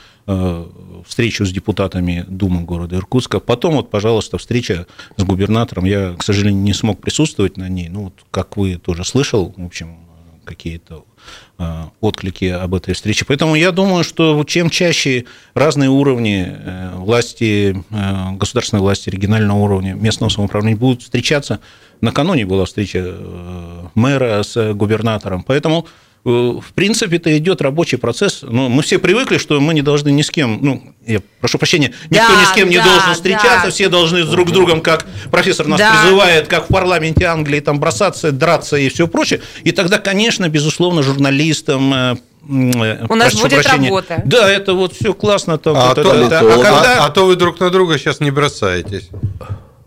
встречу 1.05 1.45
с 1.45 1.51
депутатами 1.51 2.25
Думы 2.27 2.61
города 2.61 2.95
Иркутска. 2.95 3.39
Потом 3.39 3.75
вот, 3.75 3.89
пожалуйста, 3.89 4.37
встреча 4.37 4.87
с 5.17 5.23
губернатором. 5.23 5.85
Я, 5.85 6.13
к 6.13 6.23
сожалению, 6.23 6.61
не 6.61 6.73
смог 6.73 7.01
присутствовать 7.01 7.57
на 7.57 7.67
ней. 7.67 7.89
Ну, 7.89 8.05
вот, 8.05 8.13
как 8.31 8.57
вы 8.57 8.77
тоже 8.77 9.03
слышал, 9.03 9.53
в 9.55 9.65
общем, 9.65 9.97
какие-то 10.43 11.05
э, 11.57 11.83
отклики 12.01 12.45
об 12.45 12.75
этой 12.75 12.93
встрече. 12.93 13.25
Поэтому 13.25 13.55
я 13.55 13.71
думаю, 13.71 14.03
что 14.03 14.43
чем 14.43 14.69
чаще 14.69 15.25
разные 15.53 15.89
уровни 15.89 16.45
э, 16.47 16.95
власти, 16.95 17.83
э, 17.89 18.31
государственной 18.37 18.81
власти, 18.81 19.09
регионального 19.09 19.57
уровня, 19.57 19.93
местного 19.93 20.29
самоуправления 20.29 20.77
будут 20.77 21.01
встречаться. 21.01 21.59
Накануне 22.01 22.45
была 22.45 22.65
встреча 22.65 22.99
э, 23.03 23.87
мэра 23.95 24.43
с 24.43 24.73
губернатором. 24.73 25.43
Поэтому 25.43 25.85
э, 25.85 25.89
в 26.23 26.73
принципе, 26.73 27.17
это 27.17 27.37
идет 27.37 27.61
рабочий 27.61 27.97
процесс. 27.97 28.39
Но 28.43 28.69
мы 28.69 28.81
все 28.81 28.97
привыкли, 28.97 29.37
что 29.37 29.59
мы 29.59 29.73
не 29.73 29.81
должны 29.81 30.09
ни 30.09 30.21
с 30.21 30.31
кем, 30.31 30.59
ну, 30.61 30.81
я 31.05 31.21
прошу 31.41 31.57
прощения, 31.57 31.93
никто 32.09 32.27
Да, 32.33 32.41
ни 32.41 32.45
с 32.45 32.51
кем 32.51 32.69
не 32.69 32.77
да, 32.77 32.85
должен 32.85 33.13
встречаться, 33.13 33.65
да. 33.65 33.71
все 33.71 33.89
должны 33.89 34.23
друг 34.23 34.47
с 34.49 34.51
другом, 34.51 34.79
как 34.81 35.05
профессор 35.31 35.67
нас 35.67 35.79
Да. 35.79 35.91
призывает, 36.01 36.47
как 36.47 36.65
в 36.69 36.73
парламенте 36.73 37.25
Англии, 37.25 37.59
там 37.59 37.79
бросаться, 37.79 38.31
драться 38.31 38.77
и 38.77 38.87
все 38.89 39.07
прочее. 39.07 39.41
И 39.65 39.71
тогда, 39.71 39.97
конечно, 39.97 40.47
безусловно, 40.47 41.03
журналистам 41.03 41.93
э, 41.93 42.15
э, 42.49 43.05
У 43.09 43.15
нас 43.15 43.33
будет 43.35 43.61
прощения. 43.61 43.89
работа. 43.89 44.21
Да, 44.25 44.49
это 44.49 44.73
вот 44.75 44.93
все 44.93 45.13
классно. 45.13 45.57
Там, 45.57 45.75
А, 45.75 45.87
вот 45.87 45.95
то, 45.95 46.01
это, 46.13 46.25
это. 46.25 46.39
а 46.39 46.53
А 46.53 46.57
когда- 46.63 47.03
а- 47.03 47.05
а 47.07 47.09
то 47.09 47.25
вы 47.25 47.35
друг 47.35 47.59
на 47.59 47.69
друга 47.69 47.97
сейчас 47.97 48.21
не 48.21 48.31
бросаетесь. 48.31 49.09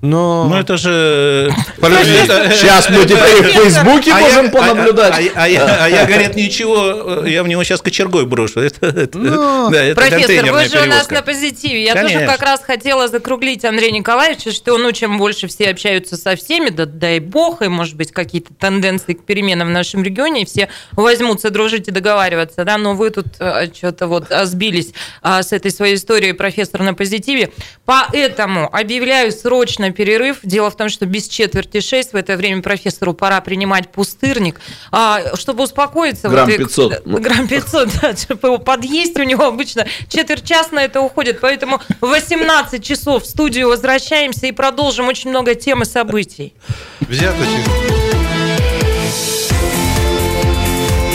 Но... 0.02 0.46
Ну, 0.48 0.56
это 0.56 0.76
же... 0.76 1.50
Подожди. 1.80 2.12
это- 2.12 2.50
Сейчас 2.54 2.90
мы 2.90 3.04
теперь 3.04 3.42
в 3.42 3.46
Фейсбуке 3.46 4.12
А 4.12 4.20
можем 4.20 4.44
я- 4.44 4.50
понаблюдать. 4.50 5.14
А, 5.34 5.40
а- 5.40 5.44
а 5.44 5.48
я, 5.48 5.84
а 5.84 5.88
я, 5.88 6.04
говорит, 6.04 6.36
ничего, 6.36 7.24
я 7.26 7.42
в 7.42 7.48
него 7.48 7.64
сейчас 7.64 7.80
кочергой 7.80 8.26
брошу. 8.26 8.60
Это, 8.60 8.86
это- 8.86 9.18
Ну, 9.18 9.70
да, 9.70 9.82
это 9.82 10.00
Профессор, 10.00 10.52
вы 10.52 10.68
же 10.68 10.82
у 10.82 10.86
нас 10.86 11.08
на 11.10 11.22
позитиве. 11.22 11.82
Я 11.82 11.94
тоже 11.94 12.26
как 12.26 12.42
раз 12.42 12.60
хотела 12.62 13.08
закруглить 13.08 13.64
Андрея 13.64 13.90
Николаевича, 13.90 14.52
что 14.52 14.76
ну, 14.76 14.92
чем 14.92 15.16
больше 15.18 15.46
все 15.48 15.70
общаются 15.70 16.16
со 16.16 16.36
всеми, 16.36 16.68
да 16.68 16.84
дай 16.84 17.18
бог, 17.18 17.62
и, 17.62 17.68
может 17.68 17.96
быть, 17.96 18.12
какие-то 18.12 18.52
тенденции 18.54 19.14
к 19.14 19.24
переменам 19.24 19.68
в 19.68 19.70
нашем 19.70 20.02
регионе, 20.02 20.42
и 20.42 20.44
все 20.46 20.68
возьмутся 20.92 21.50
дружить 21.50 21.88
и 21.88 21.90
договариваться, 21.90 22.64
да, 22.64 22.76
но 22.76 22.94
вы 22.94 23.10
тут 23.10 23.26
что-то 23.74 24.06
вот 24.08 24.30
а, 24.30 24.44
сбились 24.44 24.92
а, 25.22 25.42
с 25.42 25.52
этой 25.52 25.70
своей 25.70 25.94
историей, 25.96 26.32
профессор 26.32 26.82
на 26.82 26.92
позитиве. 26.94 27.50
Поэтому 27.86 28.68
объявляю 28.72 29.32
срочно 29.32 29.85
перерыв. 29.92 30.38
Дело 30.42 30.70
в 30.70 30.76
том, 30.76 30.88
что 30.88 31.06
без 31.06 31.28
четверти 31.28 31.80
шесть 31.80 32.12
в 32.12 32.16
это 32.16 32.36
время 32.36 32.62
профессору 32.62 33.14
пора 33.14 33.40
принимать 33.40 33.90
пустырник, 33.90 34.60
А, 34.92 35.36
чтобы 35.36 35.64
успокоиться. 35.64 36.28
Грамм 36.28 36.46
вот 36.46 36.54
и- 36.54 36.58
500. 36.58 37.02
Ну. 37.06 37.18
Грамм 37.20 37.48
500, 37.48 37.88
да, 38.00 38.16
чтобы 38.16 38.48
его 38.48 38.58
подъесть, 38.58 39.18
у 39.18 39.22
него 39.22 39.44
обычно 39.44 39.86
четверть 40.08 40.44
часа 40.44 40.70
на 40.72 40.84
это 40.84 41.00
уходит, 41.00 41.40
поэтому 41.40 41.80
в 42.00 42.06
18 42.06 42.82
часов 42.84 43.24
в 43.24 43.26
студию 43.26 43.68
возвращаемся 43.68 44.46
и 44.46 44.52
продолжим 44.52 45.08
очень 45.08 45.30
много 45.30 45.54
тем 45.54 45.82
и 45.82 45.84
событий. 45.84 46.54
Взяточек. 47.00 47.60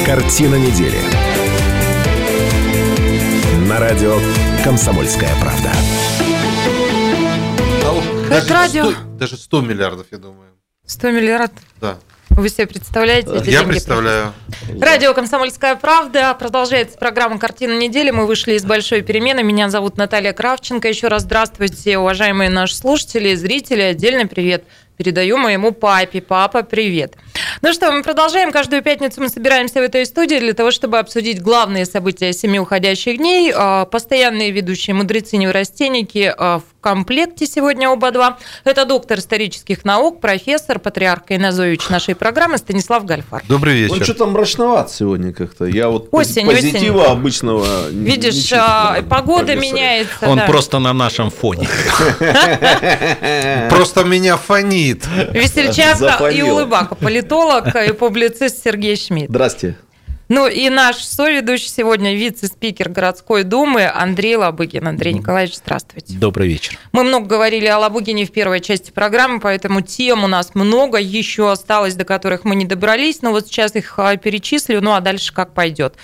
Картина 0.06 0.56
недели. 0.56 0.98
На 3.68 3.80
радио 3.80 4.18
«Комсомольская 4.64 5.30
правда». 5.40 5.72
Даже 8.32 8.54
радио. 8.54 8.92
100 8.92 8.98
даже 9.18 9.38
100 9.38 9.62
миллиардов, 9.62 10.08
я 10.12 10.18
думаю. 10.18 10.52
100 10.86 11.12
миллиардов. 11.12 11.64
Да. 11.80 11.98
Вы 12.30 12.48
себе 12.48 12.66
представляете 12.66 13.30
эти 13.36 13.50
Я 13.50 13.60
деньги? 13.60 13.72
представляю. 13.72 14.34
Радио 14.80 15.14
«Комсомольская 15.14 15.76
правда». 15.76 16.34
Продолжается 16.34 16.98
программа 16.98 17.38
«Картина 17.40 17.78
недели». 17.78 18.10
Мы 18.10 18.26
вышли 18.26 18.54
из 18.54 18.64
большой 18.64 19.02
перемены. 19.02 19.44
Меня 19.44 19.70
зовут 19.70 19.98
Наталья 19.98 20.32
Кравченко. 20.32 20.88
Еще 20.88 21.10
раз 21.10 21.24
здравствуйте, 21.24 21.98
уважаемые 21.98 22.50
наши 22.50 22.76
слушатели, 22.76 23.36
зрители. 23.36 23.82
Отдельный 23.82 24.28
привет 24.28 24.64
передаю 25.02 25.38
моему 25.38 25.72
папе. 25.72 26.22
Папа, 26.22 26.62
привет. 26.62 27.16
Ну 27.64 27.74
что, 27.74 27.92
мы 27.92 28.04
продолжаем. 28.04 28.52
Каждую 28.52 28.84
пятницу 28.84 29.20
мы 29.20 29.30
собираемся 29.30 29.80
в 29.80 29.84
этой 29.84 30.06
студии 30.06 30.38
для 30.38 30.54
того, 30.54 30.70
чтобы 30.70 31.00
обсудить 31.00 31.42
главные 31.42 31.86
события 31.86 32.34
семи 32.34 32.60
уходящих 32.60 33.18
дней. 33.18 33.52
А, 33.56 33.86
постоянные 33.86 34.52
ведущие 34.52 34.96
мудрецы-неврастенники 34.96 36.34
а, 36.38 36.60
в 36.60 36.64
комплекте 36.82 37.48
сегодня 37.48 37.90
оба 37.90 38.12
два. 38.12 38.38
Это 38.64 38.86
доктор 38.86 39.18
исторических 39.20 39.86
наук, 39.86 40.22
профессор, 40.22 40.78
патриарх 40.78 41.24
Инозович 41.30 41.90
нашей 41.90 42.14
программы 42.14 42.58
Станислав 42.60 43.06
Гальфар. 43.06 43.44
Добрый 43.48 43.76
вечер. 43.76 43.94
Он 43.94 44.04
что-то 44.04 44.28
мрачноват 44.28 44.92
сегодня 44.92 45.34
как-то. 45.34 45.66
Я 45.66 45.90
вот 45.90 46.10
осень, 46.12 46.46
позитива 46.46 47.04
осень. 47.04 47.12
обычного 47.12 47.90
Видишь, 47.90 48.52
а, 48.54 49.02
погода 49.10 49.56
меняется. 49.56 50.28
Он 50.28 50.38
да. 50.38 50.46
просто 50.46 50.78
на 50.78 50.94
нашем 50.94 51.32
фоне. 51.32 51.68
Просто 53.70 54.04
меня 54.04 54.38
фонит. 54.38 54.91
Весельчака 55.34 56.30
и 56.30 56.42
улыбака. 56.42 56.96
Политолог 56.96 57.76
и 57.88 57.94
публицист 57.94 58.64
Сергей 58.64 58.96
Шмидт. 58.96 59.30
Здрасте. 59.30 59.78
Ну 60.34 60.48
и 60.48 60.70
наш 60.70 60.96
соведущий 61.04 61.68
сегодня 61.68 62.16
вице-спикер 62.16 62.88
городской 62.88 63.44
думы 63.44 63.86
Андрей 63.86 64.38
Лабыгин. 64.38 64.88
Андрей 64.88 65.12
Николаевич, 65.12 65.58
здравствуйте. 65.58 66.14
Добрый 66.14 66.48
вечер. 66.48 66.80
Мы 66.94 67.04
много 67.04 67.28
говорили 67.28 67.66
о 67.66 67.78
Лабыгине 67.80 68.26
в 68.26 68.32
первой 68.32 68.62
части 68.62 68.92
программы, 68.92 69.42
поэтому 69.42 69.82
тем 69.82 70.24
у 70.24 70.28
нас 70.28 70.56
много 70.56 71.00
еще 71.00 71.52
осталось, 71.52 71.96
до 71.96 72.06
которых 72.06 72.46
мы 72.46 72.56
не 72.56 72.64
добрались. 72.64 73.22
Но 73.22 73.32
вот 73.32 73.48
сейчас 73.48 73.76
их 73.76 74.00
а, 74.00 74.16
перечислю, 74.16 74.80
ну 74.82 74.94
а 74.94 75.02
дальше 75.02 75.34
как 75.34 75.54
пойдет. 75.54 75.96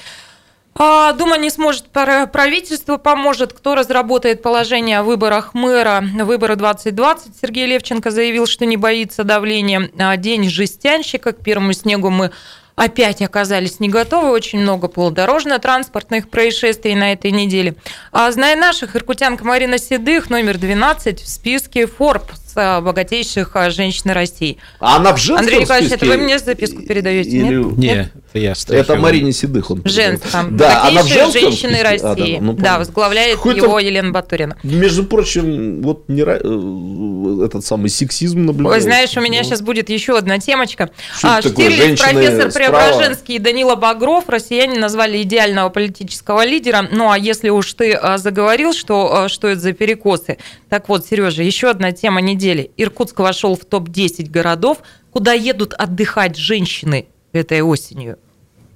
А, 0.80 1.12
Дума 1.14 1.38
не 1.38 1.50
сможет, 1.50 1.86
правительство 1.90 2.98
поможет. 2.98 3.52
Кто 3.54 3.74
разработает 3.74 4.44
положение 4.44 5.00
о 5.00 5.04
выборах 5.04 5.56
мэра? 5.56 6.04
Выборы 6.22 6.56
2020. 6.56 7.34
Сергей 7.42 7.66
Левченко 7.66 8.12
заявил, 8.12 8.46
что 8.46 8.66
не 8.66 8.78
боится 8.78 9.24
давления. 9.24 9.90
А, 9.98 10.16
день 10.18 10.48
жестянщика. 10.50 11.34
К 11.34 11.44
первому 11.44 11.74
снегу 11.74 12.12
мы 12.12 12.32
опять 12.76 13.24
оказались 13.24 13.80
не 13.80 13.90
готовы. 13.90 14.30
Очень 14.30 14.60
много 14.60 14.88
полудорожно-транспортных 14.88 16.30
происшествий 16.30 16.94
на 16.94 17.12
этой 17.14 17.32
неделе. 17.32 17.76
А 18.12 18.32
зная 18.32 18.56
наших, 18.56 18.96
иркутянка 18.96 19.44
Марина 19.44 19.80
Седых, 19.80 20.30
номер 20.30 20.60
12 20.60 21.22
в 21.22 21.28
списке 21.28 21.86
Forbes 21.86 22.47
богатейших 22.58 23.56
а, 23.56 23.70
женщин 23.70 24.12
России. 24.12 24.58
А 24.80 24.98
она 24.98 25.14
в 25.14 25.18
женском 25.18 25.46
Андрей 25.46 25.62
Николаевич, 25.62 25.90
списке? 25.92 26.06
это 26.06 26.18
вы 26.18 26.24
мне 26.24 26.40
записку 26.40 26.82
передаете? 26.82 27.30
Или... 27.30 27.56
Нет? 27.56 27.78
Нет, 27.78 28.12
это 28.34 28.40
я 28.40 28.80
Это 28.80 28.96
Марине 28.96 29.32
Седых 29.32 29.72
он. 29.72 29.82
Женском. 29.86 30.58
Да, 30.58 30.84
она 30.84 31.04
в 31.04 31.08
женском 31.08 31.32
женщины 31.42 31.78
списке? 31.78 31.84
России. 31.84 32.36
А, 32.36 32.40
да, 32.40 32.46
ну, 32.46 32.54
да, 32.54 32.78
возглавляет 32.80 33.44
его 33.46 33.80
Елена 33.80 34.12
Батурина. 34.12 34.58
Между 34.64 35.04
прочим, 35.04 35.82
вот 35.82 36.08
не, 36.08 36.22
э, 36.22 37.46
этот 37.46 37.66
самый 37.66 37.90
сексизм 37.90 38.46
наблюдается. 38.46 38.78
Ой, 38.78 38.82
знаешь, 38.82 39.18
у 39.18 39.22
меня 39.22 39.44
сейчас 39.44 39.62
будет 39.62 39.90
еще 39.90 40.18
одна 40.18 40.40
темочка. 40.40 40.90
Что 41.18 41.38
а, 41.38 41.42
Штирлиц, 41.42 42.00
профессор 42.00 42.52
Преображенский 42.52 43.36
и 43.36 43.40
Данила 43.40 43.76
Багров, 43.76 44.26
россияне 44.28 44.80
назвали 44.80 45.22
идеального 45.22 45.70
политического 45.70 46.46
лидера. 46.46 46.88
Ну, 46.92 47.12
а 47.12 47.18
если 47.18 47.50
уж 47.50 47.74
ты 47.74 47.94
а, 47.94 48.18
заговорил, 48.18 48.74
что, 48.74 49.24
а, 49.24 49.30
что 49.30 49.48
это 49.48 49.62
за 49.62 49.74
перекосы, 49.74 50.38
так 50.70 50.90
вот, 50.90 51.06
Сережа, 51.06 51.44
еще 51.44 51.70
одна 51.70 51.92
тема 51.92 52.22
недели. 52.22 52.47
Иркутск 52.78 53.20
вошел 53.20 53.56
в 53.56 53.66
топ-10 53.66 54.30
городов, 54.30 54.80
куда 55.12 55.34
едут 55.34 55.74
отдыхать 55.74 56.38
женщины 56.38 57.08
этой 57.32 57.62
осенью. 57.62 58.18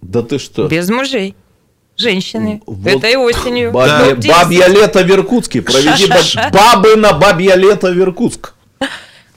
Да 0.01 0.22
ты 0.22 0.39
что? 0.39 0.67
Без 0.67 0.89
мужей. 0.89 1.36
Женщины. 1.97 2.61
Вот 2.65 3.03
этой 3.03 3.15
осенью. 3.15 3.72
Бабье, 3.72 4.15
бабье 4.15 4.67
лето 4.67 5.03
в 5.03 5.09
Иркутске. 5.11 5.61
Проведи 5.61 6.07
бабы 6.51 6.95
на 6.95 7.13
бабье 7.13 7.55
лето 7.55 7.91
в 7.91 7.99
Иркутск. 7.99 8.53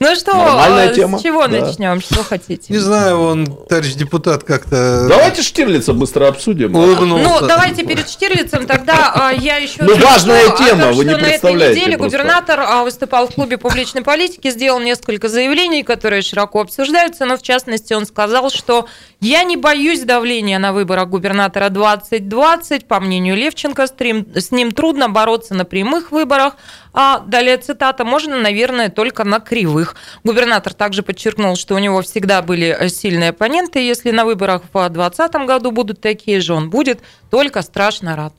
Ну 0.01 0.15
что, 0.17 0.35
Нормальная 0.35 0.93
с 0.93 0.97
тема. 0.97 1.23
чего 1.23 1.47
да. 1.47 1.61
начнем? 1.61 2.01
Что 2.01 2.25
хотите? 2.25 2.73
Не 2.73 2.79
знаю, 2.79 3.21
он, 3.21 3.47
товарищ 3.47 3.95
депутат, 3.95 4.43
как-то... 4.43 5.07
Давайте 5.09 5.43
Штирлица 5.43 5.93
быстро 5.93 6.27
обсудим. 6.27 6.75
Улыбнулся. 6.75 7.41
Ну, 7.41 7.47
давайте 7.47 7.85
перед 7.85 8.09
Штирлицем 8.09 8.67
тогда 8.67 9.13
а, 9.15 9.33
я 9.33 9.57
еще... 9.57 9.83
Ну, 9.83 9.97
важная 9.97 10.51
тема, 10.57 10.93
вы 10.93 11.05
не 11.05 11.15
представляете. 11.15 11.41
На 11.43 11.63
этой 11.63 11.77
неделе 11.77 11.97
губернатор 11.97 12.61
а, 12.61 12.83
выступал 12.83 13.29
в 13.29 13.35
клубе 13.35 13.57
публичной 13.57 14.03
политики, 14.03 14.51
сделал 14.51 14.81
несколько 14.81 15.29
заявлений, 15.29 15.85
которые 15.85 16.23
широко 16.23 16.61
обсуждаются, 16.61 17.25
но 17.25 17.37
в 17.37 17.43
частности 17.43 17.93
он 17.93 18.05
сказал, 18.05 18.51
что 18.51 18.87
я 19.25 19.43
не 19.45 19.57
боюсь 19.57 20.03
давления 20.03 20.59
на 20.59 20.75
выборах 20.75 21.09
губернатора 21.09 21.71
2020. 21.71 22.87
По 22.87 23.01
мнению 23.01 23.37
Левченко, 23.37 23.87
с 23.87 24.51
ним 24.51 24.71
трудно 24.71 25.09
бороться 25.09 25.55
на 25.55 25.65
прямых 25.65 26.13
выборах, 26.13 26.57
а 26.93 27.21
далее 27.21 27.57
цитата, 27.57 28.05
можно, 28.05 28.39
наверное, 28.39 28.91
только 28.91 29.25
на 29.25 29.41
кривых. 29.41 29.97
Губернатор 30.25 30.75
также 30.75 31.03
подчеркнул, 31.03 31.57
что 31.57 31.75
у 31.75 31.79
него 31.79 32.03
всегда 32.03 32.43
были 32.43 32.77
э, 32.79 32.89
сильные 32.91 33.31
оппоненты. 33.31 33.79
Если 33.79 34.11
на 34.11 34.27
выборах 34.27 34.63
в 34.71 34.73
2020 34.73 35.35
году 35.47 35.71
будут 35.71 36.03
такие 36.03 36.43
же, 36.43 36.53
он 36.53 36.69
будет 36.69 37.01
только 37.31 37.63
страшно 37.63 38.17
рад. 38.17 38.35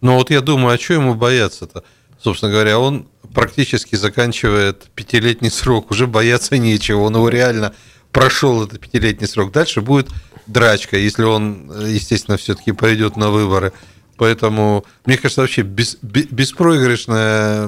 Ну 0.00 0.16
вот 0.16 0.30
я 0.30 0.40
думаю, 0.40 0.74
а 0.74 0.78
что 0.78 0.94
ему 0.94 1.14
бояться-то? 1.14 1.84
Собственно 2.20 2.50
говоря, 2.50 2.80
он 2.80 3.06
практически 3.32 3.94
заканчивает 3.94 4.90
пятилетний 4.94 5.50
срок, 5.50 5.92
уже 5.92 6.08
бояться 6.08 6.58
нечего, 6.58 7.02
он 7.02 7.14
его 7.14 7.28
реально 7.28 7.74
прошел 8.12 8.64
этот 8.64 8.80
пятилетний 8.80 9.26
срок. 9.26 9.52
Дальше 9.52 9.80
будет 9.80 10.08
драчка, 10.46 10.96
если 10.96 11.22
он, 11.22 11.70
э, 11.70 11.90
естественно, 11.90 12.36
все-таки 12.36 12.72
пойдет 12.72 13.16
на 13.16 13.30
выборы. 13.30 13.72
Поэтому, 14.20 14.84
мне 15.06 15.16
кажется, 15.16 15.40
вообще 15.40 15.62
бес, 15.62 15.96
беспроигрышное 16.02 17.66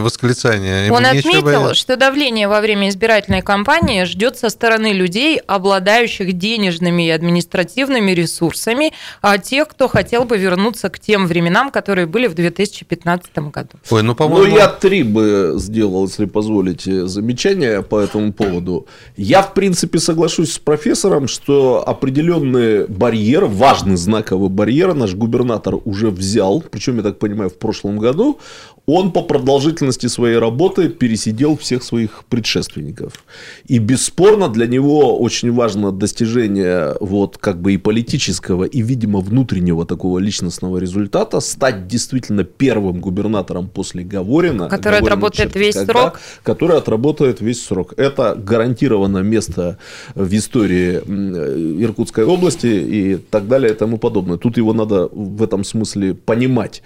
восклицание. 0.00 0.90
Он 0.90 1.04
отметил, 1.04 1.42
бояться. 1.42 1.74
что 1.74 1.96
давление 1.98 2.48
во 2.48 2.62
время 2.62 2.88
избирательной 2.88 3.42
кампании 3.42 4.04
ждет 4.04 4.38
со 4.38 4.48
стороны 4.48 4.94
людей, 4.94 5.36
обладающих 5.36 6.32
денежными 6.32 7.06
и 7.06 7.10
административными 7.10 8.12
ресурсами, 8.12 8.94
а 9.20 9.36
тех, 9.36 9.68
кто 9.68 9.88
хотел 9.88 10.24
бы 10.24 10.38
вернуться 10.38 10.88
к 10.88 10.98
тем 10.98 11.26
временам, 11.26 11.70
которые 11.70 12.06
были 12.06 12.28
в 12.28 12.34
2015 12.34 13.38
году. 13.52 13.72
Ой, 13.90 14.02
ну, 14.02 14.14
по-моему... 14.14 14.52
Ну, 14.52 14.56
я 14.56 14.68
три 14.68 15.02
бы 15.02 15.56
сделал, 15.58 16.06
если 16.06 16.24
позволите, 16.24 17.08
замечания 17.08 17.82
по 17.82 18.00
этому 18.00 18.32
поводу. 18.32 18.86
Я, 19.18 19.42
в 19.42 19.52
принципе, 19.52 19.98
соглашусь 19.98 20.54
с 20.54 20.58
профессором, 20.58 21.28
что 21.28 21.84
определенный 21.86 22.86
барьер, 22.86 23.44
важный 23.44 23.96
знаковый 23.96 24.48
барьер 24.48 24.94
наш 24.94 25.12
губернатор 25.14 25.74
уже 25.90 26.08
взял, 26.10 26.62
причем, 26.70 26.96
я 26.96 27.02
так 27.02 27.18
понимаю, 27.18 27.50
в 27.50 27.58
прошлом 27.58 27.98
году, 27.98 28.38
он 28.86 29.12
по 29.12 29.22
продолжительности 29.22 30.08
своей 30.08 30.38
работы 30.38 30.88
пересидел 30.88 31.56
всех 31.56 31.82
своих 31.82 32.24
предшественников. 32.28 33.24
И 33.66 33.78
бесспорно 33.78 34.48
для 34.48 34.66
него 34.66 35.18
очень 35.18 35.52
важно 35.52 35.92
достижение 35.92 36.96
вот 37.00 37.38
как 37.38 37.60
бы 37.60 37.74
и 37.74 37.76
политического, 37.76 38.64
и, 38.64 38.82
видимо, 38.82 39.20
внутреннего 39.20 39.86
такого 39.86 40.18
личностного 40.18 40.78
результата, 40.78 41.40
стать 41.40 41.86
действительно 41.86 42.44
первым 42.44 43.00
губернатором 43.00 43.68
после 43.68 44.02
Говорина. 44.02 44.68
Который 44.68 45.00
Говорина 45.00 45.06
отработает 45.06 45.54
весь 45.54 45.74
когда, 45.74 45.92
срок. 45.92 46.20
Который 46.42 46.76
отработает 46.76 47.40
весь 47.40 47.64
срок. 47.64 47.94
Это 47.96 48.34
гарантированно 48.34 49.18
место 49.18 49.78
в 50.14 50.34
истории 50.34 51.00
Иркутской 51.82 52.24
области 52.24 52.66
и 52.66 53.16
так 53.16 53.48
далее 53.48 53.72
и 53.72 53.74
тому 53.74 53.98
подобное. 53.98 54.38
Тут 54.38 54.56
его 54.56 54.72
надо 54.72 55.08
в 55.12 55.42
этом 55.42 55.64
смысле 55.64 56.14
понимать. 56.14 56.82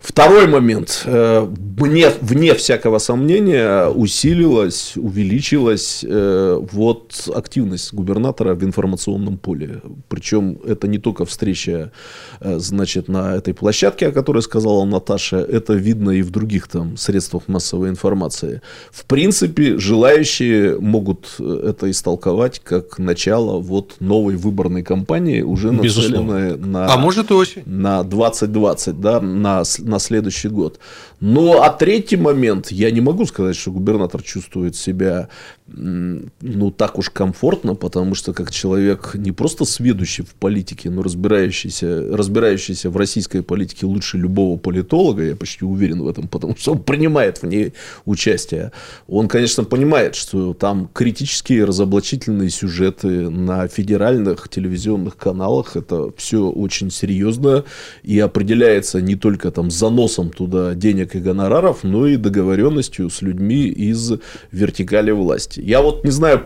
Второй 0.00 0.46
момент. 0.46 1.02
Вне, 1.04 2.04
э, 2.06 2.12
вне 2.22 2.54
всякого 2.54 2.98
сомнения 2.98 3.86
усилилась, 3.88 4.94
увеличилась 4.96 6.02
э, 6.08 6.58
вот 6.72 7.28
активность 7.34 7.92
губернатора 7.92 8.54
в 8.54 8.64
информационном 8.64 9.36
поле. 9.36 9.82
Причем 10.08 10.58
это 10.66 10.88
не 10.88 10.98
только 10.98 11.26
встреча 11.26 11.92
э, 12.40 12.58
значит, 12.58 13.08
на 13.08 13.34
этой 13.36 13.52
площадке, 13.52 14.08
о 14.08 14.12
которой 14.12 14.42
сказала 14.42 14.86
Наташа, 14.86 15.36
это 15.36 15.74
видно 15.74 16.12
и 16.12 16.22
в 16.22 16.30
других 16.30 16.68
там 16.68 16.96
средствах 16.96 17.46
массовой 17.48 17.90
информации. 17.90 18.62
В 18.90 19.04
принципе, 19.04 19.78
желающие 19.78 20.80
могут 20.80 21.38
это 21.38 21.90
истолковать 21.90 22.60
как 22.64 22.98
начало 22.98 23.60
вот 23.60 23.96
новой 24.00 24.36
выборной 24.36 24.82
кампании, 24.82 25.42
уже 25.42 25.72
нацеленной 25.72 26.56
на, 26.56 26.92
а 26.92 26.96
может 26.96 27.30
осень. 27.32 27.62
на 27.66 28.02
2020, 28.02 28.98
да, 28.98 29.20
на 29.20 29.62
на 29.90 29.98
следующий 29.98 30.48
год. 30.48 30.80
Но 31.20 31.62
а 31.62 31.70
третий 31.70 32.16
момент, 32.16 32.70
я 32.70 32.90
не 32.90 33.00
могу 33.00 33.26
сказать, 33.26 33.56
что 33.56 33.70
губернатор 33.70 34.22
чувствует 34.22 34.76
себя 34.76 35.28
ну, 35.72 36.70
так 36.70 36.98
уж 36.98 37.10
комфортно, 37.10 37.74
потому 37.74 38.14
что 38.14 38.32
как 38.32 38.50
человек 38.50 39.12
не 39.14 39.32
просто 39.32 39.64
сведущий 39.64 40.24
в 40.24 40.34
политике, 40.34 40.90
но 40.90 41.02
разбирающийся, 41.02 42.16
разбирающийся 42.16 42.90
в 42.90 42.96
российской 42.96 43.42
политике 43.42 43.86
лучше 43.86 44.18
любого 44.18 44.58
политолога, 44.58 45.24
я 45.24 45.36
почти 45.36 45.64
уверен 45.64 46.02
в 46.02 46.08
этом, 46.08 46.28
потому 46.28 46.56
что 46.56 46.72
он 46.72 46.82
принимает 46.82 47.38
в 47.38 47.46
ней 47.46 47.72
участие. 48.04 48.72
Он, 49.06 49.28
конечно, 49.28 49.64
понимает, 49.64 50.16
что 50.16 50.54
там 50.54 50.88
критические 50.92 51.64
разоблачительные 51.64 52.50
сюжеты 52.50 53.30
на 53.30 53.68
федеральных 53.68 54.48
телевизионных 54.48 55.16
каналах, 55.16 55.76
это 55.76 56.12
все 56.16 56.48
очень 56.48 56.90
серьезно 56.90 57.64
и 58.02 58.18
определяется 58.18 59.00
не 59.00 59.14
только 59.14 59.50
там 59.50 59.70
заносом 59.80 60.30
туда 60.30 60.74
денег 60.74 61.16
и 61.16 61.18
гонораров, 61.18 61.82
но 61.82 62.06
и 62.06 62.16
договоренностью 62.16 63.10
с 63.10 63.22
людьми 63.22 63.66
из 63.66 64.12
вертикали 64.52 65.10
власти. 65.10 65.60
Я 65.60 65.80
вот 65.82 66.04
не 66.04 66.10
знаю, 66.10 66.42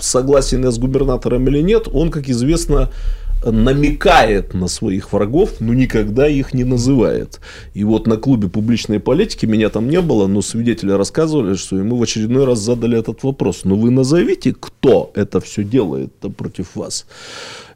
согласен 0.00 0.64
я 0.64 0.70
с 0.70 0.78
губернатором 0.78 1.46
или 1.48 1.62
нет, 1.62 1.88
он, 1.92 2.10
как 2.10 2.28
известно, 2.28 2.90
намекает 3.44 4.54
на 4.54 4.68
своих 4.68 5.12
врагов, 5.12 5.60
но 5.60 5.74
никогда 5.74 6.28
их 6.28 6.54
не 6.54 6.64
называет. 6.64 7.40
И 7.74 7.84
вот 7.84 8.06
на 8.06 8.16
клубе 8.16 8.48
публичной 8.48 9.00
политики 9.00 9.46
меня 9.46 9.68
там 9.68 9.88
не 9.88 10.00
было, 10.00 10.26
но 10.26 10.42
свидетели 10.42 10.92
рассказывали, 10.92 11.56
что 11.56 11.76
ему 11.76 11.96
в 11.96 12.02
очередной 12.02 12.44
раз 12.44 12.60
задали 12.60 12.98
этот 12.98 13.24
вопрос. 13.24 13.64
Но 13.64 13.76
вы 13.76 13.90
назовите, 13.90 14.54
кто 14.58 15.10
это 15.14 15.40
все 15.40 15.64
делает 15.64 16.12
против 16.36 16.76
вас. 16.76 17.06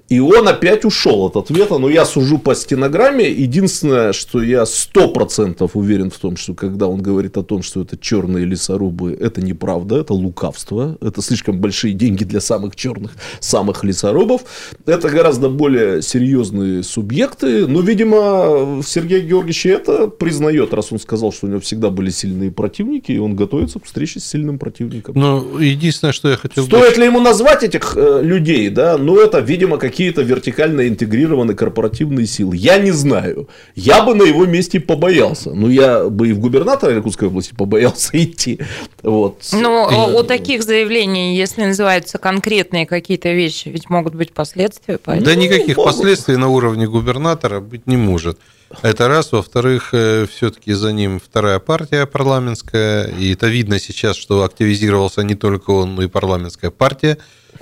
И 0.09 0.21
он 0.21 0.47
опять 0.47 0.85
ушел 0.85 1.27
от 1.27 1.37
ответа, 1.37 1.79
но 1.79 1.89
я 1.89 2.05
сужу 2.05 2.39
по 2.39 2.55
стенограмме. 2.55 3.29
Единственное, 3.29 4.13
что 4.13 4.41
я 4.41 4.65
сто 4.65 5.09
процентов 5.09 5.73
уверен 5.75 6.11
в 6.11 6.19
том, 6.19 6.37
что 6.37 6.55
когда 6.55 6.87
он 6.87 7.03
говорит 7.03 7.37
о 7.37 7.43
том, 7.43 7.63
что 7.63 7.83
это 7.83 7.97
черные 7.99 8.45
лесорубы, 8.45 9.17
это 9.19 9.43
неправда, 9.43 9.97
это 9.97 10.15
лукавство, 10.15 10.97
это 11.01 11.23
слишком 11.23 11.61
большие 11.61 11.93
деньги 11.93 12.23
для 12.23 12.41
самых 12.41 12.77
черных, 12.77 13.13
самых 13.41 13.83
лесорубов. 13.83 14.43
Это 14.87 15.09
гораздо 15.09 15.49
более 15.49 16.03
серьезные 16.03 16.85
субъекты, 16.85 17.67
но, 17.67 17.81
видимо, 17.81 18.83
Сергей 18.87 19.23
Георгиевич 19.23 19.67
это 19.67 20.07
признает, 20.07 20.73
раз 20.73 20.93
он 20.93 21.01
сказал, 21.01 21.33
что 21.33 21.47
у 21.47 21.51
него 21.51 21.61
всегда 21.61 21.91
были 21.91 22.11
сильные 22.11 22.53
противники, 22.53 23.11
и 23.11 23.19
он 23.19 23.35
готовится 23.35 23.81
к 23.81 23.85
встрече 23.87 24.21
с 24.21 24.25
сильным 24.25 24.59
противником. 24.61 25.15
Ну, 25.19 25.59
единственное, 25.59 26.13
что 26.13 26.29
я 26.29 26.37
хотел... 26.37 26.65
Стоит 26.65 26.97
ли 26.97 27.07
ему 27.07 27.21
назвать 27.21 27.65
этих 27.65 27.95
э, 27.97 28.21
людей, 28.23 28.69
да, 28.71 28.99
ну, 28.99 29.19
это, 29.19 29.41
видимо, 29.41 29.79
как 29.79 29.96
какие-то 29.97 30.21
вертикально 30.21 30.89
интегрированные 30.89 31.57
корпоративные 31.57 32.27
силы. 32.27 32.55
Я 32.55 32.77
не 32.77 32.91
знаю. 32.91 33.49
Я 33.75 34.03
бы 34.05 34.15
на 34.15 34.25
его 34.25 34.45
месте 34.45 34.79
побоялся. 34.79 35.55
Ну, 35.55 35.71
я 35.71 36.05
бы 36.11 36.29
и 36.29 36.33
в 36.35 36.39
губернатора 36.39 36.93
Иркутской 36.93 37.29
области 37.29 37.55
побоялся 37.55 38.11
идти. 38.23 38.61
Вот. 39.03 39.43
Но 39.53 39.89
ну, 39.91 40.19
у 40.19 40.23
таких 40.23 40.63
заявлений, 40.63 41.39
если 41.39 41.65
называются 41.65 42.19
конкретные 42.19 42.85
какие-то 42.85 43.33
вещи, 43.33 43.71
ведь 43.71 43.89
могут 43.89 44.15
быть 44.15 44.35
последствия. 44.35 44.99
Поэтому... 45.03 45.25
Да 45.25 45.35
никаких 45.35 45.79
могут. 45.79 45.93
последствий 45.95 46.37
на 46.37 46.49
уровне 46.49 46.87
губернатора 46.87 47.61
быть 47.61 47.87
не 47.87 47.97
может. 47.97 48.39
Это 48.83 49.09
раз. 49.09 49.33
Во-вторых, 49.33 49.95
э, 49.95 50.27
все-таки 50.31 50.75
за 50.75 50.93
ним 50.93 51.21
вторая 51.21 51.59
партия 51.59 52.05
парламентская. 52.05 53.07
И 53.19 53.33
это 53.33 53.47
видно 53.47 53.79
сейчас, 53.79 54.17
что 54.17 54.43
активизировался 54.43 55.23
не 55.23 55.37
только 55.37 55.71
он, 55.71 55.95
но 55.95 56.03
и 56.03 56.07
парламентская 56.07 56.71
партия 56.71 57.17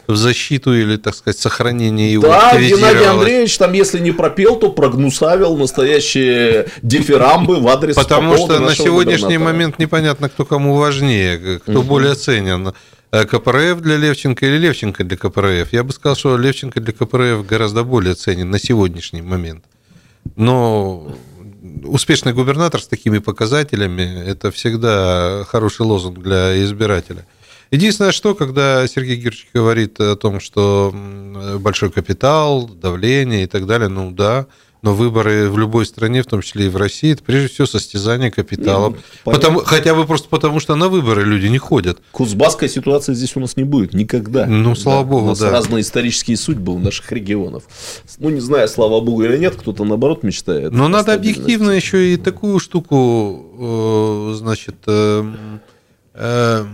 в 0.06 0.16
защиту 0.16 0.74
или, 0.74 0.96
так 0.96 1.14
сказать, 1.14 1.38
сохранение 1.38 2.12
его 2.12 2.22
Да, 2.22 2.58
Геннадий 2.58 3.06
Андреевич 3.06 3.56
там, 3.58 3.72
если 3.72 3.98
не 3.98 4.12
пропел, 4.12 4.56
то 4.56 4.70
прогнусавил 4.70 5.56
настоящие 5.56 6.68
дифирамбы 6.82 7.60
в 7.60 7.68
адрес 7.68 7.94
Потому 7.94 8.36
что 8.36 8.58
на 8.60 8.74
сегодняшний 8.74 9.38
момент 9.38 9.78
непонятно, 9.78 10.28
кто 10.28 10.44
кому 10.44 10.76
важнее, 10.76 11.58
кто 11.58 11.82
более 11.82 12.14
ценен. 12.14 12.72
Э, 13.14 13.24
КПРФ 13.26 13.80
для 13.80 13.96
Левченко 13.96 14.44
или 14.44 14.58
Левченко 14.58 15.04
для 15.04 15.16
КПРФ? 15.16 15.72
Я 15.72 15.84
бы 15.84 15.92
сказал, 15.92 16.16
что 16.16 16.36
Левченко 16.36 16.80
для 16.80 16.92
КПРФ 16.92 17.46
гораздо 17.46 17.84
более 17.84 18.14
ценен 18.14 18.50
на 18.50 18.58
сегодняшний 18.58 19.22
момент. 19.22 19.64
Но 20.34 21.14
успешный 21.84 22.32
губернатор 22.32 22.80
с 22.80 22.88
такими 22.88 23.18
показателями– 23.18 24.24
это 24.26 24.50
всегда 24.50 25.44
хороший 25.46 25.82
лозунг 25.82 26.18
для 26.18 26.60
избирателя. 26.64 27.24
Единственное, 27.74 28.12
что, 28.12 28.36
когда 28.36 28.86
Сергей 28.86 29.16
Георгиевич 29.16 29.48
говорит 29.52 29.98
о 29.98 30.14
том, 30.14 30.38
что 30.38 30.94
большой 31.58 31.90
капитал, 31.90 32.68
давление 32.68 33.42
и 33.42 33.46
так 33.48 33.66
далее, 33.66 33.88
ну 33.88 34.12
да, 34.12 34.46
но 34.82 34.94
выборы 34.94 35.50
в 35.50 35.58
любой 35.58 35.84
стране, 35.84 36.22
в 36.22 36.26
том 36.26 36.40
числе 36.40 36.66
и 36.66 36.68
в 36.68 36.76
России, 36.76 37.14
это 37.14 37.24
прежде 37.24 37.48
всего 37.48 37.66
состязание 37.66 38.30
капиталом. 38.30 38.92
Не, 38.92 38.98
ну, 39.26 39.32
потому, 39.32 39.58
хотя 39.60 39.92
бы 39.92 40.06
просто 40.06 40.28
потому, 40.28 40.60
что 40.60 40.76
на 40.76 40.88
выборы 40.88 41.24
люди 41.24 41.46
не 41.48 41.58
ходят. 41.58 41.98
Кузбасская 42.12 42.68
ситуация 42.68 43.16
здесь 43.16 43.34
у 43.34 43.40
нас 43.40 43.56
не 43.56 43.64
будет 43.64 43.92
никогда. 43.92 44.46
Ну, 44.46 44.76
слава 44.76 45.02
да. 45.02 45.10
богу, 45.10 45.24
У 45.24 45.28
нас 45.30 45.40
да. 45.40 45.50
разные 45.50 45.80
исторические 45.80 46.36
судьбы 46.36 46.74
у 46.74 46.78
наших 46.78 47.10
регионов. 47.10 47.64
Ну, 48.18 48.30
не 48.30 48.40
знаю, 48.40 48.68
слава 48.68 49.00
богу 49.00 49.24
или 49.24 49.36
нет, 49.36 49.56
кто-то 49.56 49.84
наоборот 49.84 50.22
мечтает. 50.22 50.70
Но 50.70 50.86
надо 50.86 51.12
объективно 51.12 51.72
еще 51.72 52.14
и 52.14 52.16
такую 52.18 52.60
штуку, 52.60 54.30
э, 54.30 54.34
значит, 54.36 54.76
э, 54.86 55.24
э, 56.14 56.66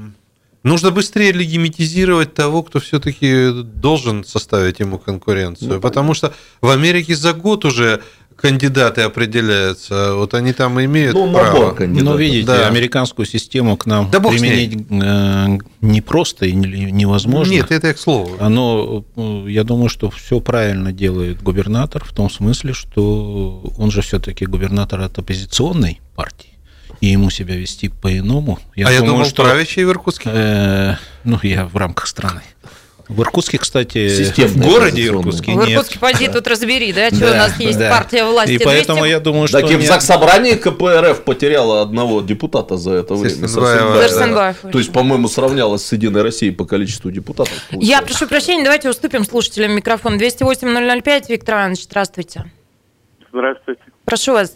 Нужно 0.62 0.90
быстрее 0.90 1.32
легимитизировать 1.32 2.34
того, 2.34 2.62
кто 2.62 2.80
все-таки 2.80 3.50
должен 3.62 4.24
составить 4.24 4.78
ему 4.80 4.98
конкуренцию. 4.98 5.74
Ну, 5.74 5.80
потому 5.80 6.12
что 6.12 6.34
в 6.60 6.68
Америке 6.68 7.14
за 7.14 7.32
год 7.32 7.64
уже 7.64 8.02
кандидаты 8.40 9.02
определяются. 9.02 10.14
Вот 10.14 10.34
они 10.34 10.52
там 10.52 10.82
имеют 10.82 11.14
ну, 11.14 11.32
право. 11.32 11.72
Кандидатов. 11.72 12.12
Но 12.12 12.16
видите, 12.16 12.46
да. 12.46 12.66
американскую 12.66 13.26
систему 13.26 13.76
к 13.76 13.86
нам 13.86 14.10
да 14.10 14.20
применить 14.20 14.86
э, 14.90 15.58
не 15.80 16.00
просто 16.00 16.46
и 16.46 16.52
невозможно. 16.52 17.52
Нет, 17.52 17.70
это 17.70 17.92
к 17.94 17.98
слову. 17.98 18.36
Оно, 18.40 19.04
э, 19.16 19.44
я 19.48 19.64
думаю, 19.64 19.88
что 19.88 20.10
все 20.10 20.40
правильно 20.40 20.92
делает 20.92 21.42
губернатор 21.42 22.04
в 22.04 22.12
том 22.12 22.30
смысле, 22.30 22.72
что 22.72 23.72
он 23.76 23.90
же 23.90 24.00
все-таки 24.02 24.46
губернатор 24.46 25.00
от 25.00 25.18
оппозиционной 25.18 26.00
партии 26.16 26.39
и 27.00 27.06
ему 27.08 27.30
себя 27.30 27.56
вести 27.56 27.88
по-иному. 27.88 28.58
Я 28.76 28.86
а 28.86 28.88
думаю, 28.88 29.04
я 29.04 29.10
думал, 29.10 29.24
что 29.24 29.44
правящий 29.44 29.84
в 29.84 29.90
Иркутске? 29.90 30.30
Э, 30.32 30.94
ну, 31.24 31.38
я 31.42 31.64
в 31.64 31.76
рамках 31.76 32.06
страны. 32.06 32.42
В 33.08 33.22
Иркутске, 33.22 33.58
кстати, 33.58 34.08
в 34.46 34.56
городе 34.56 35.04
Иркутске 35.04 35.52
В 35.52 35.68
Иркутске 35.68 35.94
нет. 35.94 36.00
пойди 36.00 36.28
тут 36.28 36.46
разбери, 36.46 36.92
да, 36.92 37.08
что 37.08 37.18
да, 37.18 37.32
у 37.32 37.34
нас 37.34 37.58
есть 37.58 37.76
да. 37.76 37.90
партия 37.90 38.24
власти. 38.24 38.52
И 38.52 38.58
200... 38.58 38.64
поэтому 38.64 39.04
я 39.04 39.18
думаю, 39.18 39.48
что... 39.48 39.60
Так 39.60 39.68
и 39.68 39.74
в 39.74 39.82
Заксобрании 39.82 40.54
КПРФ 40.54 41.24
потеряла 41.24 41.82
одного 41.82 42.20
депутата 42.20 42.76
за 42.76 42.92
это 42.92 43.14
время. 43.14 43.48
Да. 43.48 44.54
То 44.70 44.78
есть, 44.78 44.92
по-моему, 44.92 45.26
сравнялась 45.26 45.84
с 45.84 45.92
Единой 45.92 46.22
Россией 46.22 46.52
по 46.52 46.64
количеству 46.64 47.10
депутатов. 47.10 47.54
Получается. 47.70 47.90
Я 47.90 48.02
прошу 48.02 48.28
прощения, 48.28 48.62
давайте 48.62 48.88
уступим 48.88 49.24
слушателям 49.24 49.72
микрофон. 49.72 50.16
208-005, 50.16 51.24
Виктор 51.30 51.56
Иванович, 51.56 51.84
здравствуйте. 51.84 52.44
Здравствуйте. 53.32 53.82
Прошу 54.04 54.34
вас. 54.34 54.54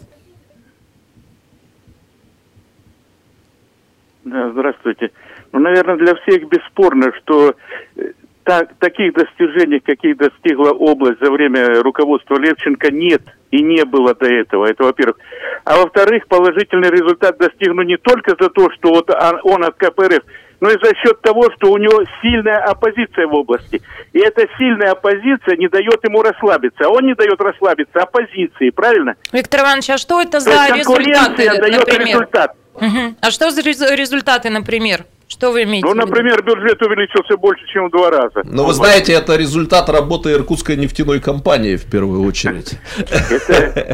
Да, 4.25 4.49
здравствуйте. 4.49 5.11
Ну, 5.51 5.59
наверное, 5.59 5.97
для 5.97 6.15
всех 6.15 6.49
бесспорно, 6.49 7.11
что 7.21 7.55
э, 7.95 8.01
так, 8.43 8.73
таких 8.79 9.13
достижений, 9.13 9.79
каких 9.79 10.17
достигла 10.17 10.71
область 10.71 11.19
за 11.21 11.31
время 11.31 11.81
руководства 11.83 12.39
Левченко, 12.39 12.91
нет 12.91 13.21
и 13.51 13.61
не 13.61 13.85
было 13.85 14.15
до 14.15 14.25
этого. 14.25 14.65
Это 14.65 14.83
во-первых. 14.83 15.17
А 15.63 15.77
во-вторых, 15.77 16.27
положительный 16.27 16.89
результат 16.89 17.37
достигнут 17.37 17.85
не 17.85 17.97
только 17.97 18.35
за 18.39 18.49
то, 18.49 18.69
что 18.71 18.89
вот 18.89 19.09
он 19.43 19.63
от 19.63 19.75
КПРФ, 19.75 20.23
но 20.59 20.71
и 20.71 20.77
за 20.83 20.95
счет 20.95 21.21
того, 21.21 21.43
что 21.55 21.71
у 21.71 21.77
него 21.77 22.03
сильная 22.21 22.63
оппозиция 22.63 23.27
в 23.27 23.33
области. 23.35 23.81
И 24.13 24.19
эта 24.19 24.47
сильная 24.57 24.91
оппозиция 24.93 25.57
не 25.57 25.67
дает 25.67 26.03
ему 26.03 26.23
расслабиться. 26.23 26.85
А 26.85 26.89
он 26.89 27.05
не 27.05 27.13
дает 27.13 27.39
расслабиться 27.39 27.99
оппозиции, 27.99 28.71
правильно? 28.71 29.15
Виктор 29.31 29.61
Иванович, 29.61 29.91
а 29.91 29.97
что 29.97 30.19
это 30.19 30.39
за 30.39 30.49
результаты, 30.75 31.59
дает 31.59 31.85
например? 31.85 32.07
результат. 32.07 32.55
Угу. 32.75 33.15
А 33.21 33.31
что 33.31 33.51
за 33.51 33.61
результаты, 33.61 34.49
например? 34.49 35.05
Что 35.27 35.51
вы 35.51 35.63
имеете? 35.63 35.87
Ну, 35.87 35.95
например, 35.95 36.43
бюджет 36.43 36.79
увеличился 36.83 37.35
больше, 37.35 37.65
чем 37.73 37.87
в 37.87 37.91
два 37.91 38.11
раза. 38.11 38.41
Но 38.43 38.63
вы 38.63 38.73
знаете, 38.73 39.13
это 39.13 39.35
результат 39.35 39.89
работы 39.89 40.31
Иркутской 40.31 40.77
нефтяной 40.77 41.19
компании 41.19 41.77
в 41.77 41.85
первую 41.85 42.23
очередь. 42.27 42.73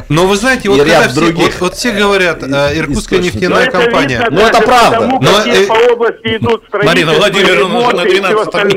Но 0.09 0.27
вы 0.27 0.35
знаете, 0.35 0.69
вот 0.69 0.79
когда 0.79 1.07
вот 1.59 1.73
все 1.73 1.93
говорят, 1.93 2.43
э, 2.43 2.77
Иркутская 2.77 3.19
нефтяная 3.19 3.71
компания. 3.71 4.27
Ну, 4.29 4.41
это 4.41 4.61
правда. 4.61 5.07
Но 5.21 5.45
э, 5.45 5.67
по 5.67 5.93
области 5.93 6.35
идут 6.35 6.63
Марина 6.83 7.13
Владимировна 7.13 7.91
на 7.93 8.03
12 8.03 8.73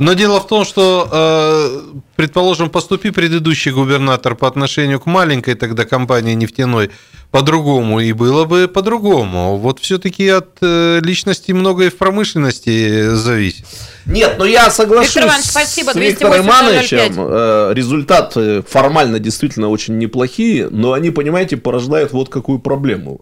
Но 0.00 0.14
дело 0.14 0.40
в 0.40 0.46
том, 0.46 0.64
что, 0.64 1.08
э, 1.12 1.98
предположим, 2.16 2.70
поступи 2.70 3.10
предыдущий 3.10 3.70
губернатор 3.70 4.34
по 4.34 4.48
отношению 4.48 4.98
к 4.98 5.04
маленькой 5.04 5.54
тогда 5.56 5.84
компании 5.84 6.32
нефтяной, 6.32 6.90
по-другому, 7.30 8.00
и 8.00 8.12
было 8.12 8.46
бы 8.46 8.66
по-другому. 8.66 9.58
Вот 9.58 9.78
все-таки 9.78 10.26
от 10.26 10.56
э, 10.62 11.00
личности 11.02 11.52
многое 11.52 11.90
в 11.90 11.98
промышленности 11.98 13.14
зависит. 13.14 13.66
Нет, 14.06 14.36
но 14.38 14.46
я 14.46 14.70
соглашусь 14.70 15.18
Иванович, 15.18 15.44
спасибо, 15.44 15.90
с 15.90 15.94
Виктором 15.94 16.46
Ивановичем. 16.46 17.14
Э, 17.18 17.72
результаты 17.74 18.62
формально 18.62 19.18
действительно 19.18 19.68
очень 19.68 19.98
неплохие, 19.98 20.70
но 20.70 20.94
они, 20.94 21.10
понимаете, 21.10 21.58
порождают 21.58 22.12
вот 22.12 22.30
какую 22.30 22.58
проблему. 22.58 23.20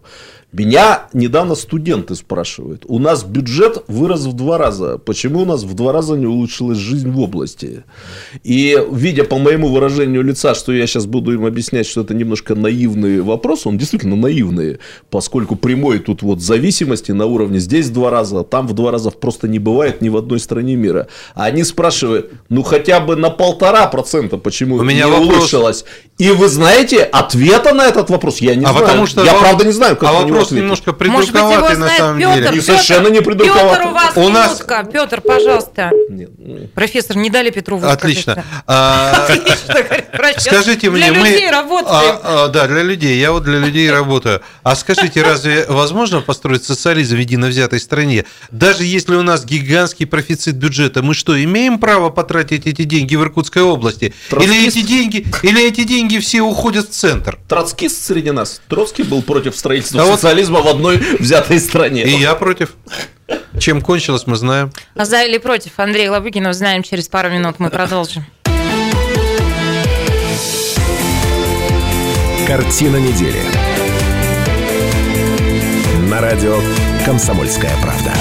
Меня 0.51 1.03
недавно 1.13 1.53
студенты 1.53 2.15
спрашивают. 2.15 2.83
У 2.87 2.97
нас 2.97 3.23
бюджет 3.23 3.83
вырос 3.87 4.21
в 4.25 4.33
два 4.33 4.57
раза. 4.57 4.97
Почему 4.97 5.41
у 5.41 5.45
нас 5.45 5.61
в 5.63 5.75
два 5.75 5.91
раза 5.93 6.15
не 6.15 6.25
улучшилась 6.25 6.79
жизнь 6.79 7.11
в 7.11 7.19
области? 7.19 7.83
И 8.43 8.75
видя 8.91 9.25
по 9.25 9.37
моему 9.37 9.67
выражению 9.67 10.23
лица, 10.23 10.55
что 10.55 10.71
я 10.73 10.87
сейчас 10.87 11.05
буду 11.05 11.33
им 11.33 11.45
объяснять, 11.45 11.85
что 11.85 12.01
это 12.01 12.15
немножко 12.15 12.55
наивный 12.55 13.21
вопрос, 13.21 13.67
он 13.67 13.77
действительно 13.77 14.15
наивный, 14.15 14.79
поскольку 15.11 15.55
прямой 15.55 15.99
тут 15.99 16.23
вот 16.23 16.41
зависимости 16.41 17.11
на 17.11 17.27
уровне 17.27 17.59
здесь 17.59 17.85
в 17.85 17.93
два 17.93 18.09
раза, 18.09 18.43
там 18.43 18.67
в 18.67 18.73
два 18.73 18.89
раза 18.89 19.11
просто 19.11 19.47
не 19.47 19.59
бывает 19.59 20.01
ни 20.01 20.09
в 20.09 20.17
одной 20.17 20.39
стране 20.39 20.75
мира. 20.75 21.09
А 21.35 21.43
они 21.45 21.63
спрашивают, 21.63 22.31
ну 22.49 22.63
хотя 22.63 22.99
бы 22.99 23.15
на 23.15 23.29
полтора 23.29 23.85
процента, 23.85 24.37
почему 24.37 24.77
У 24.77 24.83
меня 24.83 25.05
не 25.05 25.11
вопрос. 25.11 25.27
улучшилось. 25.37 25.85
И 26.17 26.31
вы 26.31 26.47
знаете, 26.49 27.03
ответа 27.03 27.73
на 27.75 27.85
этот 27.85 28.09
вопрос 28.09 28.39
я 28.39 28.55
не 28.55 28.65
а 28.65 28.69
знаю. 28.71 28.85
потому 28.85 29.05
что 29.05 29.23
я 29.23 29.33
во- 29.35 29.39
правда 29.39 29.63
не 29.63 29.71
знаю, 29.71 29.95
как 29.95 30.09
а 30.09 30.23
него 30.23 30.38
вопрос 30.39 30.47
ответить. 30.47 30.63
немножко 30.63 30.95
Может 31.05 31.31
быть, 31.31 31.41
его 31.41 31.69
на 31.69 31.75
знает 31.75 31.97
самом 31.97 32.19
Петр? 32.19 32.33
деле. 32.43 32.57
И 32.57 32.61
совершенно 32.61 33.07
не 33.09 33.21
придурковато. 33.21 33.75
Петр, 33.77 33.87
у 33.87 33.93
вас 33.93 34.11
У 34.17 34.29
нас- 34.29 34.47
минутка. 34.47 34.87
Петр, 34.91 35.21
пожалуйста. 35.21 35.91
Нет, 36.09 36.29
ну, 36.37 36.67
Профессор, 36.75 37.17
не 37.17 37.29
дали 37.29 37.49
Петру 37.49 37.77
высказаться. 37.77 38.05
Отлично. 38.07 38.43
А. 38.67 39.27
Скажите 40.37 40.89
мне, 40.89 41.11
Для 41.11 41.19
мы... 41.19 41.27
людей 41.29 41.49
работаем. 41.49 42.19
А, 42.23 42.47
да, 42.47 42.67
для 42.67 42.83
людей. 42.83 43.19
Я 43.19 43.31
вот 43.31 43.43
для 43.43 43.59
людей 43.59 43.89
работаю. 43.91 44.41
А 44.63 44.75
скажите, 44.75 45.21
разве 45.23 45.65
возможно 45.67 46.21
построить 46.21 46.63
социализм 46.63 47.15
в 47.15 47.19
едино 47.19 47.47
взятой 47.47 47.79
стране? 47.79 48.25
Даже 48.51 48.83
если 48.83 49.15
у 49.15 49.21
нас 49.21 49.45
гигантский 49.45 50.05
профицит 50.05 50.55
бюджета, 50.55 51.01
мы 51.03 51.13
что, 51.13 51.41
имеем 51.41 51.79
право 51.79 52.09
потратить 52.09 52.67
эти 52.67 52.83
деньги 52.83 53.15
в 53.15 53.21
Иркутской 53.21 53.61
области? 53.63 54.13
Или 54.31 54.67
эти 54.67 54.81
деньги, 54.81 55.25
или 55.43 55.67
эти 55.67 55.83
деньги 55.83 56.17
все 56.19 56.41
уходят 56.41 56.89
в 56.89 56.91
центр? 56.91 57.37
Троцкист 57.47 58.03
среди 58.05 58.31
нас. 58.31 58.61
Троцкий 58.67 59.03
был 59.03 59.21
против 59.21 59.55
строительства 59.55 60.01
А 60.01 60.05
вот- 60.05 60.19
социализма 60.29 60.61
в 60.61 60.67
одной 60.67 60.97
взятой 60.97 61.59
стране. 61.59 62.03
И 62.03 62.11
я 62.11 62.35
против. 62.35 62.75
Чем 63.59 63.81
кончилось, 63.81 64.27
мы 64.27 64.35
знаем. 64.35 64.71
А 64.95 65.05
за 65.05 65.23
или 65.23 65.39
против 65.39 65.71
Андрей 65.77 66.07
Лобыгин 66.07 66.45
узнаем 66.45 66.83
через 66.83 67.07
пару 67.07 67.29
минут. 67.29 67.55
Мы 67.57 67.71
продолжим. 67.71 68.25
Картина 72.45 72.97
недели. 72.97 73.41
На 76.09 76.21
радио 76.21 76.59
«Комсомольская 77.05 77.73
правда». 77.81 78.13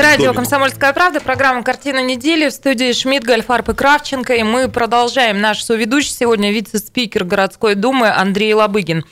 Радио 0.00 0.32
«Комсомольская 0.32 0.92
правда», 0.92 1.20
программа 1.20 1.62
«Картина 1.62 2.02
недели» 2.02 2.48
в 2.48 2.52
студии 2.52 2.92
Шмидт, 2.92 3.24
Гольфарб 3.24 3.68
и 3.68 3.74
Кравченко. 3.74 4.32
И 4.34 4.42
мы 4.44 4.68
продолжаем. 4.68 5.40
Наш 5.40 5.62
соведущий 5.62 6.12
сегодня 6.12 6.52
вице-спикер 6.52 7.24
городской 7.24 7.74
думы 7.74 8.08
Андрей 8.10 8.54
Лобыгин. 8.54 9.04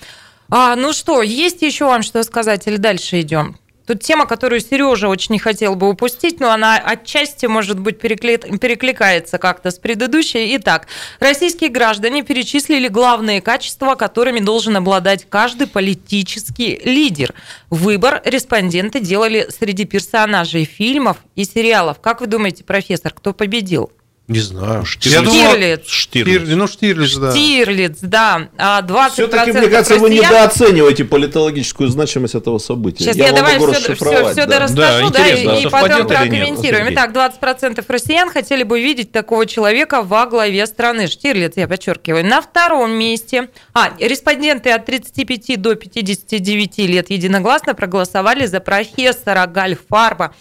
А, 0.51 0.77
ну 0.77 0.93
что, 0.93 1.23
есть 1.23 1.63
еще 1.63 1.85
вам 1.85 2.03
что 2.03 2.23
сказать 2.23 2.67
или 2.67 2.77
дальше 2.77 3.21
идем? 3.21 3.57
Тут 3.87 4.03
тема, 4.03 4.27
которую 4.27 4.61
Сережа 4.61 5.09
очень 5.09 5.33
не 5.33 5.39
хотел 5.39 5.75
бы 5.75 5.89
упустить, 5.89 6.41
но 6.41 6.51
она 6.51 6.77
отчасти, 6.77 7.47
может 7.47 7.79
быть, 7.81 7.99
перекли- 7.99 8.59
перекликается 8.59 9.39
как-то 9.39 9.71
с 9.71 9.79
предыдущей. 9.79 10.55
Итак, 10.57 10.89
российские 11.21 11.71
граждане 11.71 12.23
перечислили 12.23 12.89
главные 12.89 13.41
качества, 13.41 13.95
которыми 13.95 14.41
должен 14.41 14.77
обладать 14.77 15.27
каждый 15.31 15.69
политический 15.69 16.79
лидер. 16.85 17.33
Выбор 17.71 18.21
респонденты 18.27 19.01
делали 19.01 19.49
среди 19.49 19.87
персонажей 19.87 20.67
фильмов 20.67 21.17
и 21.35 21.45
сериалов. 21.45 21.99
Как 21.99 22.21
вы 22.21 22.27
думаете, 22.27 22.65
профессор, 22.65 23.15
кто 23.15 23.33
победил? 23.33 23.91
Не 24.29 24.41
знаю. 24.41 24.85
Штирлиц. 24.85 25.31
Штирлиц. 25.31 25.89
Штирлиц. 25.89 26.43
Ну, 26.55 26.67
Штирлиц, 26.67 27.17
да. 27.17 27.31
Штирлиц, 27.31 27.99
да. 28.03 28.49
А 28.59 28.83
20% 28.83 29.11
Все-таки, 29.13 29.53
мне 29.53 29.69
кажется, 29.69 29.97
вы 29.97 30.11
россиян- 30.11 30.27
недооцениваете 30.27 31.05
политологическую 31.07 31.89
значимость 31.89 32.35
этого 32.35 32.59
события. 32.59 33.05
Сейчас 33.05 33.17
я, 33.17 33.29
я, 33.29 33.33
давай 33.33 33.57
все, 33.57 33.73
все, 33.73 33.79
расшифровать, 33.79 34.33
все 34.33 34.45
да. 34.45 34.59
расскажу, 34.59 35.11
да, 35.11 35.23
интересно, 35.23 35.51
и, 35.51 35.59
и 35.59 35.63
совпадет 35.63 35.91
потом 35.91 36.09
прокомментируем. 36.09 36.93
Итак, 36.93 37.13
20% 37.13 37.83
россиян 37.89 38.29
хотели 38.29 38.65
бы 38.65 38.83
видеть 38.83 39.13
такого 39.13 39.47
человека 39.47 40.03
во 40.03 40.27
главе 40.27 40.67
страны. 40.67 41.07
Штирлиц, 41.07 41.55
я 41.57 41.67
подчеркиваю. 41.67 42.27
На 42.27 42.43
втором 42.43 42.91
месте, 42.91 43.49
а, 43.73 43.93
респонденты 43.99 44.73
от 44.73 44.85
35 44.85 45.57
до 45.57 45.75
59 45.75 46.87
лет 46.87 47.09
единогласно 47.09 47.75
проголосовали 47.75 48.45
за 48.45 48.61
профессора 48.61 49.47
Гальфарба. 49.47 50.35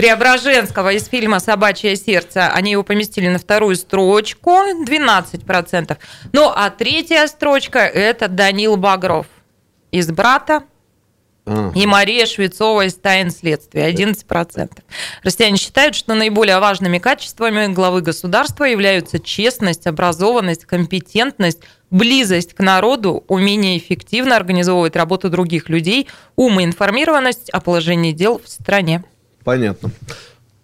Преображенского 0.00 0.94
из 0.94 1.08
фильма 1.08 1.40
«Собачье 1.40 1.94
сердце». 1.94 2.48
Они 2.48 2.70
его 2.70 2.82
поместили 2.82 3.28
на 3.28 3.38
вторую 3.38 3.76
строчку, 3.76 4.50
12%. 4.50 5.98
Ну, 6.32 6.50
а 6.56 6.70
третья 6.70 7.26
строчка– 7.26 7.80
это 7.80 8.28
Данил 8.28 8.78
Багров 8.78 9.26
из 9.90 10.10
«Брата», 10.10 10.62
и 11.74 11.86
Мария 11.86 12.24
Швецова 12.24 12.86
из 12.86 12.94
«Тайн 12.94 13.30
следствия» 13.30 13.92
11%. 13.92 14.70
Россияне 15.22 15.58
считают, 15.58 15.94
что 15.94 16.14
наиболее 16.14 16.60
важными 16.60 16.96
качествами 16.96 17.66
главы 17.66 18.00
государства 18.00 18.64
являются 18.64 19.18
честность, 19.18 19.86
образованность, 19.86 20.64
компетентность, 20.64 21.60
близость 21.90 22.54
к 22.54 22.60
народу, 22.60 23.24
умение 23.28 23.76
эффективно 23.76 24.36
организовывать 24.36 24.96
работу 24.96 25.28
других 25.28 25.68
людей, 25.68 26.08
ум 26.36 26.60
и 26.60 26.64
информированность 26.64 27.50
о 27.50 27.60
положении 27.60 28.12
дел 28.12 28.40
в 28.42 28.48
стране. 28.48 29.04
Понятно. 29.44 29.90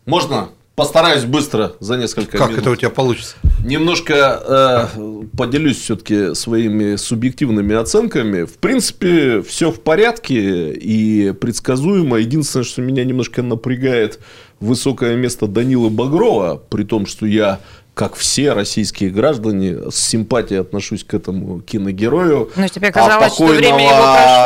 Можно? 0.04 0.48
Постараюсь 0.74 1.24
быстро 1.24 1.72
за 1.80 1.96
несколько 1.96 2.36
Как 2.36 2.50
минут. 2.50 2.60
это 2.60 2.70
у 2.70 2.76
тебя 2.76 2.90
получится? 2.90 3.36
Немножко 3.64 4.90
э, 4.94 5.22
поделюсь 5.34 5.78
все-таки 5.78 6.34
своими 6.34 6.96
субъективными 6.96 7.74
оценками. 7.74 8.44
В 8.44 8.58
принципе, 8.58 9.40
все 9.40 9.70
в 9.72 9.80
порядке 9.80 10.72
и 10.74 11.32
предсказуемо. 11.32 12.18
Единственное, 12.18 12.64
что 12.64 12.82
меня 12.82 13.04
немножко 13.04 13.42
напрягает 13.42 14.20
высокое 14.60 15.16
место 15.16 15.46
Данила 15.46 15.88
Багрова, 15.88 16.62
при 16.68 16.84
том, 16.84 17.06
что 17.06 17.24
я, 17.24 17.60
как 17.97 18.14
все 18.14 18.53
российские 18.53 19.09
граждане, 19.09 19.90
с 19.90 19.97
симпатией 19.97 20.61
отношусь 20.61 21.03
к 21.03 21.14
этому 21.14 21.61
киногерою. 21.62 22.51
Но 22.55 22.68
тебе 22.68 22.88
А 22.88 22.92
казалось, 22.92 23.32
что 23.32 23.47
покойного 23.47 23.57
время 23.57 23.84
его 23.88 24.03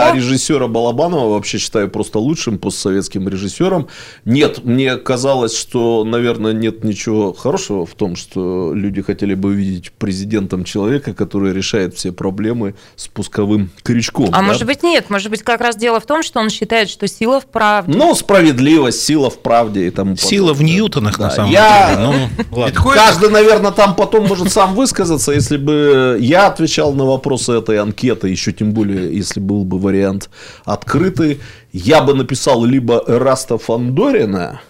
прошло? 0.06 0.14
режиссера 0.16 0.66
Балабанова 0.68 1.30
вообще 1.34 1.58
считаю 1.58 1.90
просто 1.90 2.20
лучшим 2.20 2.58
постсоветским 2.60 3.28
режиссером. 3.28 3.88
Нет, 4.24 4.64
мне 4.64 4.94
казалось, 4.96 5.56
что, 5.56 6.04
наверное, 6.04 6.52
нет 6.52 6.84
ничего 6.84 7.32
хорошего 7.32 7.84
в 7.86 7.94
том, 7.94 8.14
что 8.14 8.70
люди 8.72 9.02
хотели 9.02 9.34
бы 9.34 9.52
видеть 9.52 9.90
президентом 9.90 10.62
человека, 10.62 11.12
который 11.12 11.52
решает 11.52 11.96
все 11.96 12.12
проблемы 12.12 12.76
с 12.94 13.08
пусковым 13.08 13.72
крючком. 13.82 14.26
А 14.28 14.36
да? 14.38 14.42
может 14.42 14.64
быть 14.64 14.84
нет, 14.84 15.10
может 15.10 15.28
быть 15.28 15.42
как 15.42 15.60
раз 15.60 15.74
дело 15.74 15.98
в 15.98 16.06
том, 16.06 16.22
что 16.22 16.38
он 16.38 16.50
считает, 16.50 16.88
что 16.88 17.08
сила 17.08 17.40
в 17.40 17.46
правде. 17.46 17.92
Ну, 17.98 18.14
справедливость, 18.14 19.02
сила 19.02 19.28
в 19.28 19.38
правде 19.40 19.88
и 19.88 19.90
тому 19.90 20.14
Сила 20.16 20.54
в 20.54 20.58
подобное. 20.58 20.72
Ньютонах, 20.72 21.18
на 21.18 21.24
Да. 21.30 21.34
самом 21.34 21.50
Я- 21.50 21.96
деле. 21.96 22.30
Ну, 22.52 22.56
ладно. 22.60 22.80
Каждый, 22.94 23.39
наверное, 23.40 23.70
там 23.70 23.94
потом 23.94 24.26
может 24.26 24.52
сам 24.52 24.74
высказаться, 24.74 25.32
если 25.32 25.56
бы 25.56 26.18
я 26.20 26.46
отвечал 26.46 26.92
на 26.92 27.04
вопросы 27.04 27.52
этой 27.52 27.78
анкеты, 27.78 28.28
еще 28.28 28.52
тем 28.52 28.72
более, 28.72 29.16
если 29.16 29.40
был 29.40 29.64
бы 29.64 29.78
вариант 29.78 30.30
открытый, 30.64 31.40
я 31.72 32.02
бы 32.02 32.14
написал 32.14 32.64
либо 32.64 33.02
Эраста 33.06 33.58
Фандорина, 33.58 34.60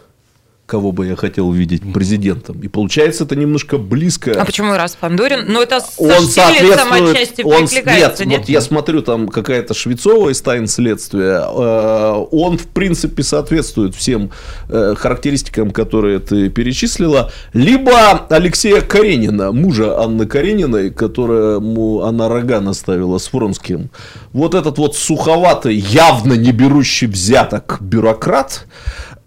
кого 0.70 0.92
бы 0.92 1.08
я 1.08 1.16
хотел 1.16 1.50
видеть 1.50 1.82
президентом. 1.92 2.60
И 2.60 2.68
получается, 2.68 3.24
это 3.24 3.34
немножко 3.34 3.76
близко. 3.76 4.40
А 4.40 4.44
почему 4.44 4.74
раз 4.74 4.96
Фандорин? 5.00 5.46
Ну, 5.48 5.60
это 5.60 5.80
Он 5.98 6.26
соответствует... 6.26 7.16
отчасти 7.16 7.42
Он, 7.42 7.66
перекликается, 7.66 8.24
нет, 8.24 8.40
вот 8.40 8.48
я 8.48 8.60
смотрю, 8.60 9.02
там 9.02 9.28
какая-то 9.28 9.74
Швецова 9.74 10.30
из 10.30 10.40
«Тайн 10.40 10.68
следствия». 10.68 11.40
э, 11.40 12.26
Он, 12.30 12.56
в 12.56 12.68
принципе, 12.68 13.24
соответствует 13.24 13.96
всем 13.96 14.30
э, 14.68 14.94
характеристикам, 14.96 15.72
которые 15.72 16.20
ты 16.20 16.48
перечислила. 16.50 17.32
Либо 17.52 18.26
Алексея 18.28 18.80
Каренина, 18.80 19.50
мужа 19.50 19.98
Анны 19.98 20.26
Карениной, 20.26 20.90
которому 20.90 22.02
она 22.02 22.28
рога 22.28 22.60
наставила 22.60 23.18
с 23.18 23.32
Вронским. 23.32 23.90
Вот 24.32 24.54
этот 24.54 24.78
вот 24.78 24.94
суховатый, 24.94 25.74
явно 25.74 26.34
не 26.34 26.52
берущий 26.52 27.08
взяток 27.08 27.78
бюрократ, 27.80 28.66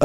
э, 0.00 0.04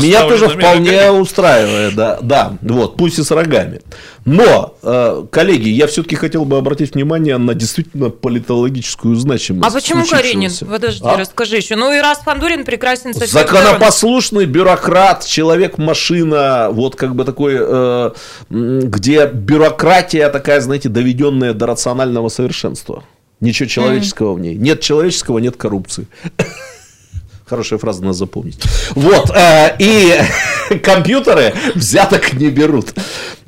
меня 0.00 0.22
тоже 0.22 0.48
вполне 0.48 0.98
рогами. 0.98 1.18
устраивает, 1.20 1.94
да, 1.94 2.18
да, 2.20 2.56
вот, 2.62 2.96
пусть 2.96 3.18
и 3.18 3.22
с 3.22 3.30
рогами. 3.30 3.80
Но, 4.24 4.74
э, 4.82 5.24
коллеги, 5.30 5.68
я 5.68 5.86
все-таки 5.86 6.16
хотел 6.16 6.44
бы 6.44 6.58
обратить 6.58 6.94
внимание 6.94 7.38
на 7.38 7.54
действительно 7.54 8.10
политологическую 8.10 9.16
значимость. 9.16 9.68
А 9.68 9.72
почему 9.72 10.04
Каренин? 10.06 10.50
Подожди, 10.68 11.06
А? 11.06 11.16
расскажи 11.16 11.56
еще. 11.56 11.76
Ну 11.76 11.92
и 11.92 12.00
раз 12.00 12.18
Фандорин 12.20 12.64
прекрасен 12.64 13.14
со 13.14 13.26
всех 13.26 13.30
сторон. 13.46 13.62
Законопослушный 13.64 14.44
бюрократ, 14.44 15.24
человек-машина, 15.24 16.68
вот 16.70 16.96
как 16.96 17.14
бы 17.14 17.24
такой, 17.24 17.56
э, 17.58 18.10
где 18.50 19.26
бюрократия 19.26 20.28
такая, 20.28 20.60
знаете, 20.60 20.88
доведенная 20.88 21.54
до 21.54 21.66
рационального 21.66 22.28
совершенства. 22.28 23.04
Ничего 23.40 23.68
человеческого 23.68 24.34
в 24.34 24.40
ней. 24.40 24.54
Нет 24.54 24.80
человеческого, 24.82 25.38
нет 25.38 25.56
коррупции. 25.56 26.06
Хорошая 27.50 27.80
фраза, 27.80 28.02
надо 28.02 28.12
запомнить. 28.12 28.62
Вот. 28.94 29.28
э, 29.34 29.74
и 29.80 30.20
компьютеры 30.84 31.52
взяток 31.74 32.32
не 32.34 32.48
берут. 32.48 32.94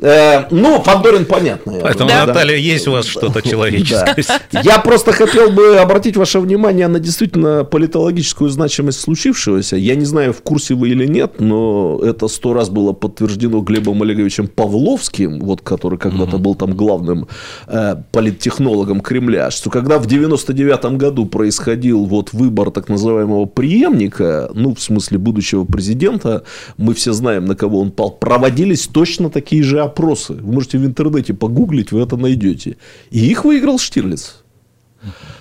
Э, 0.03 0.47
ну, 0.51 0.83
Фандорин 0.83 1.25
понятно. 1.25 1.75
Поэтому, 1.81 2.11
да. 2.11 2.27
Наталья, 2.27 2.57
есть 2.57 2.89
у 2.89 2.93
вас 2.93 3.07
что-то 3.07 3.41
человеческое. 3.41 4.17
Я 4.63 4.79
просто 4.81 5.13
хотел 5.13 5.51
бы 5.51 5.77
обратить 5.79 6.17
ваше 6.17 6.41
внимание 6.41 6.89
на 6.89 6.99
действительно 6.99 7.65
политологическую 7.65 8.51
значимость 8.51 9.01
случившегося. 9.01 9.77
Я 9.77 9.95
не 9.95 10.05
знаю, 10.05 10.33
в 10.33 10.43
курсе 10.43 10.75
вы 10.75 10.91
или 10.91 11.07
нет, 11.07 11.41
но 11.41 12.01
это 12.03 12.27
сто 12.27 12.53
раз 12.53 12.69
было 12.69 12.93
подтверждено 12.93 13.61
Глебом 13.61 14.03
Олеговичем 14.03 14.49
Павловским, 14.49 15.39
вот, 15.39 15.61
который 15.61 15.99
когда-то 15.99 16.39
был 16.39 16.57
там 16.57 16.75
главным 16.75 17.29
э, 17.69 17.97
политтехнологом 18.11 19.01
Кремля, 19.01 19.53
что 19.53 19.71
когда 19.71 19.99
в 19.99 20.07
99 20.07 20.97
году 20.97 21.27
происходил 21.27 22.05
вот 22.07 22.33
выбор 22.33 22.73
так 22.73 22.89
называемого 22.89 23.45
преемника, 23.45 24.51
ну, 24.53 24.75
в 24.75 24.81
смысле 24.81 25.19
будущего 25.19 25.65
президента, 25.65 26.43
мы 26.77 26.95
все 26.95 27.13
знаем, 27.13 27.45
на 27.45 27.55
кого 27.55 27.81
он 27.81 27.93
пал, 27.93 28.11
проводились 28.11 28.89
точно 28.89 29.31
такие 29.31 29.63
же 29.63 29.81
опросы. 29.93 30.35
Вы 30.35 30.53
можете 30.53 30.79
в 30.79 30.85
интернете 30.85 31.35
погуглить, 31.35 31.93
вы 31.93 32.01
это 32.01 32.17
найдете. 32.17 32.77
И 33.11 33.31
их 33.31 33.45
выиграл 33.45 33.79
Штирлиц. 33.79 34.42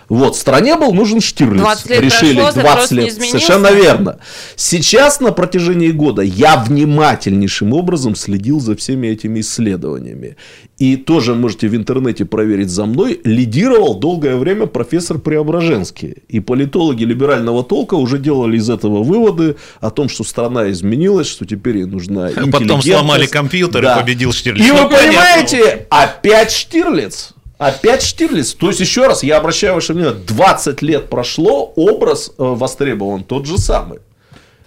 Вот, 0.09 0.35
стране 0.35 0.75
был 0.75 0.93
нужен 0.93 1.21
Штирлиц. 1.21 1.61
20 1.61 1.89
лет 1.89 2.01
Решили 2.01 2.41
прошло, 2.41 2.61
20 2.61 2.91
лет. 2.91 3.13
Совершенно 3.13 3.71
верно. 3.71 4.19
Сейчас 4.57 5.21
на 5.21 5.31
протяжении 5.31 5.91
года 5.91 6.21
я 6.21 6.57
внимательнейшим 6.57 7.71
образом 7.73 8.15
следил 8.15 8.59
за 8.59 8.75
всеми 8.75 9.07
этими 9.07 9.39
исследованиями. 9.39 10.35
И 10.77 10.97
тоже 10.97 11.33
можете 11.35 11.69
в 11.69 11.75
интернете 11.75 12.25
проверить 12.25 12.69
за 12.69 12.85
мной. 12.85 13.21
Лидировал 13.23 13.99
долгое 13.99 14.35
время 14.35 14.65
профессор 14.65 15.17
Преображенский. 15.17 16.15
И 16.27 16.39
политологи 16.41 17.03
либерального 17.03 17.63
толка 17.63 17.93
уже 17.93 18.17
делали 18.17 18.57
из 18.57 18.69
этого 18.69 19.03
выводы 19.03 19.55
о 19.79 19.91
том, 19.91 20.09
что 20.09 20.23
страна 20.23 20.71
изменилась, 20.71 21.27
что 21.27 21.45
теперь 21.45 21.77
ей 21.77 21.85
нужна 21.85 22.31
а 22.35 22.47
Потом 22.51 22.81
сломали 22.81 23.27
компьютер 23.27 23.81
да. 23.81 23.95
и 23.95 24.01
победил 24.01 24.33
Штирлиц. 24.33 24.65
И 24.65 24.67
ну, 24.67 24.83
вы 24.83 24.89
понятно. 24.89 25.07
понимаете, 25.07 25.85
опять 25.89 26.51
Штирлиц. 26.51 27.33
Опять 27.61 28.01
Штирлиц. 28.01 28.55
То 28.55 28.69
есть, 28.69 28.79
еще 28.79 29.05
раз, 29.05 29.21
я 29.21 29.37
обращаю 29.37 29.75
ваше 29.75 29.93
внимание, 29.93 30.19
20 30.19 30.81
лет 30.81 31.11
прошло, 31.11 31.71
образ 31.75 32.29
э, 32.29 32.33
востребован 32.39 33.23
тот 33.23 33.45
же 33.45 33.59
самый. 33.59 33.99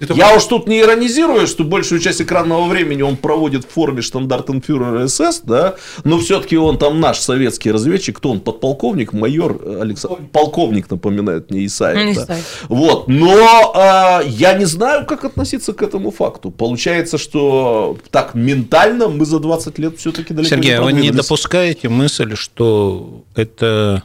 Это 0.05 0.15
Я 0.15 0.37
уж 0.37 0.45
тут 0.45 0.67
не 0.69 0.81
иронизирую, 0.81 1.47
что 1.47 1.65
большую 1.65 2.01
часть 2.01 2.21
экранного 2.21 2.67
времени 2.67 3.03
он 3.03 3.17
проводит 3.17 3.65
в 3.65 3.69
форме 3.69 4.03
штандартенфюрера 4.03 5.07
СС, 5.07 5.41
да, 5.43 5.75
но 6.05 6.19
все-таки 6.19 6.57
он 6.57 6.79
там 6.79 7.01
наш 7.01 7.19
советский 7.19 7.73
разведчик, 7.73 8.19
кто 8.19 8.31
он, 8.31 8.41
подполковник, 8.41 9.13
майор, 9.13 9.61
Александр, 9.81 10.23
полковник, 10.33 10.91
напоминает 10.91 11.51
мне 11.51 11.67
Исаев. 11.67 12.27
Да. 12.27 12.37
Вот, 12.69 13.09
но 13.09 13.73
э, 13.75 14.29
я 14.29 14.55
не 14.55 14.65
знаю, 14.65 15.07
как 15.07 15.25
относиться 15.25 15.73
к 15.73 15.83
этому 15.83 16.11
факту. 16.11 16.51
Получается, 16.51 17.19
что 17.19 17.99
так 18.11 18.35
ментально 18.35 19.09
мы 19.09 19.25
за 19.25 19.39
20 19.39 19.79
лет 19.79 19.99
все-таки 19.99 20.35
далеко 20.35 20.57
Сергей, 20.57 20.73
не 20.73 20.81
вы 20.81 20.93
не 20.93 21.11
допускаете 21.11 21.89
мысль, 21.89 22.37
что 22.37 23.25
это, 23.35 24.03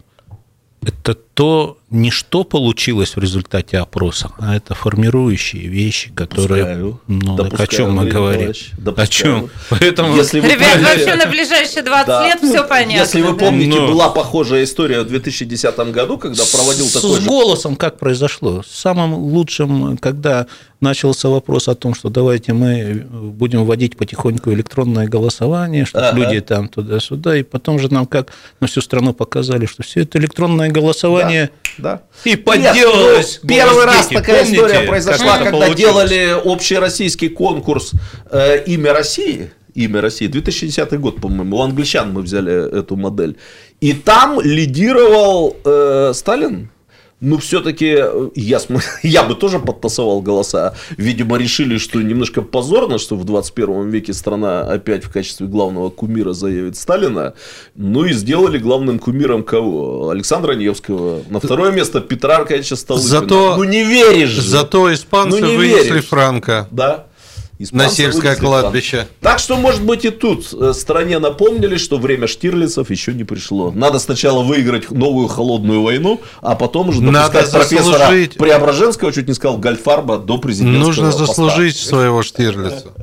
это 0.82 1.18
то, 1.40 1.78
не 1.90 2.12
что 2.12 2.44
получилось 2.44 3.16
в 3.16 3.20
результате 3.20 3.78
опроса, 3.78 4.30
а 4.40 4.58
это 4.58 4.76
формирующие 4.76 5.70
вещи, 5.70 6.12
которые... 6.14 6.66
Допускаю. 6.66 7.02
Ну, 7.08 7.36
Допускаю, 7.38 7.50
так 7.50 7.62
о 7.62 7.68
чем 7.68 7.92
мы 7.94 8.06
говорим? 8.08 8.54
О 8.98 9.08
чем? 9.08 9.50
Поэтому... 9.70 10.18
Если 10.18 10.42
вы 10.42 10.50
Ребят, 10.50 10.74
помните... 10.74 11.06
вообще 11.06 11.16
на 11.16 11.32
ближайшие 11.32 11.84
20 11.84 12.08
да. 12.08 12.26
лет 12.26 12.40
все 12.42 12.68
понятно. 12.68 13.04
Если 13.04 13.22
вы 13.22 13.38
помните, 13.38 13.80
Но... 13.80 13.88
была 13.88 14.10
похожая 14.10 14.66
история 14.66 15.00
в 15.00 15.08
2010 15.08 15.78
году, 15.94 16.18
когда 16.18 16.44
проводил 16.52 16.86
с, 16.88 16.92
такой 16.92 17.10
С 17.12 17.22
же... 17.22 17.30
голосом 17.30 17.78
как 17.78 17.98
произошло? 17.98 18.62
Самым 18.70 19.14
лучшим, 19.14 19.98
когда 19.98 20.46
начался 20.82 21.30
вопрос 21.30 21.68
о 21.68 21.76
том, 21.76 21.94
что 21.94 22.10
давайте 22.10 22.54
мы 22.54 23.06
будем 23.12 23.66
вводить 23.66 23.98
потихоньку 23.98 24.52
электронное 24.52 25.08
голосование, 25.08 25.86
чтобы 25.86 26.08
ага. 26.08 26.18
люди 26.18 26.42
там 26.42 26.68
туда-сюда, 26.68 27.38
и 27.38 27.44
потом 27.44 27.80
же 27.80 27.92
нам 27.94 28.06
как 28.06 28.32
на 28.60 28.68
всю 28.68 28.82
страну 28.82 29.14
показали, 29.14 29.66
что 29.66 29.84
все 29.84 30.02
это 30.02 30.18
электронное 30.18 30.70
голосование 30.70 31.29
компания 31.30 31.52
да. 31.78 32.04
и 32.24 32.36
подделалась. 32.36 33.36
Нет, 33.36 33.44
ну, 33.44 33.50
первый 33.50 33.86
раз 33.86 34.08
такая 34.08 34.44
Помните, 34.44 34.56
история 34.56 34.80
произошла, 34.88 35.38
когда 35.38 35.52
получилось? 35.52 35.78
делали 35.78 36.54
общероссийский 36.54 37.30
конкурс 37.30 37.92
э, 38.32 38.64
«Имя 38.66 38.94
России». 38.94 39.52
Имя 39.76 40.02
России. 40.02 40.28
2010 40.28 41.00
год, 41.00 41.22
по-моему. 41.22 41.58
У 41.58 41.62
англичан 41.62 42.12
мы 42.12 42.22
взяли 42.22 42.80
эту 42.80 42.96
модель. 42.98 43.38
И 43.80 43.94
там 43.94 44.42
лидировал 44.42 45.56
э, 45.64 46.12
Сталин 46.14 46.70
ну, 47.22 47.38
все-таки 47.38 47.96
э, 47.98 48.30
я, 48.36 48.60
я 49.04 49.24
бы 49.24 49.36
тоже 49.36 49.60
подтасовал 49.60 50.22
голоса. 50.22 50.76
Видимо, 50.98 51.38
решили, 51.38 51.78
что 51.78 52.02
немножко 52.02 52.42
позорно, 52.42 52.98
что 52.98 53.16
в 53.18 53.26
21 53.26 53.90
веке 53.90 54.14
страна 54.14 54.62
опять 54.62 55.04
в 55.04 55.12
качестве 55.12 55.48
главного 55.48 55.90
кумира 55.90 56.32
заявит 56.32 56.78
Сталина. 56.78 57.34
Ну 57.76 58.06
и 58.06 58.14
сделали 58.14 58.58
главным 58.58 59.00
кумиром 59.00 59.44
кого? 59.44 60.10
Александра 60.10 60.54
Невского. 60.54 61.22
На 61.30 61.40
второе 61.40 61.72
место 61.72 62.00
Петра 62.00 62.38
Аркадьевича 62.38 62.78
Столыпина. 62.78 63.10
Зато, 63.10 63.56
ну 63.58 63.64
не 63.66 63.84
веришь 63.84 64.30
же. 64.30 64.42
Зато 64.42 64.94
испанцы 64.94 65.42
ну, 65.42 65.48
не 65.48 65.58
вынесли 65.58 65.90
веришь. 65.90 66.06
Франка. 66.08 66.68
Да. 66.72 67.09
На 67.72 67.90
сельское 67.90 68.36
кладбище. 68.36 69.08
Так 69.20 69.40
что, 69.40 69.58
может 69.58 69.84
быть, 69.84 70.06
и 70.06 70.12
тут 70.12 70.54
э, 70.54 70.72
стране 70.74 71.20
напомнили, 71.20 71.76
что 71.76 71.98
время 71.98 72.26
Штирлицев 72.28 72.90
еще 72.90 73.14
не 73.14 73.26
пришло. 73.26 73.72
Надо 73.72 74.00
сначала 74.00 74.44
выиграть 74.44 74.92
новую 74.92 75.28
холодную 75.28 75.82
войну, 75.82 76.22
а 76.42 76.56
потом 76.56 76.90
уже 76.90 77.02
допускать 77.02 77.52
профессора 77.52 77.98
заслужить... 77.98 78.38
Преображенского, 78.38 79.12
чуть 79.12 79.28
не 79.28 79.34
сказал, 79.34 79.58
Гальфарба, 79.58 80.20
до 80.20 80.38
президентского 80.38 80.86
Нужно 80.86 81.12
заслужить 81.12 81.76
поста. 81.76 81.90
своего 81.90 82.24
Штирлица. 82.24 82.94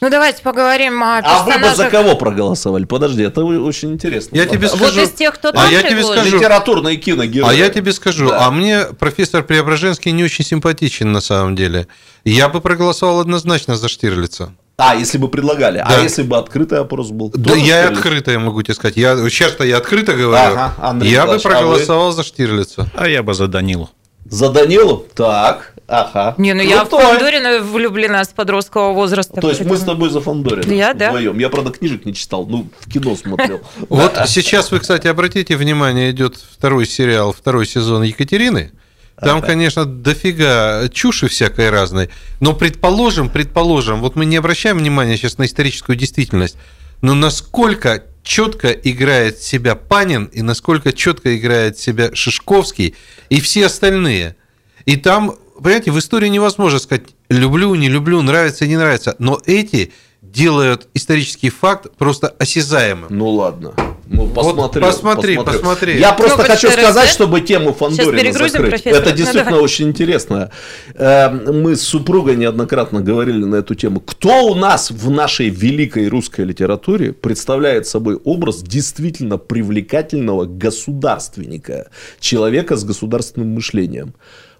Ну, 0.00 0.10
давайте 0.10 0.42
поговорим 0.42 1.02
о 1.02 1.20
персонажах. 1.22 1.54
А 1.54 1.58
вы 1.58 1.70
бы 1.70 1.76
за 1.76 1.90
кого 1.90 2.14
проголосовали? 2.14 2.84
Подожди, 2.84 3.24
это 3.24 3.44
очень 3.44 3.92
интересно. 3.92 4.36
Я 4.36 4.46
тебе 4.46 4.68
скажу. 4.68 4.84
Вот 4.84 4.96
из 4.96 5.10
тех, 5.10 5.34
кто 5.34 5.50
а 5.54 5.66
я 5.66 5.82
тебе 5.82 6.04
скажу. 6.04 6.36
Литературные 6.36 6.96
киногерои. 6.96 7.50
А 7.50 7.52
я 7.52 7.68
тебе 7.68 7.92
скажу. 7.92 8.28
Да. 8.28 8.46
А 8.46 8.50
мне 8.52 8.84
профессор 8.98 9.42
Преображенский 9.42 10.12
не 10.12 10.22
очень 10.22 10.44
симпатичен 10.44 11.10
на 11.10 11.20
самом 11.20 11.56
деле. 11.56 11.88
Я 12.24 12.48
бы 12.48 12.60
проголосовал 12.60 13.20
однозначно 13.20 13.76
за 13.76 13.88
Штирлица. 13.88 14.52
А, 14.76 14.94
если 14.94 15.18
бы 15.18 15.28
предлагали. 15.28 15.78
А 15.78 15.88
да. 15.88 15.96
А 15.98 16.02
если 16.02 16.22
бы 16.22 16.36
открытый 16.36 16.78
опрос 16.78 17.10
был? 17.10 17.32
Да, 17.34 17.56
я 17.56 17.82
Штирлиц? 17.82 17.98
открытое 17.98 18.38
могу 18.38 18.62
тебе 18.62 18.74
сказать. 18.74 18.96
Я, 18.96 19.16
сейчас-то 19.28 19.64
я 19.64 19.78
открыто 19.78 20.12
говорю. 20.12 20.52
Ага, 20.52 20.74
Андрей 20.80 21.10
я 21.10 21.26
бы 21.26 21.40
проголосовал 21.40 22.04
а 22.04 22.10
вы? 22.10 22.12
за 22.12 22.22
Штирлица. 22.22 22.88
А 22.94 23.08
я 23.08 23.24
бы 23.24 23.34
за 23.34 23.48
Данилу. 23.48 23.90
За 24.26 24.48
Данилу? 24.50 25.04
Так. 25.16 25.74
Ага. 25.88 26.34
Не, 26.36 26.52
ну 26.52 26.62
я 26.62 26.84
в 26.84 26.90
Фандорина 26.90 27.60
влюблена 27.60 28.22
с 28.22 28.28
подросткового 28.28 28.92
возраста. 28.92 29.40
То 29.40 29.48
есть 29.48 29.64
мы 29.64 29.76
с 29.78 29.80
тобой 29.80 30.10
за 30.10 30.20
Фандорина 30.20 30.70
Я, 30.70 30.92
да. 30.92 31.08
Вдвоем. 31.08 31.38
Я, 31.38 31.48
правда, 31.48 31.70
книжек 31.70 32.04
не 32.04 32.12
читал, 32.12 32.46
ну, 32.46 32.68
в 32.80 32.90
кино 32.90 33.16
смотрел. 33.16 33.62
Вот 33.88 34.12
сейчас 34.26 34.70
вы, 34.70 34.80
кстати, 34.80 35.06
обратите 35.06 35.56
внимание, 35.56 36.10
идет 36.10 36.36
второй 36.36 36.86
сериал, 36.86 37.32
второй 37.32 37.66
сезон 37.66 38.02
Екатерины. 38.02 38.72
Там, 39.20 39.40
конечно, 39.42 39.84
дофига 39.84 40.88
чуши 40.90 41.26
всякой 41.28 41.70
разной. 41.70 42.10
Но 42.38 42.52
предположим, 42.52 43.30
предположим, 43.30 44.00
вот 44.00 44.14
мы 44.14 44.26
не 44.26 44.36
обращаем 44.36 44.78
внимания 44.78 45.16
сейчас 45.16 45.38
на 45.38 45.46
историческую 45.46 45.96
действительность, 45.96 46.56
но 47.00 47.14
насколько 47.14 48.04
четко 48.22 48.70
играет 48.70 49.38
себя 49.38 49.74
Панин 49.74 50.26
и 50.26 50.42
насколько 50.42 50.92
четко 50.92 51.36
играет 51.36 51.78
себя 51.78 52.14
Шишковский 52.14 52.94
и 53.30 53.40
все 53.40 53.66
остальные. 53.66 54.36
И 54.84 54.96
там 54.96 55.34
понимаете, 55.62 55.90
в 55.90 55.98
истории 55.98 56.28
невозможно 56.28 56.78
сказать 56.78 57.04
люблю, 57.28 57.74
не 57.74 57.88
люблю, 57.88 58.22
нравится, 58.22 58.66
не 58.66 58.76
нравится. 58.76 59.16
Но 59.18 59.40
эти 59.46 59.92
делают 60.22 60.88
исторический 60.94 61.50
факт 61.50 61.88
просто 61.96 62.28
осязаемым. 62.38 63.08
Ну 63.10 63.28
ладно. 63.30 63.74
Ну, 64.10 64.26
посмотрю, 64.26 64.82
вот 64.82 64.90
посмотри, 64.94 65.36
посмотрю. 65.36 65.60
посмотри. 65.60 65.98
Я 65.98 66.12
просто 66.12 66.38
ну, 66.38 66.48
хочу 66.48 66.70
сказать, 66.70 67.10
чтобы 67.10 67.42
тему 67.42 67.74
Фандорина 67.74 68.32
закрыть. 68.32 68.70
Профессор. 68.70 69.02
Это 69.02 69.12
действительно 69.12 69.56
ну, 69.56 69.62
очень 69.62 69.88
интересно. 69.88 70.50
Эм, 70.94 71.62
мы 71.62 71.76
с 71.76 71.82
супругой 71.82 72.36
неоднократно 72.36 73.02
говорили 73.02 73.44
на 73.44 73.56
эту 73.56 73.74
тему. 73.74 74.00
Кто 74.00 74.46
у 74.46 74.54
нас 74.54 74.90
в 74.90 75.10
нашей 75.10 75.50
великой 75.50 76.08
русской 76.08 76.46
литературе 76.46 77.12
представляет 77.12 77.86
собой 77.86 78.16
образ 78.16 78.62
действительно 78.62 79.36
привлекательного 79.36 80.46
государственника, 80.46 81.90
человека 82.18 82.76
с 82.76 82.84
государственным 82.84 83.54
мышлением? 83.54 84.14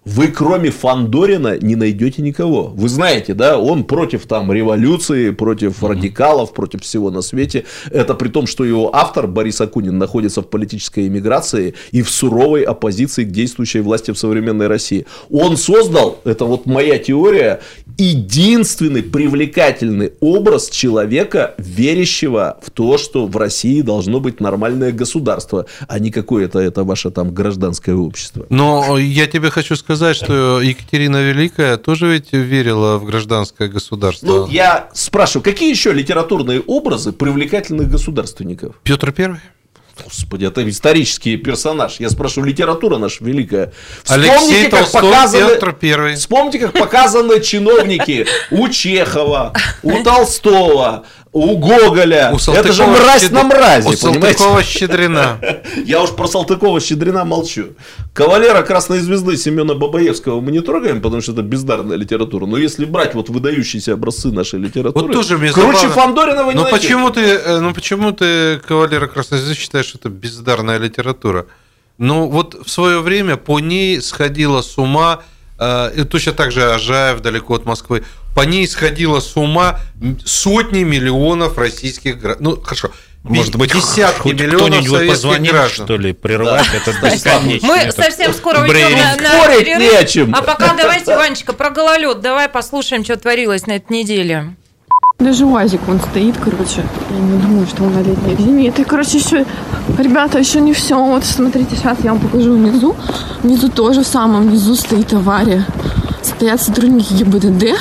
Вы 0.09 0.29
кроме 0.29 0.71
Фандорина 0.71 1.59
не 1.59 1.77
найдете 1.77 2.23
никого. 2.23 2.73
Вы 2.75 2.89
знаете, 2.89 3.35
да, 3.35 3.59
он 3.59 3.85
против 3.85 4.27
там 4.27 4.51
революции, 4.51 5.31
против 5.31 5.85
радикалов, 5.85 6.55
против 6.55 6.83
всего 6.83 7.11
на 7.11 7.21
свете. 7.21 7.65
Это 7.91 8.15
при 8.15 8.29
том, 8.29 8.47
что 8.47 8.65
его 8.65 8.95
автор 8.95 9.27
Борис 9.27 9.61
Акунин 9.61 9.99
находится 9.99 10.41
в 10.41 10.47
политической 10.47 11.09
эмиграции 11.09 11.75
и 11.93 12.01
в 12.01 12.11
суровой 12.11 12.63
оппозиции 12.63 13.25
к 13.25 13.31
действующей 13.31 13.81
власти 13.81 14.13
в 14.13 14.19
современной 14.19 14.67
России. 14.67 15.05
Он 15.31 15.59
создал, 15.59 16.21
это 16.25 16.47
вот 16.47 16.65
моя 16.65 16.99
теория, 16.99 17.61
единственный 17.99 19.03
привлекательный 19.03 20.13
образ 20.21 20.71
человека, 20.71 21.55
верящего 21.59 22.59
в 22.63 22.71
то, 22.71 22.97
что 22.97 23.27
в 23.27 23.37
России 23.37 23.83
должно 23.83 24.21
быть 24.21 24.41
нормальное 24.41 24.93
государство, 24.93 25.67
а 25.87 25.99
не 25.99 26.11
какое-то 26.11 26.61
это 26.61 26.85
ваше 26.85 27.11
там 27.11 27.35
гражданское 27.35 27.95
общество. 27.95 28.47
Но 28.49 28.97
я 28.97 29.27
тебе 29.27 29.51
хочу 29.51 29.77
сказать, 29.77 29.98
сказать, 29.99 30.17
что 30.17 30.61
Екатерина 30.61 31.23
Великая 31.23 31.77
тоже 31.77 32.07
ведь 32.09 32.33
верила 32.33 32.99
в 32.99 33.05
гражданское 33.05 33.69
государство. 33.69 34.27
Ну, 34.27 34.49
я 34.49 34.89
спрашиваю, 34.95 35.45
какие 35.45 35.71
еще 35.71 35.93
литературные 35.93 36.61
образы 36.61 37.13
привлекательных 37.13 37.91
государственников? 37.91 38.77
Петр 38.83 39.13
Первый? 39.13 39.41
Господи, 40.05 40.45
это 40.45 40.69
исторический 40.69 41.37
персонаж. 41.37 41.97
Я 41.99 42.09
спрашиваю, 42.11 42.49
литература 42.49 42.99
наша 42.99 43.25
великая. 43.25 43.73
Алексей 44.07 44.65
как 44.71 44.81
Толстой, 44.81 45.03
показаны, 45.03 45.49
Петр 45.49 45.73
Первый. 45.73 46.15
Вспомните, 46.15 46.59
как 46.61 46.73
показаны 46.73 47.41
чиновники 47.41 48.27
у 48.51 48.69
Чехова, 48.69 49.53
у 49.83 50.03
Толстого, 50.03 51.05
у 51.33 51.57
Гоголя. 51.59 52.33
У 52.33 52.53
это 52.53 52.73
же 52.73 52.87
мразь 52.87 53.23
Щед- 53.23 53.33
на 53.33 53.45
мразе, 53.45 53.89
У 53.89 53.93
понимаете? 53.93 54.43
Салтыкова-Щедрина. 54.43 55.39
Я 55.85 56.03
уж 56.03 56.11
про 56.11 56.27
Салтыкова-Щедрина 56.27 57.25
молчу. 57.25 57.75
Кавалера 58.15 58.63
Красной 58.63 59.01
Звезды 59.01 59.37
Семена 59.37 59.75
Бабаевского 59.75 60.41
мы 60.41 60.51
не 60.53 60.61
трогаем, 60.61 61.01
потому 61.01 61.21
что 61.23 61.33
это 61.33 61.43
бездарная 61.43 61.97
литература. 61.97 62.47
Но 62.47 62.57
если 62.57 62.85
брать 62.85 63.15
вот 63.15 63.29
выдающиеся 63.29 63.93
образцы 63.95 64.29
нашей 64.33 64.59
литературы, 64.59 65.07
Вот 65.07 65.13
тоже 65.13 65.37
круче 65.39 65.53
забавно. 65.79 65.89
Фандорина 65.91 66.45
вы 66.45 66.55
не 66.55 66.63
найдете. 66.63 66.77
почему 66.83 67.11
ты, 67.11 67.21
э, 67.21 67.61
ну 67.61 67.75
почему 67.75 68.13
ты 68.13 68.59
кавалера 68.67 69.07
Красной 69.07 69.39
Звезды 69.39 69.55
считаешь, 69.61 69.87
что 69.87 69.99
это 69.99 70.09
бездарная 70.09 70.79
литература? 70.79 71.47
Ну 71.99 72.29
вот 72.29 72.55
в 72.65 72.71
свое 72.71 73.01
время 73.01 73.37
по 73.37 73.59
ней 73.61 74.01
сходила 74.01 74.63
с 74.63 74.79
ума, 74.79 75.21
э, 75.59 75.91
и 75.97 76.05
точно 76.05 76.33
так 76.33 76.53
же 76.53 76.63
Ажаев 76.73 77.21
далеко 77.21 77.55
от 77.55 77.65
Москвы, 77.65 78.05
по 78.35 78.43
ней 78.43 78.67
сходила 78.69 79.21
с 79.21 79.37
ума 79.37 79.81
сотни 80.25 80.85
миллионов 80.85 81.59
российских 81.59 82.21
граждан. 82.21 82.45
Ну 82.45 82.61
хорошо, 82.61 82.91
Может 83.25 83.57
быть, 83.57 83.73
десятки 83.73 84.21
хоть 84.21 84.41
миллионов 84.41 84.87
советских 84.87 85.09
позвонит, 85.09 85.53
граждан. 85.53 85.87
что 85.87 85.97
ли, 85.97 86.13
прервать 86.13 86.69
этот 86.73 87.03
бесконечный 87.03 87.69
Мы 87.69 87.77
этот 87.79 87.97
совсем 87.97 88.33
скоро 88.33 88.61
уйдем 88.61 88.93
на, 88.93 89.17
на 89.17 89.43
Спорить 89.43 89.65
перерыв. 89.67 89.79
не 89.93 89.97
о 89.99 90.05
чем. 90.05 90.35
А 90.35 90.43
пока 90.43 90.75
давайте, 90.75 91.17
Ванечка, 91.17 91.53
про 91.53 91.71
гололед. 91.71 92.21
Давай 92.21 92.49
послушаем, 92.49 93.05
что 93.05 93.17
творилось 93.17 93.67
на 93.67 93.73
этой 93.73 93.93
неделе. 93.93 94.55
Даже 95.19 95.45
УАЗик 95.47 95.81
он 95.89 95.99
стоит, 96.01 96.37
короче. 96.37 96.85
Я 97.11 97.17
не 97.19 97.43
думаю, 97.43 97.67
что 97.67 97.83
он 97.83 97.93
на 97.93 98.03
летней 98.03 98.37
резине. 98.37 98.69
Это, 98.69 98.85
короче, 98.85 99.19
еще... 99.19 99.45
Ребята, 99.99 100.39
еще 100.39 100.61
не 100.61 100.73
все. 100.73 100.97
Вот 100.97 101.25
смотрите, 101.25 101.75
сейчас 101.75 101.99
я 102.05 102.13
вам 102.13 102.21
покажу 102.21 102.53
внизу. 102.55 102.95
Внизу 103.43 103.69
тоже 103.69 104.05
в 104.05 104.07
самом 104.07 104.49
низу 104.49 104.77
стоит 104.77 105.13
авария. 105.13 105.67
Стоят 106.29 106.61
сотрудники 106.61 107.15
ГИБДД. 107.15 107.75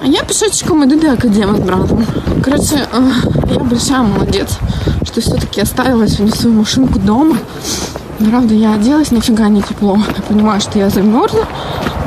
А 0.00 0.06
я 0.06 0.22
пешочком 0.22 0.84
иду 0.84 0.98
до 0.98 1.12
Академа 1.12 1.56
с 1.56 1.60
братом. 1.60 2.06
Короче, 2.42 2.86
э, 2.90 3.10
я 3.50 3.58
большая 3.58 4.02
молодец, 4.02 4.58
что 5.04 5.20
все-таки 5.20 5.60
оставила 5.60 6.06
сегодня 6.06 6.34
свою 6.34 6.56
машинку 6.56 7.00
дома. 7.00 7.36
Правда, 8.18 8.54
я 8.54 8.74
оделась, 8.74 9.10
нифига 9.10 9.48
не 9.48 9.60
тепло. 9.60 9.98
Я 10.16 10.22
понимаю, 10.22 10.60
что 10.60 10.78
я 10.78 10.88
замерзла. 10.88 11.46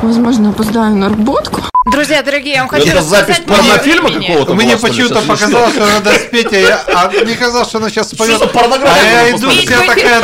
Возможно, 0.02 0.48
опоздаю 0.50 0.96
на 0.96 1.10
работку. 1.10 1.60
Друзья, 1.94 2.22
дорогие, 2.22 2.54
я 2.54 2.60
вам 2.60 2.68
хочу 2.68 2.88
Это 2.88 3.02
запись 3.02 3.40
порнофильма 3.46 4.10
какого-то? 4.10 4.54
Мне 4.54 4.76
что 4.76 4.88
почему-то 4.88 5.22
показалось, 5.22 5.74
что? 5.74 5.86
что 5.86 5.92
надо 5.92 6.12
спеть, 6.14 6.52
а, 6.52 6.56
я, 6.56 6.84
а 6.92 7.08
мне 7.08 7.36
казалось, 7.36 7.68
что 7.68 7.78
она 7.78 7.88
сейчас 7.88 8.10
споет. 8.10 8.36
за 8.36 8.48
порнография 8.48 9.00
А 9.00 9.26
я 9.26 9.30
иду, 9.30 9.48
вся 9.48 9.80
такая 9.86 10.20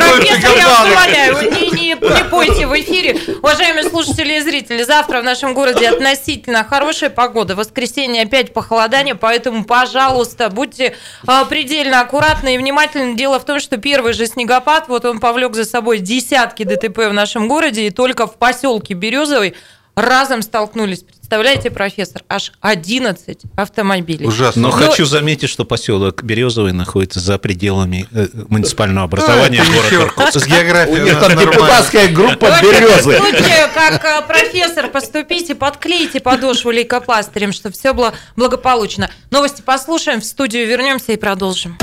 я 0.57 0.83
умоляю, 0.83 1.53
не, 1.53 1.71
не, 1.71 1.89
не 1.91 2.25
пойте 2.25 2.67
в 2.67 2.75
эфире. 2.81 3.21
Уважаемые 3.41 3.89
слушатели 3.89 4.39
и 4.39 4.41
зрители, 4.41 4.83
завтра 4.83 5.21
в 5.21 5.25
нашем 5.25 5.55
городе 5.55 5.89
относительно 5.89 6.65
хорошая 6.65 7.09
погода. 7.09 7.55
В 7.55 7.59
воскресенье 7.59 8.23
опять 8.23 8.53
похолодание, 8.53 9.15
поэтому, 9.15 9.65
пожалуйста, 9.65 10.51
будьте 10.51 10.97
а, 11.25 11.45
предельно 11.45 12.01
аккуратны 12.01 12.57
и 12.57 12.59
внимательны. 12.59 13.15
Дело 13.17 13.39
в 13.39 13.45
том, 13.45 13.61
что 13.61 13.77
первый 13.77 14.13
же 14.13 14.27
снегопад, 14.27 14.89
вот 14.89 15.05
он 15.05 15.21
повлек 15.21 15.55
за 15.55 15.65
собой 15.65 16.01
десятки 16.01 16.65
ДТП 16.65 16.99
в 16.99 17.13
нашем 17.13 17.47
городе, 17.47 17.87
и 17.87 17.91
только 17.91 18.27
в 18.27 18.35
поселке 18.39 18.95
Березовый 18.95 19.55
разом 19.95 20.43
столкнулись. 20.43 21.05
Представляете, 21.31 21.71
профессор, 21.71 22.23
аж 22.29 22.51
11 22.61 23.43
автомобилей. 23.55 24.27
Ужасно. 24.27 24.63
Но 24.63 24.69
Ну, 24.71 24.75
хочу 24.75 25.05
заметить, 25.05 25.49
что 25.49 25.65
поселок 25.65 26.25
Березовый 26.25 26.73
находится 26.73 27.21
за 27.21 27.39
пределами 27.39 28.09
э, 28.11 28.27
муниципального 28.49 29.05
образования 29.05 29.59
это 29.61 29.71
города. 29.71 29.95
Иркутска. 30.07 30.41
С 30.41 30.47
географией 30.49 31.01
У 31.01 31.05
них 31.05 31.21
там 31.21 31.39
депутатская 31.39 32.09
группа 32.09 32.47
В 32.51 32.63
березы. 32.63 33.17
случае, 33.17 33.69
как 33.73 34.05
э, 34.05 34.27
профессор, 34.27 34.89
поступите, 34.89 35.55
подклейте 35.55 36.19
подошву 36.19 36.73
лейкопластырем, 36.73 37.53
чтобы 37.53 37.77
все 37.77 37.95
было 37.95 38.13
благополучно. 38.35 39.09
Новости 39.31 39.63
послушаем, 39.63 40.21
в 40.21 40.25
студию 40.25 40.67
вернемся 40.67 41.13
и 41.13 41.17
продолжим. 41.17 41.79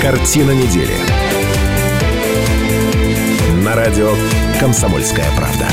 Картина 0.00 0.52
недели. 0.52 0.94
На 3.64 3.74
радио 3.74 4.14
«Комсомольская 4.60 5.24
правда». 5.38 5.66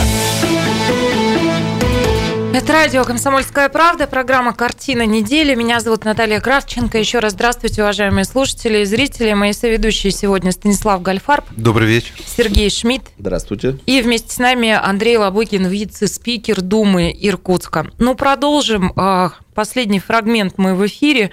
Это 2.54 2.72
радио 2.72 3.04
«Комсомольская 3.04 3.68
правда», 3.68 4.08
программа 4.08 4.54
«Картина 4.54 5.06
недели». 5.06 5.56
Меня 5.56 5.82
зовут 5.82 6.06
Наталья 6.06 6.40
Кравченко. 6.40 6.98
Еще 6.98 7.20
раз 7.20 7.34
здравствуйте, 7.34 7.82
уважаемые 7.84 8.24
слушатели 8.24 8.78
и 8.80 8.86
зрители. 8.86 9.34
Мои 9.34 9.52
соведущие 9.52 10.12
сегодня 10.14 10.54
Станислав 10.54 11.02
Гальфарб, 11.02 11.44
Добрый 11.52 11.86
вечер. 11.86 12.14
Сергей 12.26 12.70
Шмидт 12.70 13.04
Здравствуйте. 13.18 13.78
И 13.86 14.02
вместе 14.02 14.32
с 14.34 14.38
нами 14.38 14.70
Андрей 14.70 15.18
Лобыкин, 15.18 15.66
вице-спикер 15.66 16.62
Думы 16.62 17.14
Иркутска. 17.14 17.88
Ну, 17.98 18.16
продолжим. 18.16 18.94
А, 18.96 19.34
Последний 19.54 20.00
фрагмент 20.00 20.54
мы 20.56 20.76
в 20.76 20.88
эфире. 20.88 21.32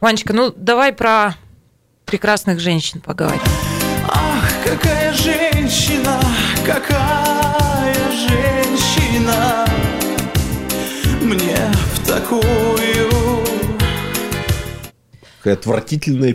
Ванечка, 0.00 0.32
ну 0.32 0.52
давай 0.56 0.92
про 0.92 1.36
прекрасных 2.06 2.58
женщин 2.58 3.00
поговорим. 3.00 3.40
Какая 4.68 5.14
женщина, 5.14 6.20
какая 6.66 7.94
женщина? 8.12 9.64
Мне 11.22 11.56
в 11.94 12.06
такую. 12.06 13.08
Какая 15.38 15.54
отвратительная 15.54 16.34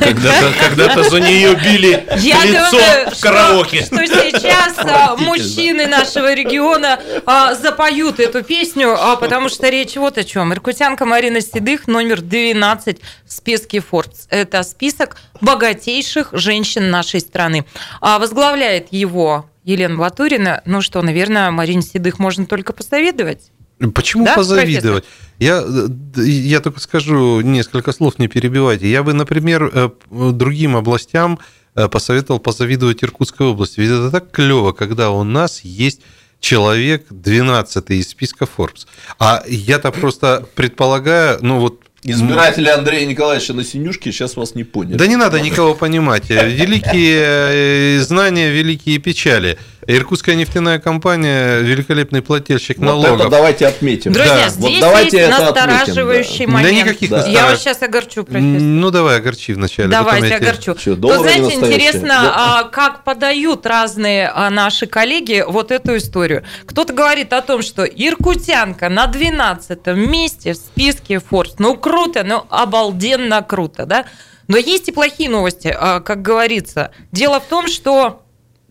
Когда-то 0.00 0.52
когда 0.60 1.02
за 1.02 1.20
нее 1.20 1.54
били 1.54 2.06
Я 2.18 2.44
лицо 2.44 2.70
думаю, 2.70 3.10
в 3.10 3.20
караоке. 3.20 3.84
Что, 3.84 4.04
что 4.04 4.30
сейчас 4.30 4.74
а, 4.78 5.16
мужчины 5.16 5.86
нашего 5.86 6.32
региона 6.34 7.00
а, 7.24 7.54
запоют 7.54 8.20
эту 8.20 8.42
песню, 8.42 8.94
а, 8.98 9.16
потому 9.16 9.48
что 9.48 9.68
речь 9.68 9.96
вот 9.96 10.18
о 10.18 10.24
чем. 10.24 10.52
Иркутянка 10.52 11.04
Марина 11.04 11.40
Седых 11.40 11.86
номер 11.86 12.20
12 12.20 12.98
в 13.26 13.32
списке 13.32 13.78
Forbes. 13.78 14.26
Это 14.30 14.62
список 14.62 15.16
богатейших 15.40 16.30
женщин 16.32 16.90
нашей 16.90 17.20
страны. 17.20 17.64
А, 18.00 18.18
возглавляет 18.18 18.88
его 18.90 19.46
Елена 19.64 19.96
Батурина. 19.96 20.62
Ну 20.64 20.80
что, 20.80 21.02
наверное, 21.02 21.50
Марине 21.50 21.82
Седых 21.82 22.18
можно 22.18 22.46
только 22.46 22.72
посоветовать. 22.72 23.50
Почему 23.94 24.24
Да, 24.24 24.34
позавидовать? 24.34 25.04
Я, 25.38 25.62
э, 25.62 26.22
я 26.22 26.60
только 26.60 26.80
скажу 26.80 27.40
несколько 27.42 27.92
слов, 27.92 28.18
не 28.18 28.26
перебивайте. 28.26 28.90
Я 28.90 29.02
бы, 29.02 29.12
например, 29.12 29.70
э, 29.72 29.90
другим 30.10 30.76
областям 30.76 31.38
э, 31.74 31.88
посоветовал 31.88 32.40
позавидовать 32.40 33.04
Иркутской 33.04 33.46
области. 33.46 33.80
Ведь 33.80 33.90
это 33.90 34.10
так 34.10 34.30
клево, 34.30 34.72
когда 34.72 35.10
у 35.10 35.24
нас 35.24 35.60
есть 35.60 36.00
человек 36.40 37.06
12 37.10 37.90
из 37.90 38.08
списка 38.08 38.46
Forbes. 38.46 38.86
А 39.18 39.42
я-то 39.46 39.92
просто 39.92 40.46
предполагаю, 40.54 41.38
ну 41.42 41.58
вот 41.58 41.82
Избиратели 42.08 42.68
Андрея 42.68 43.04
Николаевича 43.04 43.52
на 43.52 43.64
синюшке 43.64 44.12
сейчас 44.12 44.36
вас 44.36 44.54
не 44.54 44.62
поняли. 44.62 44.96
Да 44.96 45.08
не 45.08 45.16
надо 45.16 45.40
никого 45.40 45.74
понимать. 45.74 46.30
Великие 46.30 48.00
знания, 48.00 48.50
великие 48.50 48.98
печали. 48.98 49.58
Иркутская 49.88 50.34
нефтяная 50.34 50.80
компания 50.80 51.60
великолепный 51.60 52.20
плательщик 52.20 52.78
Вот 52.78 52.86
налогов. 52.86 53.20
это 53.20 53.28
давайте 53.30 53.66
отметим. 53.68 54.12
Друзья, 54.12 54.34
Да, 54.34 54.48
здесь 54.48 54.72
вот 54.72 54.80
давайте 54.80 55.16
есть 55.18 55.28
это 55.30 55.48
отметим, 55.48 55.66
настораживающий 55.70 56.46
да. 56.46 56.52
момент. 56.52 56.68
Да 56.74 56.80
никаких 56.82 57.10
Я 57.10 57.16
настораживающих. 57.16 57.50
вас 57.52 57.60
сейчас 57.60 57.82
огорчу, 57.82 58.24
профессор. 58.24 58.42
Ну, 58.62 58.90
давай, 58.90 59.16
огорчи 59.18 59.52
вначале. 59.54 59.88
Давайте, 59.88 60.28
я 60.28 60.38
тебе- 60.38 60.48
огорчу. 60.48 60.74
Чё, 60.74 60.90
Вы 60.92 60.96
доллары 60.96 61.22
знаете, 61.22 61.54
интересно, 61.54 62.08
Да. 62.08 62.32
а, 62.36 62.62
как 62.64 63.04
подают 63.04 63.64
разные 63.64 64.28
а, 64.34 64.50
наши 64.50 64.86
коллеги 64.86 65.44
вот 65.46 65.70
эту 65.70 65.96
историю. 65.96 66.42
Кто-то 66.66 66.92
говорит 66.92 67.32
о 67.32 67.40
том, 67.42 67.62
что 67.62 67.84
иркутянка 67.84 68.88
на 68.88 69.06
12 69.06 69.94
месте 69.94 70.54
в 70.54 70.56
списке 70.56 71.14
Forbes. 71.30 71.54
Ну, 71.58 71.76
круто, 71.76 72.24
ну, 72.24 72.44
обалденно 72.50 73.40
круто, 73.42 73.86
да? 73.86 74.06
Но 74.48 74.56
есть 74.56 74.88
и 74.88 74.92
плохие 74.92 75.28
новости, 75.30 75.72
а, 75.76 76.00
как 76.00 76.22
говорится. 76.22 76.90
Дело 77.12 77.40
в 77.40 77.44
том, 77.46 77.68
что 77.68 78.22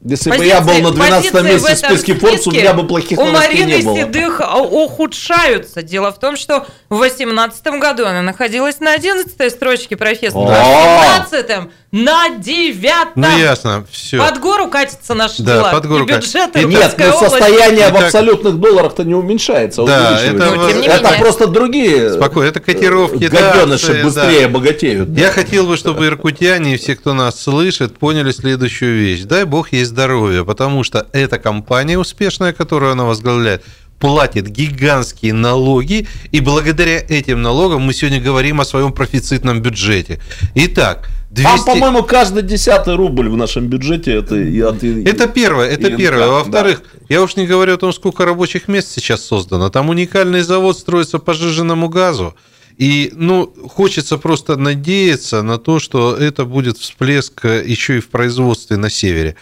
Если 0.08 0.30
бы 0.30 0.38
позиции- 0.38 0.54
я 0.56 0.62
был 0.62 0.74
на 0.82 0.92
12 0.92 1.32
позиции 1.32 1.52
месте 1.54 1.74
в 1.74 1.78
списке 1.80 2.14
Forbes, 2.14 2.42
у 2.46 2.52
меня 2.52 2.74
бы 2.74 2.86
плохих 2.88 3.18
у 3.18 3.26
новостей 3.26 3.62
Марины 3.64 3.78
не 3.78 3.84
было. 3.84 3.98
Седых 3.98 4.40
а, 4.42 4.58
ухудшаются. 4.60 5.82
Дело 5.82 6.12
в 6.12 6.20
том, 6.20 6.38
что 6.38 6.66
в 6.90 6.98
2018 7.00 7.66
году 7.80 8.06
она 8.06 8.22
находилась 8.22 8.80
на 8.80 8.94
11 8.94 9.52
строчке, 9.52 9.96
профессор. 9.98 10.42
В 10.42 10.46
О! 10.46 11.28
2017 11.30 11.70
на 11.92 12.30
9 12.38 13.16
Ну, 13.16 13.38
ясно, 13.38 13.86
все. 13.90 14.18
Под 14.18 14.40
гору 14.40 14.68
катятся 14.70 15.14
наши 15.14 15.42
Да, 15.42 15.56
дела. 15.56 15.72
под 15.72 15.86
гору 15.88 16.04
и 16.06 16.08
бюджеты. 16.08 16.64
Нет, 16.66 16.96
но 17.00 17.06
области. 17.16 17.24
состояние 17.30 17.88
в 17.88 17.92
Итак- 17.92 18.04
абсолютных 18.04 18.60
долларах-то 18.60 19.04
не 19.06 19.16
уменьшается, 19.16 19.84
а 19.84 19.86
Да, 19.88 20.22
это 20.22 20.34
Ну, 20.56 20.68
тем 20.70 20.82
не 20.82 20.88
Это 20.88 21.04
менее. 21.06 21.20
просто 21.22 21.48
другие 21.48 22.14
Спокойно, 22.14 22.50
это 22.50 22.60
котировки, 22.60 23.28
да, 23.28 23.54
гаденыши 23.54 23.94
да. 23.94 24.04
быстрее 24.04 24.48
богатеют. 24.50 25.18
Я 25.18 25.32
хотел 25.32 25.66
бы, 25.68 25.78
чтобы 25.78 26.06
иркутяне 26.08 26.76
и 26.76 26.78
все, 26.78 26.96
кто 26.96 27.14
нас 27.14 27.42
слышит, 27.42 27.98
поняли 27.98 28.32
следующую 28.32 29.00
вещь. 29.00 29.22
Дай 29.22 29.46
бог 29.46 29.72
есть 29.72 29.95
здоровья, 29.96 30.44
потому 30.44 30.84
что 30.84 31.08
эта 31.14 31.40
компания 31.40 31.98
успешная, 31.98 32.52
которую 32.52 32.92
она 32.92 33.06
возглавляет, 33.06 33.64
платит 33.98 34.50
гигантские 34.50 35.34
налоги, 35.34 36.08
и 36.34 36.42
благодаря 36.42 37.00
этим 37.00 37.42
налогам 37.42 37.82
мы 37.82 37.94
сегодня 37.94 38.20
говорим 38.20 38.60
о 38.60 38.66
своем 38.66 38.92
профицитном 38.92 39.62
бюджете. 39.62 40.20
Итак, 40.54 41.08
200... 41.32 41.44
Там, 41.44 41.66
по-моему, 41.66 42.04
каждый 42.04 42.44
десятый 42.44 42.96
рубль 42.96 43.30
в 43.30 43.38
нашем 43.38 43.68
бюджете 43.68 44.16
это 44.16 44.36
и 44.36 44.60
от 44.60 44.84
Это 44.84 45.28
первое, 45.28 45.70
это 45.70 45.90
ИНК, 45.90 45.98
первое. 45.98 46.28
Во-вторых, 46.28 46.84
да. 46.94 47.00
я 47.08 47.22
уж 47.22 47.38
не 47.38 47.48
говорю 47.48 47.76
о 47.76 47.78
том, 47.78 47.94
сколько 47.94 48.26
рабочих 48.26 48.68
мест 48.68 48.92
сейчас 48.92 49.24
создано. 49.24 49.70
Там 49.70 49.90
уникальный 49.90 50.42
завод 50.42 50.78
строится 50.78 51.20
по 51.20 51.34
жиженному 51.34 51.88
газу. 51.88 52.36
И, 52.78 53.14
ну, 53.16 53.54
хочется 53.70 54.18
просто 54.18 54.58
надеяться 54.58 55.42
на 55.42 55.58
то, 55.58 55.80
что 55.80 56.14
это 56.14 56.44
будет 56.44 56.78
всплеск 56.78 57.46
еще 57.46 57.98
и 57.98 58.02
в 58.02 58.10
производстве 58.10 58.76
на 58.76 58.90
севере. 58.90 59.36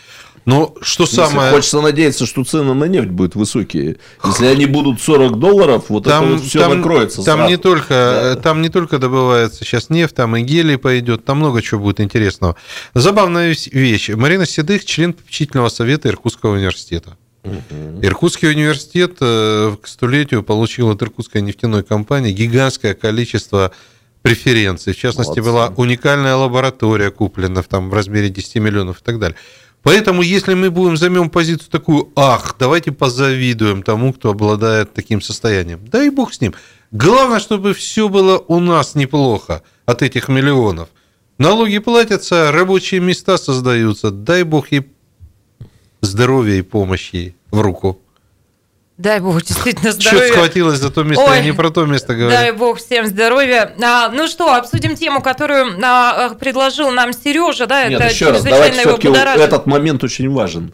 Но 0.45 0.75
что 0.81 1.05
самое... 1.05 1.51
Хочется 1.51 1.81
надеяться, 1.81 2.25
что 2.25 2.43
цены 2.43 2.73
на 2.73 2.85
нефть 2.85 3.09
будут 3.09 3.35
высокие. 3.35 3.97
Если 4.25 4.45
они 4.45 4.65
будут 4.65 5.01
40 5.01 5.39
долларов, 5.39 5.85
вот 5.89 6.03
там, 6.03 6.25
это 6.25 6.33
вот 6.33 6.43
все 6.43 6.59
там, 6.59 6.77
накроется. 6.77 7.23
Там 7.23 7.47
не, 7.47 7.57
только, 7.57 8.33
да. 8.35 8.41
там 8.41 8.61
не 8.61 8.69
только 8.69 8.99
добывается 8.99 9.63
сейчас 9.63 9.89
нефть, 9.89 10.15
там 10.15 10.35
и 10.35 10.41
гелий 10.41 10.77
пойдет, 10.77 11.23
там 11.23 11.37
много 11.37 11.61
чего 11.61 11.81
будет 11.81 12.01
интересного. 12.01 12.55
Забавная 12.93 13.55
вещь. 13.71 14.09
Марина 14.09 14.45
Седых, 14.45 14.85
член 14.85 15.13
попечительного 15.13 15.69
совета 15.69 16.09
Иркутского 16.09 16.55
университета. 16.55 17.17
Угу. 17.43 18.01
Иркутский 18.01 18.49
университет 18.49 19.17
э, 19.19 19.75
к 19.81 19.87
столетию 19.87 20.43
получил 20.43 20.89
от 20.89 21.01
Иркутской 21.01 21.41
нефтяной 21.41 21.83
компании 21.83 22.31
гигантское 22.31 22.93
количество 22.93 23.71
преференций. 24.21 24.93
В 24.93 24.97
частности, 24.97 25.39
Молодцы. 25.39 25.51
была 25.51 25.73
уникальная 25.75 26.35
лаборатория 26.35 27.11
куплена 27.11 27.61
там, 27.61 27.89
в 27.89 27.93
размере 27.93 28.29
10 28.29 28.55
миллионов 28.55 29.01
и 29.01 29.03
так 29.03 29.19
далее. 29.19 29.37
Поэтому, 29.83 30.21
если 30.21 30.53
мы 30.53 30.71
будем 30.71 30.95
займем 30.95 31.29
позицию 31.29 31.69
такую, 31.69 32.11
ах, 32.15 32.55
давайте 32.57 32.93
позавидуем 32.93 33.83
тому, 33.83 34.13
кто 34.13 34.29
обладает 34.29 34.93
таким 34.93 35.21
состоянием. 35.21 35.85
Дай 35.85 36.09
бог 36.09 36.33
с 36.33 36.39
ним. 36.39 36.53
Главное, 36.91 37.39
чтобы 37.39 37.73
все 37.73 38.07
было 38.07 38.37
у 38.37 38.59
нас 38.59 38.95
неплохо 38.95 39.61
от 39.85 40.01
этих 40.01 40.29
миллионов. 40.29 40.87
Налоги 41.37 41.79
платятся, 41.79 42.51
рабочие 42.51 43.01
места 43.01 43.37
создаются. 43.37 44.09
Дай 44.09 44.43
бог 44.43 44.71
ей 44.71 44.87
здоровья 46.01 46.55
и 46.55 46.61
помощи 46.61 47.35
в 47.51 47.59
руку. 47.59 47.99
Дай 48.97 49.19
бог, 49.19 49.41
действительно 49.41 49.91
здоровья. 49.91 50.27
Что 50.27 50.33
схватилась 50.35 50.79
за 50.79 50.91
то 50.91 51.03
место, 51.03 51.25
Ой, 51.25 51.37
я 51.37 51.43
не 51.43 51.51
про 51.51 51.71
то 51.71 51.85
место 51.85 52.13
говорю. 52.13 52.29
Дай 52.29 52.51
бог 52.51 52.77
всем 52.77 53.07
здоровья. 53.07 53.73
А, 53.83 54.09
ну 54.09 54.27
что, 54.27 54.53
обсудим 54.53 54.95
тему, 54.95 55.21
которую 55.21 55.79
а, 55.83 56.29
предложил 56.35 56.91
нам 56.91 57.11
Сережа, 57.11 57.65
да, 57.65 57.87
Нет, 57.87 57.99
это 57.99 58.13
еще 58.13 58.29
раз, 58.29 58.43
давайте 58.43 58.79
все-таки 58.79 59.07
этот 59.07 59.65
момент 59.65 60.03
очень 60.03 60.29
важен. 60.29 60.71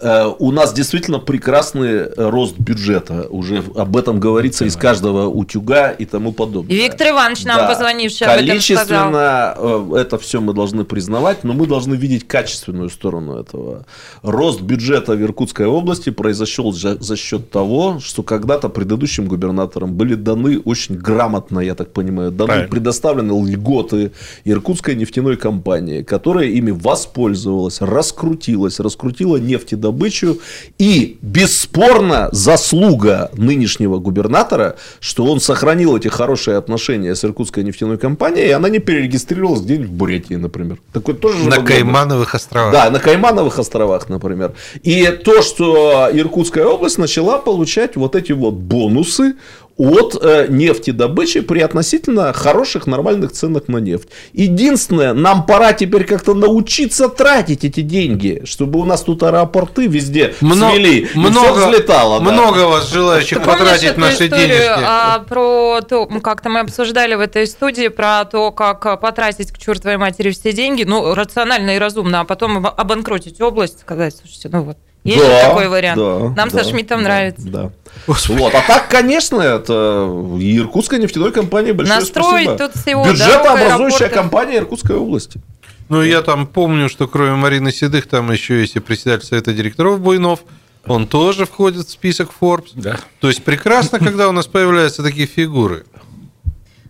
Э, 0.00 0.32
у 0.38 0.52
нас 0.52 0.72
действительно 0.72 1.18
прекрасный 1.18 1.88
э, 1.88 2.10
рост 2.16 2.56
бюджета. 2.56 3.26
Уже 3.30 3.64
об 3.74 3.96
этом 3.96 4.20
говорится 4.20 4.64
из 4.64 4.76
каждого 4.76 5.26
утюга 5.26 5.90
и 5.90 6.04
тому 6.04 6.32
подобное. 6.32 6.74
Виктор 6.74 7.08
Иванович 7.08 7.44
нам 7.44 7.56
да. 7.58 7.68
позвонивший 7.68 8.26
об 8.26 8.34
этом 8.34 8.60
сказал. 8.60 8.84
Количественно 8.86 9.54
э, 9.56 9.96
это 9.96 10.18
все 10.18 10.40
мы 10.40 10.54
должны 10.54 10.84
признавать, 10.84 11.42
но 11.42 11.52
мы 11.52 11.66
должны 11.66 11.94
видеть 11.94 12.28
качественную 12.28 12.90
сторону 12.90 13.40
этого. 13.40 13.86
Рост 14.22 14.60
бюджета 14.60 15.14
в 15.14 15.22
Иркутской 15.22 15.66
области 15.66 16.10
произошел 16.10 16.72
за 16.72 17.16
счет 17.16 17.50
того, 17.50 17.98
что 17.98 18.22
когда-то 18.22 18.68
предыдущим 18.68 19.26
губернаторам 19.26 19.94
были 19.94 20.14
даны 20.14 20.60
очень 20.60 20.96
грамотно, 20.96 21.58
я 21.58 21.74
так 21.74 21.92
понимаю, 21.92 22.30
даны 22.30 22.46
Правильно. 22.46 22.70
предоставлены 22.70 23.48
льготы 23.48 24.12
Иркутской 24.44 24.94
нефтяной 24.94 25.36
компании, 25.36 26.02
которая 26.02 26.46
ими 26.46 26.70
воспользовалась, 26.70 27.80
раскрутилась, 27.80 28.78
раскрутила 28.78 29.38
нефтедобычу 29.38 29.87
добычу. 29.88 30.38
И 30.78 31.18
бесспорно 31.22 32.28
заслуга 32.32 33.30
нынешнего 33.34 33.98
губернатора, 33.98 34.76
что 35.00 35.24
он 35.24 35.40
сохранил 35.40 35.96
эти 35.96 36.08
хорошие 36.08 36.56
отношения 36.56 37.14
с 37.14 37.24
Иркутской 37.24 37.64
нефтяной 37.64 37.98
компанией, 37.98 38.48
и 38.48 38.50
она 38.50 38.68
не 38.68 38.78
перерегистрировалась 38.78 39.62
где-нибудь 39.62 39.88
в 39.88 39.92
Бурятии, 39.92 40.34
например. 40.34 40.78
Такой 40.92 41.14
тоже 41.14 41.48
на 41.48 41.62
Каймановых 41.62 42.34
островах. 42.34 42.72
Да, 42.72 42.90
на 42.90 43.00
Каймановых 43.00 43.58
островах, 43.58 44.08
например. 44.08 44.52
И 44.82 45.06
то, 45.24 45.42
что 45.42 46.08
Иркутская 46.12 46.66
область 46.66 46.98
начала 46.98 47.38
получать 47.38 47.96
вот 47.96 48.14
эти 48.14 48.32
вот 48.32 48.54
бонусы 48.54 49.34
от 49.78 50.18
э, 50.20 50.46
нефтедобычи 50.48 51.40
при 51.40 51.60
относительно 51.60 52.32
хороших 52.32 52.86
нормальных 52.86 53.32
ценах 53.32 53.68
на 53.68 53.78
нефть. 53.78 54.08
Единственное, 54.32 55.14
нам 55.14 55.46
пора 55.46 55.72
теперь 55.72 56.04
как-то 56.04 56.34
научиться 56.34 57.08
тратить 57.08 57.64
эти 57.64 57.80
деньги, 57.80 58.42
чтобы 58.44 58.80
у 58.80 58.84
нас 58.84 59.02
тут 59.02 59.22
аэропорты 59.22 59.86
везде 59.86 60.34
много, 60.40 60.72
свели, 60.72 61.08
много, 61.14 61.48
и 61.48 61.52
все 61.52 61.68
взлетало. 61.68 62.20
Много 62.20 62.58
да. 62.58 62.66
вас 62.66 62.92
желающих 62.92 63.38
Помнишь 63.38 63.58
потратить 63.58 63.96
наши 63.96 64.28
деньги. 64.28 64.62
А, 64.68 65.20
про 65.20 65.80
то, 65.88 66.06
как-то 66.06 66.48
мы 66.48 66.60
обсуждали 66.60 67.14
в 67.14 67.20
этой 67.20 67.46
студии 67.46 67.88
про 67.88 68.24
то, 68.24 68.50
как 68.50 69.00
потратить 69.00 69.52
к 69.52 69.58
чертовой 69.58 69.96
матери 69.96 70.32
все 70.32 70.52
деньги, 70.52 70.82
ну, 70.82 71.14
рационально 71.14 71.76
и 71.76 71.78
разумно, 71.78 72.20
а 72.20 72.24
потом 72.24 72.66
обанкротить 72.66 73.40
область, 73.40 73.80
сказать, 73.80 74.16
слушайте, 74.16 74.48
ну 74.50 74.62
вот, 74.62 74.76
есть 75.04 75.24
да, 75.24 75.48
такой 75.48 75.68
вариант? 75.68 75.98
Да, 75.98 76.34
Нам 76.36 76.48
да, 76.48 76.50
со 76.50 76.64
Шмидтом 76.64 76.98
да, 76.98 77.04
нравится. 77.04 77.48
Да. 77.48 77.70
Вот. 78.06 78.54
А 78.54 78.62
так, 78.66 78.88
конечно, 78.88 79.40
это 79.40 80.06
Иркутская 80.40 80.98
нефтяная 81.00 81.30
компания 81.30 81.72
большое 81.72 82.00
Настроить 82.00 82.48
спасибо. 82.48 82.68
тут 82.68 82.82
всего, 82.82 83.04
Бюджетообразующая 83.04 84.08
компания 84.08 84.58
Иркутской 84.58 84.96
области. 84.96 85.40
Ну, 85.88 86.02
я 86.02 86.22
там 86.22 86.46
помню, 86.46 86.88
что 86.88 87.08
кроме 87.08 87.34
Марины 87.34 87.72
Седых, 87.72 88.06
там 88.06 88.30
еще 88.30 88.60
есть 88.60 88.76
и 88.76 88.80
председатель 88.80 89.26
Совета 89.26 89.52
директоров 89.52 90.00
Буйнов. 90.00 90.40
Он 90.86 91.06
тоже 91.06 91.44
входит 91.44 91.86
в 91.86 91.90
список 91.90 92.30
Forbes. 92.40 92.70
Да. 92.74 92.98
То 93.20 93.28
есть 93.28 93.42
прекрасно, 93.42 93.98
когда 93.98 94.28
у 94.28 94.32
нас 94.32 94.46
появляются 94.46 95.02
такие 95.02 95.26
фигуры. 95.26 95.84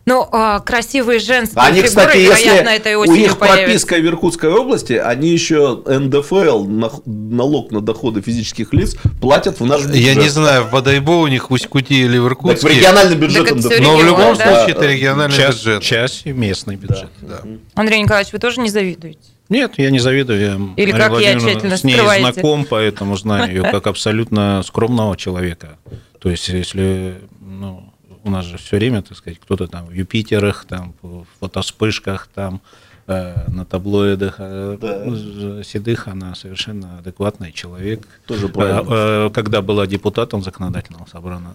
Ну, 0.09 0.27
а, 0.33 0.61
красивые 0.61 1.19
женские 1.19 1.63
они, 1.63 1.83
фигуры, 1.83 1.89
кстати, 1.89 2.17
вероятно, 2.17 2.71
этой 2.71 2.97
осенью 2.97 3.19
у 3.19 3.21
них 3.21 3.37
появятся. 3.37 3.65
прописка 3.65 3.95
в 3.97 4.07
Иркутской 4.07 4.51
области, 4.51 4.95
они 4.95 5.29
еще 5.29 5.83
НДФЛ, 5.85 6.65
налог 7.05 7.71
на 7.73 7.83
доходы 7.83 8.23
физических 8.23 8.73
лиц, 8.73 8.97
платят 9.21 9.61
в 9.61 9.67
наш 9.67 9.83
бюджет. 9.83 9.97
Я 9.97 10.15
не 10.15 10.31
знаю, 10.31 10.65
в 10.65 10.71
Бадайбо 10.71 11.11
у 11.11 11.27
них 11.27 11.51
в 11.51 11.53
Усть-Кути 11.53 12.05
или 12.05 12.17
в 12.17 12.27
Иркутске. 12.27 12.63
Так, 12.63 12.73
в 12.73 12.75
региональный 12.75 13.17
бюджет 13.17 13.55
НДФЛ. 13.55 13.83
Но 13.83 13.97
в 13.99 14.05
любом 14.05 14.35
да? 14.35 14.47
случае 14.47 14.77
это 14.77 14.87
региональный 14.87 15.37
часть, 15.37 15.59
бюджет. 15.59 15.83
Часть 15.83 16.25
местный 16.25 16.77
бюджет. 16.77 17.11
Да. 17.21 17.41
Да. 17.45 17.51
Андрей 17.75 18.01
Николаевич, 18.01 18.33
вы 18.33 18.39
тоже 18.39 18.63
не 18.63 18.71
завидуете? 18.71 19.19
Нет, 19.51 19.75
я 19.77 19.91
не 19.91 19.99
завидую. 19.99 20.41
Я 20.41 20.55
Или 20.83 20.93
Мария 20.93 21.09
как 21.09 21.21
я 21.21 21.39
тщательно 21.39 21.77
с 21.77 21.85
ней 21.85 21.97
скрываете? 21.97 22.33
знаком, 22.33 22.65
поэтому 22.65 23.15
знаю 23.19 23.49
ее 23.49 23.63
как 23.71 23.87
абсолютно 23.87 24.63
скромного 24.63 25.19
человека. 25.19 25.77
То 26.19 26.31
есть, 26.31 26.49
если 26.49 27.19
ну, 27.41 27.88
у 28.25 28.31
нас 28.31 28.45
же 28.45 28.59
все 28.59 28.77
время, 28.77 29.03
так 29.03 29.17
сказать, 29.17 29.39
кто-то 29.39 29.67
там 29.67 29.87
в 29.87 29.93
Юпитерах, 29.93 30.65
там 30.65 30.95
в 31.03 31.25
фотоспышках, 31.41 32.29
там 32.35 32.61
э, 33.07 33.51
на 33.51 33.65
таблоидах. 33.65 34.37
Э, 34.39 34.79
да. 34.81 35.03
Ну, 35.05 35.63
Седых, 35.63 36.09
она 36.09 36.35
совершенно 36.35 36.99
адекватный 36.99 37.53
человек. 37.53 38.07
Тоже 38.27 38.49
правильно. 38.49 38.87
Э, 38.89 39.31
когда 39.33 39.63
была 39.63 39.87
депутатом 39.87 40.43
законодательного 40.43 41.07
собрания, 41.11 41.55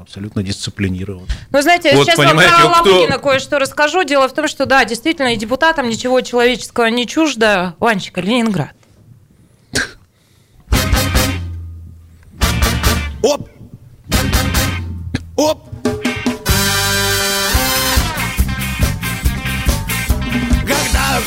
абсолютно 0.00 0.42
дисциплинирован. 0.42 1.26
Ну, 1.50 1.62
знаете, 1.62 1.94
вот, 1.94 2.06
сейчас 2.06 2.18
вам 2.18 2.36
про 2.36 2.80
кто... 2.80 3.18
кое-что 3.20 3.58
расскажу. 3.58 4.04
Дело 4.04 4.28
в 4.28 4.34
том, 4.34 4.48
что, 4.48 4.66
да, 4.66 4.84
действительно, 4.84 5.34
и 5.34 5.36
депутатам 5.36 5.88
ничего 5.88 6.20
человеческого 6.20 6.86
не 6.86 7.06
чуждо. 7.06 7.74
Ванечка, 7.78 8.20
Ленинград. 8.20 8.72
Оп! 13.22 13.48
Оп! 15.36 15.67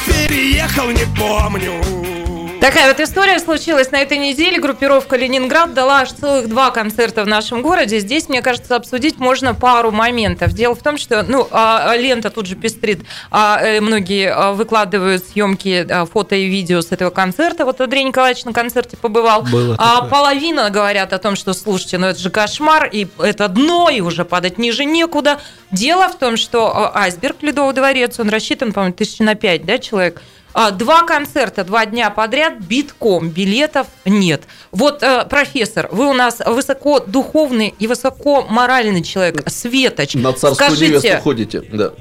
Переехал, 0.06 0.90
не 0.92 1.06
помню. 1.18 2.21
Такая 2.62 2.90
вот 2.90 3.00
история 3.00 3.40
случилась 3.40 3.90
на 3.90 4.04
этой 4.04 4.20
неделе. 4.20 4.60
Группировка 4.60 5.16
«Ленинград» 5.16 5.74
дала 5.74 6.02
аж 6.02 6.12
целых 6.12 6.48
два 6.48 6.70
концерта 6.70 7.24
в 7.24 7.28
нашем 7.28 7.64
городе. 7.64 7.98
Здесь, 7.98 8.30
мне 8.30 8.44
кажется, 8.44 8.76
обсудить 8.76 9.18
можно 9.18 9.56
пару 9.56 9.90
моментов. 9.90 10.54
Дело 10.54 10.76
в 10.76 10.84
том, 10.84 11.00
что 11.00 11.24
ну, 11.24 11.48
а, 11.50 11.96
лента 11.98 12.30
тут 12.30 12.46
же 12.46 12.56
пестрит. 12.56 13.00
А, 13.32 13.60
э, 13.60 13.82
многие 13.82 14.32
а, 14.32 14.52
выкладывают 14.52 15.26
съемки, 15.26 15.88
фото 16.14 16.36
и 16.36 16.46
видео 16.46 16.82
с 16.82 16.92
этого 16.92 17.10
концерта. 17.10 17.66
Вот 17.66 17.82
Андрей 17.82 18.04
Николаевич 18.04 18.46
на 18.46 18.54
концерте 18.54 18.96
побывал. 18.96 19.42
Было 19.42 19.76
а 19.80 20.04
половина 20.04 20.70
говорят 20.70 21.14
о 21.14 21.18
том, 21.18 21.36
что, 21.36 21.54
слушайте, 21.54 21.98
ну 21.98 22.06
это 22.06 22.20
же 22.20 22.30
кошмар, 22.30 22.88
и 22.92 23.08
это 23.18 23.48
дно, 23.48 23.90
и 23.90 24.02
уже 24.02 24.24
падать 24.24 24.60
ниже 24.60 24.86
некуда. 24.86 25.40
Дело 25.72 26.10
в 26.10 26.16
том, 26.20 26.38
что 26.38 26.92
айсберг 26.94 27.42
Ледовый 27.42 27.74
дворец, 27.74 28.20
он 28.20 28.30
рассчитан, 28.30 28.72
по-моему, 28.72 28.94
тысячи 28.94 29.24
на 29.24 29.34
пять 29.34 29.66
да, 29.66 29.80
человек. 29.80 30.22
А, 30.54 30.72
два 30.72 31.04
концерта, 31.04 31.64
два 31.64 31.86
дня 31.86 32.10
подряд, 32.10 32.60
битком, 32.60 33.30
билетов 33.30 33.88
нет. 34.06 34.44
Вот, 34.72 35.02
э, 35.02 35.26
профессор, 35.30 35.88
вы 35.92 36.08
у 36.10 36.14
нас 36.14 36.40
высокодуховный 36.46 37.74
и 37.80 37.88
высокоморальный 37.88 39.02
человек, 39.04 39.44
Светоч. 39.48 40.16
На 40.16 40.34
царскую 40.34 40.70
Скажите, 40.72 40.88
невесту 41.00 41.22
ходите, 41.24 41.62
да. 41.72 41.94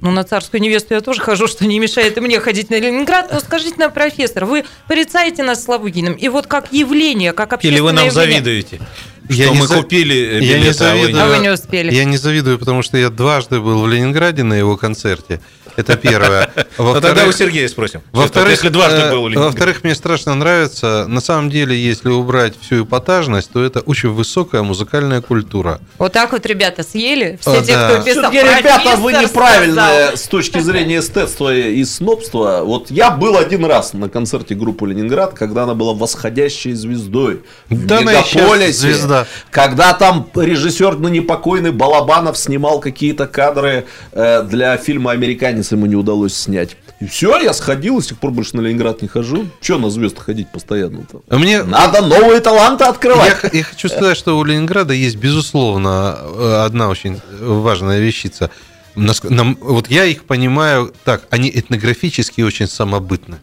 Ну, 0.00 0.10
на 0.10 0.24
царскую 0.24 0.60
невесту 0.62 0.94
я 0.94 1.00
тоже 1.00 1.20
хожу, 1.20 1.46
что 1.46 1.66
не 1.66 1.78
мешает 1.78 2.16
и 2.16 2.20
мне 2.20 2.40
ходить 2.40 2.70
на 2.70 2.78
Ленинград. 2.78 3.30
Но 3.32 3.40
скажите 3.40 3.74
нам, 3.76 3.92
профессор, 3.92 4.44
вы 4.46 4.64
порицаете 4.86 5.42
нас 5.42 5.62
с 5.64 5.68
Лавыгиным, 5.68 6.14
и 6.14 6.28
вот 6.28 6.46
как 6.46 6.72
явление, 6.72 7.32
как 7.32 7.52
общественное 7.52 7.74
Или 7.76 7.80
вы 7.80 7.92
нам 7.92 8.06
явление. 8.06 8.32
завидуете? 8.34 8.80
Я 9.28 9.44
что 9.44 9.54
не 9.54 9.60
мы 9.60 9.66
за- 9.66 9.76
купили 9.76 10.14
я 10.14 10.40
не 10.58 10.64
билеты, 10.64 10.84
а 10.84 10.94
вы 10.94 11.00
завидую. 11.02 11.22
А 11.24 11.28
вы 11.28 11.38
не 11.38 11.50
успели. 11.50 11.94
Я 11.94 12.04
не 12.04 12.16
завидую, 12.16 12.58
потому 12.58 12.82
что 12.82 12.96
я 12.96 13.10
дважды 13.10 13.60
был 13.60 13.82
в 13.82 13.88
Ленинграде 13.88 14.42
на 14.42 14.54
его 14.54 14.78
концерте. 14.78 15.40
Это 15.78 15.96
первое. 15.96 16.50
Ну, 16.78 17.00
тогда 17.00 17.26
у 17.26 17.32
Сергея 17.32 17.68
спросим. 17.68 18.02
Во-вторых, 18.12 18.52
если 18.52 18.68
дважды 18.68 19.00
э, 19.00 19.10
был 19.10 19.28
в 19.28 19.34
во-вторых, 19.34 19.82
мне 19.82 19.94
страшно 19.94 20.34
нравится. 20.34 21.06
На 21.08 21.20
самом 21.20 21.50
деле, 21.50 21.76
если 21.76 22.08
убрать 22.08 22.54
всю 22.60 22.84
эпатажность, 22.84 23.50
то 23.50 23.64
это 23.64 23.80
очень 23.80 24.10
высокая 24.10 24.62
музыкальная 24.62 25.20
культура. 25.20 25.80
Вот 25.98 26.12
так 26.12 26.32
вот 26.32 26.46
ребята 26.46 26.84
съели, 26.84 27.38
все 27.40 27.60
О, 27.60 27.64
те, 27.64 27.72
кто 27.74 28.02
писал. 28.02 28.30
Ребята, 28.30 28.96
вы 28.96 29.12
«Профессор 29.12 29.30
неправильные 29.30 29.74
сказал». 29.74 30.16
с 30.16 30.22
точки 30.22 30.58
зрения 30.60 30.98
эстетства 30.98 31.54
и 31.54 31.84
снобства. 31.84 32.62
Вот 32.64 32.90
я 32.90 33.10
был 33.10 33.36
один 33.36 33.64
раз 33.64 33.92
на 33.92 34.08
концерте 34.08 34.54
группы 34.54 34.86
Ленинград, 34.86 35.34
когда 35.34 35.64
она 35.64 35.74
была 35.74 35.94
восходящей 35.94 36.72
звездой. 36.72 37.42
В 37.68 37.86
Да 37.86 37.98
щас 37.98 38.34
мегаполисе. 38.34 38.72
звезда. 38.72 39.26
Когда 39.50 39.92
там 39.94 40.28
режиссер, 40.34 40.96
ну 40.98 41.08
непокойный 41.08 41.72
Балабанов 41.72 42.38
снимал 42.38 42.80
какие-то 42.80 43.26
кадры 43.26 43.86
э, 44.12 44.42
для 44.42 44.76
фильма 44.76 45.12
«Американец», 45.12 45.67
ему 45.76 45.86
не 45.86 45.96
удалось 45.96 46.34
снять. 46.34 46.76
И 47.00 47.06
все, 47.06 47.38
я 47.38 47.52
сходил, 47.52 47.98
и 47.98 48.02
с 48.02 48.06
тех 48.08 48.18
пор 48.18 48.32
больше 48.32 48.56
на 48.56 48.60
Ленинград 48.62 49.02
не 49.02 49.08
хожу. 49.08 49.46
Че 49.60 49.78
на 49.78 49.88
звезд 49.90 50.18
ходить 50.18 50.50
постоянно-то? 50.50 51.22
А 51.28 51.38
Мне 51.38 51.62
Надо 51.62 52.02
новые 52.02 52.40
таланты 52.40 52.84
Я, 52.84 52.90
открывать. 52.90 53.32
х- 53.34 53.50
я 53.52 53.62
хочу 53.62 53.88
сказать, 53.88 54.16
что 54.16 54.36
у 54.38 54.44
Ленинграда 54.44 54.92
есть, 54.94 55.16
безусловно, 55.16 56.16
э, 56.20 56.62
одна 56.66 56.88
очень 56.88 57.20
важная 57.40 58.00
вещица. 58.00 58.50
Вот 58.96 59.88
я 59.90 60.04
их 60.06 60.24
понимаю 60.24 60.92
так, 61.04 61.22
они 61.30 61.50
этнографически 61.54 62.40
очень 62.40 62.66
самобытны. 62.66 63.38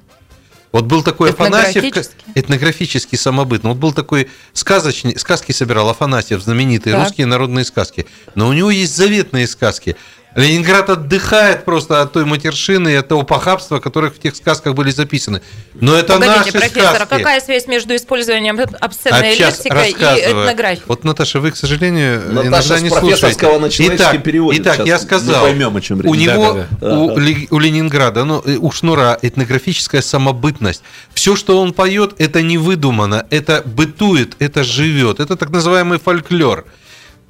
Вот 0.73 0.83
был 0.83 1.01
такой 1.03 1.29
Афанасьев, 1.29 1.77
Этнографически? 1.85 2.15
этнографически 2.35 3.15
самобытный. 3.15 3.69
Вот 3.69 3.77
был 3.77 3.93
такой 3.93 4.27
сказочник, 4.51 5.17
сказки 5.17 5.53
собирал 5.53 5.89
Афанасьев, 5.89 6.41
знаменитые 6.41 6.93
Так. 6.97 7.05
русские 7.05 7.27
народные 7.27 7.63
сказки. 7.63 8.05
Но 8.35 8.49
у 8.49 8.53
него 8.53 8.69
есть 8.69 8.93
заветные 8.93 9.47
сказки. 9.47 9.95
Ленинград 10.35 10.89
отдыхает 10.89 11.63
просто 11.63 12.01
от 12.01 12.11
той 12.11 12.25
матершины 12.25 12.89
и 12.89 12.95
от 12.95 13.07
того 13.07 13.23
похабства, 13.23 13.79
которых 13.79 14.15
в 14.15 14.19
тех 14.19 14.35
сказках 14.35 14.75
были 14.75 14.91
записаны. 14.91 15.41
Но 15.75 15.95
это 15.95 16.13
Погодите, 16.13 16.37
наши 16.39 16.51
профессор, 16.51 16.83
а 16.83 16.95
сказки. 16.95 17.09
какая 17.09 17.39
связь 17.39 17.67
между 17.67 17.95
использованием 17.95 18.59
обсценной 18.81 19.31
А 19.31 19.35
лексикой 19.35 19.91
и 19.91 19.93
этнографией? 19.93 20.83
Вот, 20.87 21.05
Наташа, 21.05 21.39
вы, 21.39 21.51
к 21.51 21.55
сожалению, 21.55 22.21
Наташа 22.33 22.47
иногда 22.47 22.61
с 22.61 22.81
не 22.81 22.89
профессорского 22.89 23.49
слушаете. 23.51 23.59
на 23.59 23.69
человеческий 23.69 24.11
итак, 24.11 24.23
переводит. 24.23 24.61
Итак, 24.61 24.75
Сейчас 24.75 24.87
я 24.87 24.95
мы 24.95 25.03
сказал, 25.03 25.43
поймем, 25.45 25.77
о 25.77 25.81
чем 25.81 26.01
речь. 26.01 26.11
у 26.11 26.13
него, 26.15 26.65
у, 26.81 27.55
у 27.55 27.59
Ленинграда, 27.59 28.25
ну, 28.25 28.41
э, 28.45 28.57
у 28.57 28.71
Шнура 28.71 29.17
этнографическая 29.21 30.01
самобытность. 30.01 30.83
Все, 31.13 31.37
что 31.37 31.61
он 31.61 31.71
поет, 31.71 32.13
это 32.17 32.41
не 32.41 32.57
выдумано, 32.57 33.25
это 33.29 33.63
бытует, 33.65 34.35
это 34.39 34.65
живет. 34.65 35.21
Это 35.21 35.37
так 35.37 35.49
называемый 35.49 35.97
фольклор. 35.97 36.65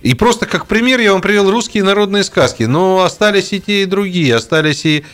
И 0.02 0.14
просто 0.14 0.46
как 0.46 0.68
пример 0.68 1.00
я 1.00 1.14
вам 1.14 1.22
привел 1.22 1.50
русские 1.50 1.84
народные 1.84 2.24
сказки. 2.24 2.64
Но 2.64 3.04
остались 3.04 3.54
и 3.54 3.62
те, 3.62 3.84
и 3.84 3.86
другие. 3.86 4.36
Остались 4.36 4.86
и 4.86 5.06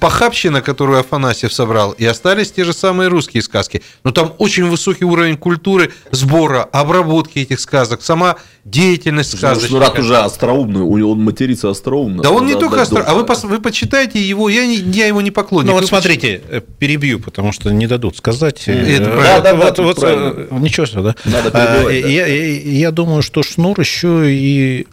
похабщина, 0.00 0.60
которую 0.60 1.00
Афанасьев 1.00 1.52
собрал, 1.52 1.92
и 1.92 2.04
остались 2.04 2.52
те 2.52 2.64
же 2.64 2.72
самые 2.72 3.08
русские 3.08 3.42
сказки. 3.42 3.82
Но 4.04 4.10
там 4.12 4.34
очень 4.38 4.64
высокий 4.64 5.04
уровень 5.04 5.36
культуры, 5.36 5.92
сбора, 6.10 6.62
обработки 6.64 7.38
этих 7.38 7.60
сказок, 7.60 8.02
сама 8.02 8.36
деятельность 8.64 9.36
сказочника. 9.36 9.68
Шнурат 9.68 9.98
уже 9.98 10.18
остроумный, 10.18 10.80
у 10.82 10.96
него 10.98 11.12
он 11.12 11.20
матерится 11.22 11.70
остроумно. 11.70 12.22
Да 12.22 12.30
он 12.30 12.46
не 12.46 12.52
только 12.54 12.82
отдать 12.82 12.92
остро... 12.92 13.04
А 13.04 13.14
вы, 13.14 13.24
вы 13.56 13.60
почитайте 13.60 14.20
его, 14.20 14.48
я, 14.48 14.66
не, 14.66 14.76
я 14.76 15.06
его 15.06 15.22
не 15.22 15.30
поклонник. 15.30 15.68
Ну 15.68 15.72
вот 15.74 15.82
Вы 15.82 15.86
смотрите, 15.88 16.42
э, 16.48 16.60
перебью, 16.78 17.20
потому 17.20 17.52
что 17.52 17.70
не 17.70 17.86
дадут 17.86 18.16
сказать. 18.16 18.64
Это 18.66 19.10
э, 19.10 19.22
Да, 19.22 19.40
да, 19.40 19.54
вот- 19.54 19.74
тут 19.76 19.84
вот, 19.86 20.00
правильно. 20.00 20.34
э, 20.36 20.58
Ничего 20.58 20.86
себе, 20.86 21.02
да? 21.02 21.14
Надо 21.24 21.48
А, 21.48 21.84
да. 21.84 21.90
Я, 21.92 22.26
я- 22.26 22.60
я 22.60 22.90
думаю, 22.90 23.22
что 23.22 23.42
Шнур 23.42 23.78
еще 23.80 24.24
и, 24.32 24.86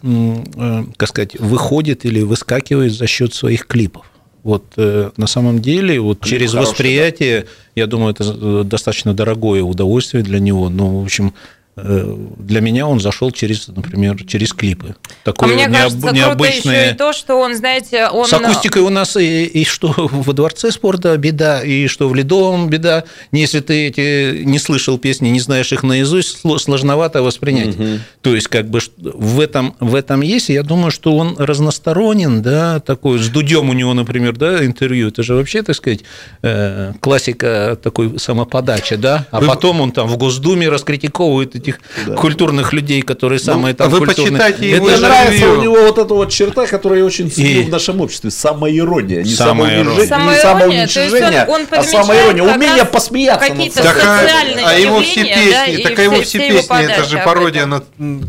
как 0.96 1.08
сказать, 1.08 1.38
выходит 1.38 2.04
или 2.04 2.22
выскакивает 2.22 2.92
за 2.94 3.06
счет 3.06 3.34
своих 3.34 3.66
клипов. 3.66 4.06
Вот 4.44 4.64
э, 4.76 5.10
на 5.16 5.26
самом 5.26 5.60
деле, 5.60 5.98
вот 5.98 6.18
Клип 6.20 6.30
через 6.30 6.50
хороший, 6.52 6.68
восприятие, 6.68 7.46
я 7.74 7.86
думаю, 7.86 8.12
это 8.12 8.24
э, 8.24 8.62
достаточно 8.64 9.14
дорогое 9.14 9.62
удовольствие 9.62 10.22
для 10.22 10.38
него. 10.38 10.68
Но, 10.68 11.00
в 11.00 11.02
общем, 11.02 11.32
для 11.76 12.60
меня 12.60 12.86
он 12.86 13.00
зашел 13.00 13.32
через, 13.32 13.66
например, 13.68 14.22
через 14.24 14.52
клипы. 14.52 14.94
А 15.04 15.24
Такое 15.24 15.54
мне 15.54 15.64
необ- 15.64 15.72
кажется, 15.72 16.00
круто 16.00 16.14
необычное. 16.14 16.82
еще 16.84 16.94
и 16.94 16.96
то, 16.96 17.12
что 17.12 17.34
он, 17.40 17.56
знаете, 17.56 18.06
он... 18.08 18.26
С 18.26 18.32
акустикой 18.32 18.82
у 18.82 18.90
нас 18.90 19.16
и, 19.16 19.44
и 19.44 19.64
что 19.64 19.92
во 19.96 20.32
дворце 20.32 20.70
спорта 20.70 21.16
беда, 21.16 21.62
и 21.62 21.88
что 21.88 22.08
в 22.08 22.14
Ледовом 22.14 22.68
беда. 22.68 23.04
Если 23.32 23.58
ты 23.60 23.88
эти 23.88 24.42
не 24.44 24.58
слышал 24.60 24.98
песни, 24.98 25.28
не 25.30 25.40
знаешь 25.40 25.72
их 25.72 25.82
наизусть, 25.82 26.44
сло- 26.44 26.58
сложновато 26.58 27.22
воспринять. 27.22 27.76
То 28.20 28.34
есть, 28.34 28.46
как 28.48 28.68
бы 28.70 28.78
в 28.98 29.40
этом, 29.40 29.74
в 29.80 29.94
этом 29.96 30.20
есть. 30.20 30.50
Я 30.50 30.62
думаю, 30.62 30.92
что 30.92 31.16
он 31.16 31.34
разносторонен, 31.38 32.40
да, 32.42 32.78
такой, 32.80 33.18
с 33.18 33.28
Дудем 33.28 33.68
у 33.70 33.72
него, 33.72 33.94
например, 33.94 34.36
да, 34.36 34.64
интервью. 34.64 35.08
Это 35.08 35.22
же 35.24 35.34
вообще, 35.34 35.62
так 35.62 35.74
сказать, 35.74 36.00
э, 36.42 36.92
классика 37.00 37.76
такой 37.82 38.18
самоподачи, 38.18 38.94
да. 38.96 39.26
А 39.32 39.40
Вы- 39.40 39.46
потом 39.48 39.80
он 39.80 39.90
там 39.90 40.06
в 40.06 40.16
Госдуме 40.16 40.68
раскритиковывает 40.68 41.56
этих 41.64 41.80
культурных 42.16 42.72
людей, 42.72 43.02
которые 43.02 43.38
самые 43.38 43.74
там 43.74 43.90
вы 43.90 43.98
культурные. 43.98 44.32
почитайте 44.32 44.66
Это 44.68 44.76
его 44.76 44.86
Мне 44.86 44.96
же- 44.96 45.02
нравится 45.02 45.50
у 45.50 45.62
него 45.62 45.76
вот 45.76 45.98
эта 45.98 46.14
вот 46.14 46.30
черта, 46.30 46.66
которая 46.66 47.00
я 47.00 47.04
очень 47.04 47.30
ценю 47.30 47.48
И- 47.48 47.62
в 47.64 47.68
нашем 47.70 48.00
обществе. 48.00 48.30
Самоирония. 48.30 49.22
Не 49.22 49.30
самоунижение, 49.34 49.84
не 50.02 50.06
Самоирония, 50.06 50.82
есть 50.82 50.92
самоуничижение, 50.94 51.44
он- 51.48 51.60
он 51.62 51.66
а 51.70 51.82
самоирония. 51.82 52.42
Умение 52.42 52.84
посмеяться 52.84 53.54
над 53.54 53.72
собой. 53.72 53.92
Так, 53.92 54.04
а, 54.04 54.20
а 54.66 54.74
его 54.74 55.00
все 55.00 55.22
да, 55.22 55.28
песни, 55.34 55.74
и 55.74 55.82
так 55.82 55.98
а 55.98 56.02
его 56.02 56.14
все- 56.16 56.22
все 56.24 56.38
все 56.38 56.48
его 56.48 56.58
песни, 56.58 56.84
это 56.92 57.04
же 57.04 57.18
об 57.18 57.24
пародия 57.24 57.66
на... 57.66 57.82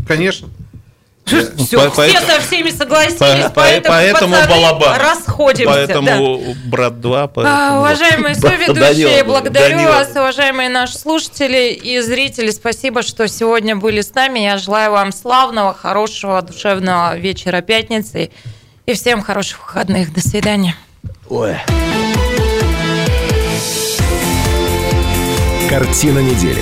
Конечно. 0.07 0.47
Все, 1.25 1.89
По- 1.89 1.89
все 2.03 2.19
со 2.21 2.39
всеми 2.39 2.69
согласились, 2.69 3.17
По- 3.17 3.25
по- 3.45 3.49
поэтому, 3.55 3.95
поэтому 3.95 4.33
пацаны, 4.35 4.49
балабан. 4.53 4.99
расходимся. 5.01 5.65
да. 5.65 5.73
Поэтому 5.87 6.55
брат 6.65 7.01
2. 7.01 7.23
А, 7.23 7.27
Поэтому... 7.27 7.79
Уважаемые 7.79 8.35
Да, 8.35 8.49
соведущие, 8.49 9.07
Данила, 9.07 9.23
благодарю 9.23 9.75
Данила. 9.77 9.91
вас, 9.91 10.09
уважаемые 10.15 10.69
наши 10.69 10.97
слушатели 10.99 11.71
и 11.73 11.99
зрители. 12.01 12.51
Спасибо, 12.51 13.01
что 13.01 13.27
сегодня 13.27 13.75
были 13.75 14.01
с 14.01 14.13
нами. 14.13 14.39
Я 14.41 14.57
желаю 14.57 14.91
вам 14.91 15.11
славного, 15.11 15.73
хорошего, 15.73 16.41
душевного 16.43 17.17
вечера 17.17 17.61
пятницы 17.61 18.29
и 18.85 18.93
всем 18.93 19.23
хороших 19.23 19.59
выходных. 19.65 20.13
До 20.13 20.21
свидания. 20.21 20.75
Ой. 21.27 21.55
Картина 25.69 26.19
недели. 26.19 26.61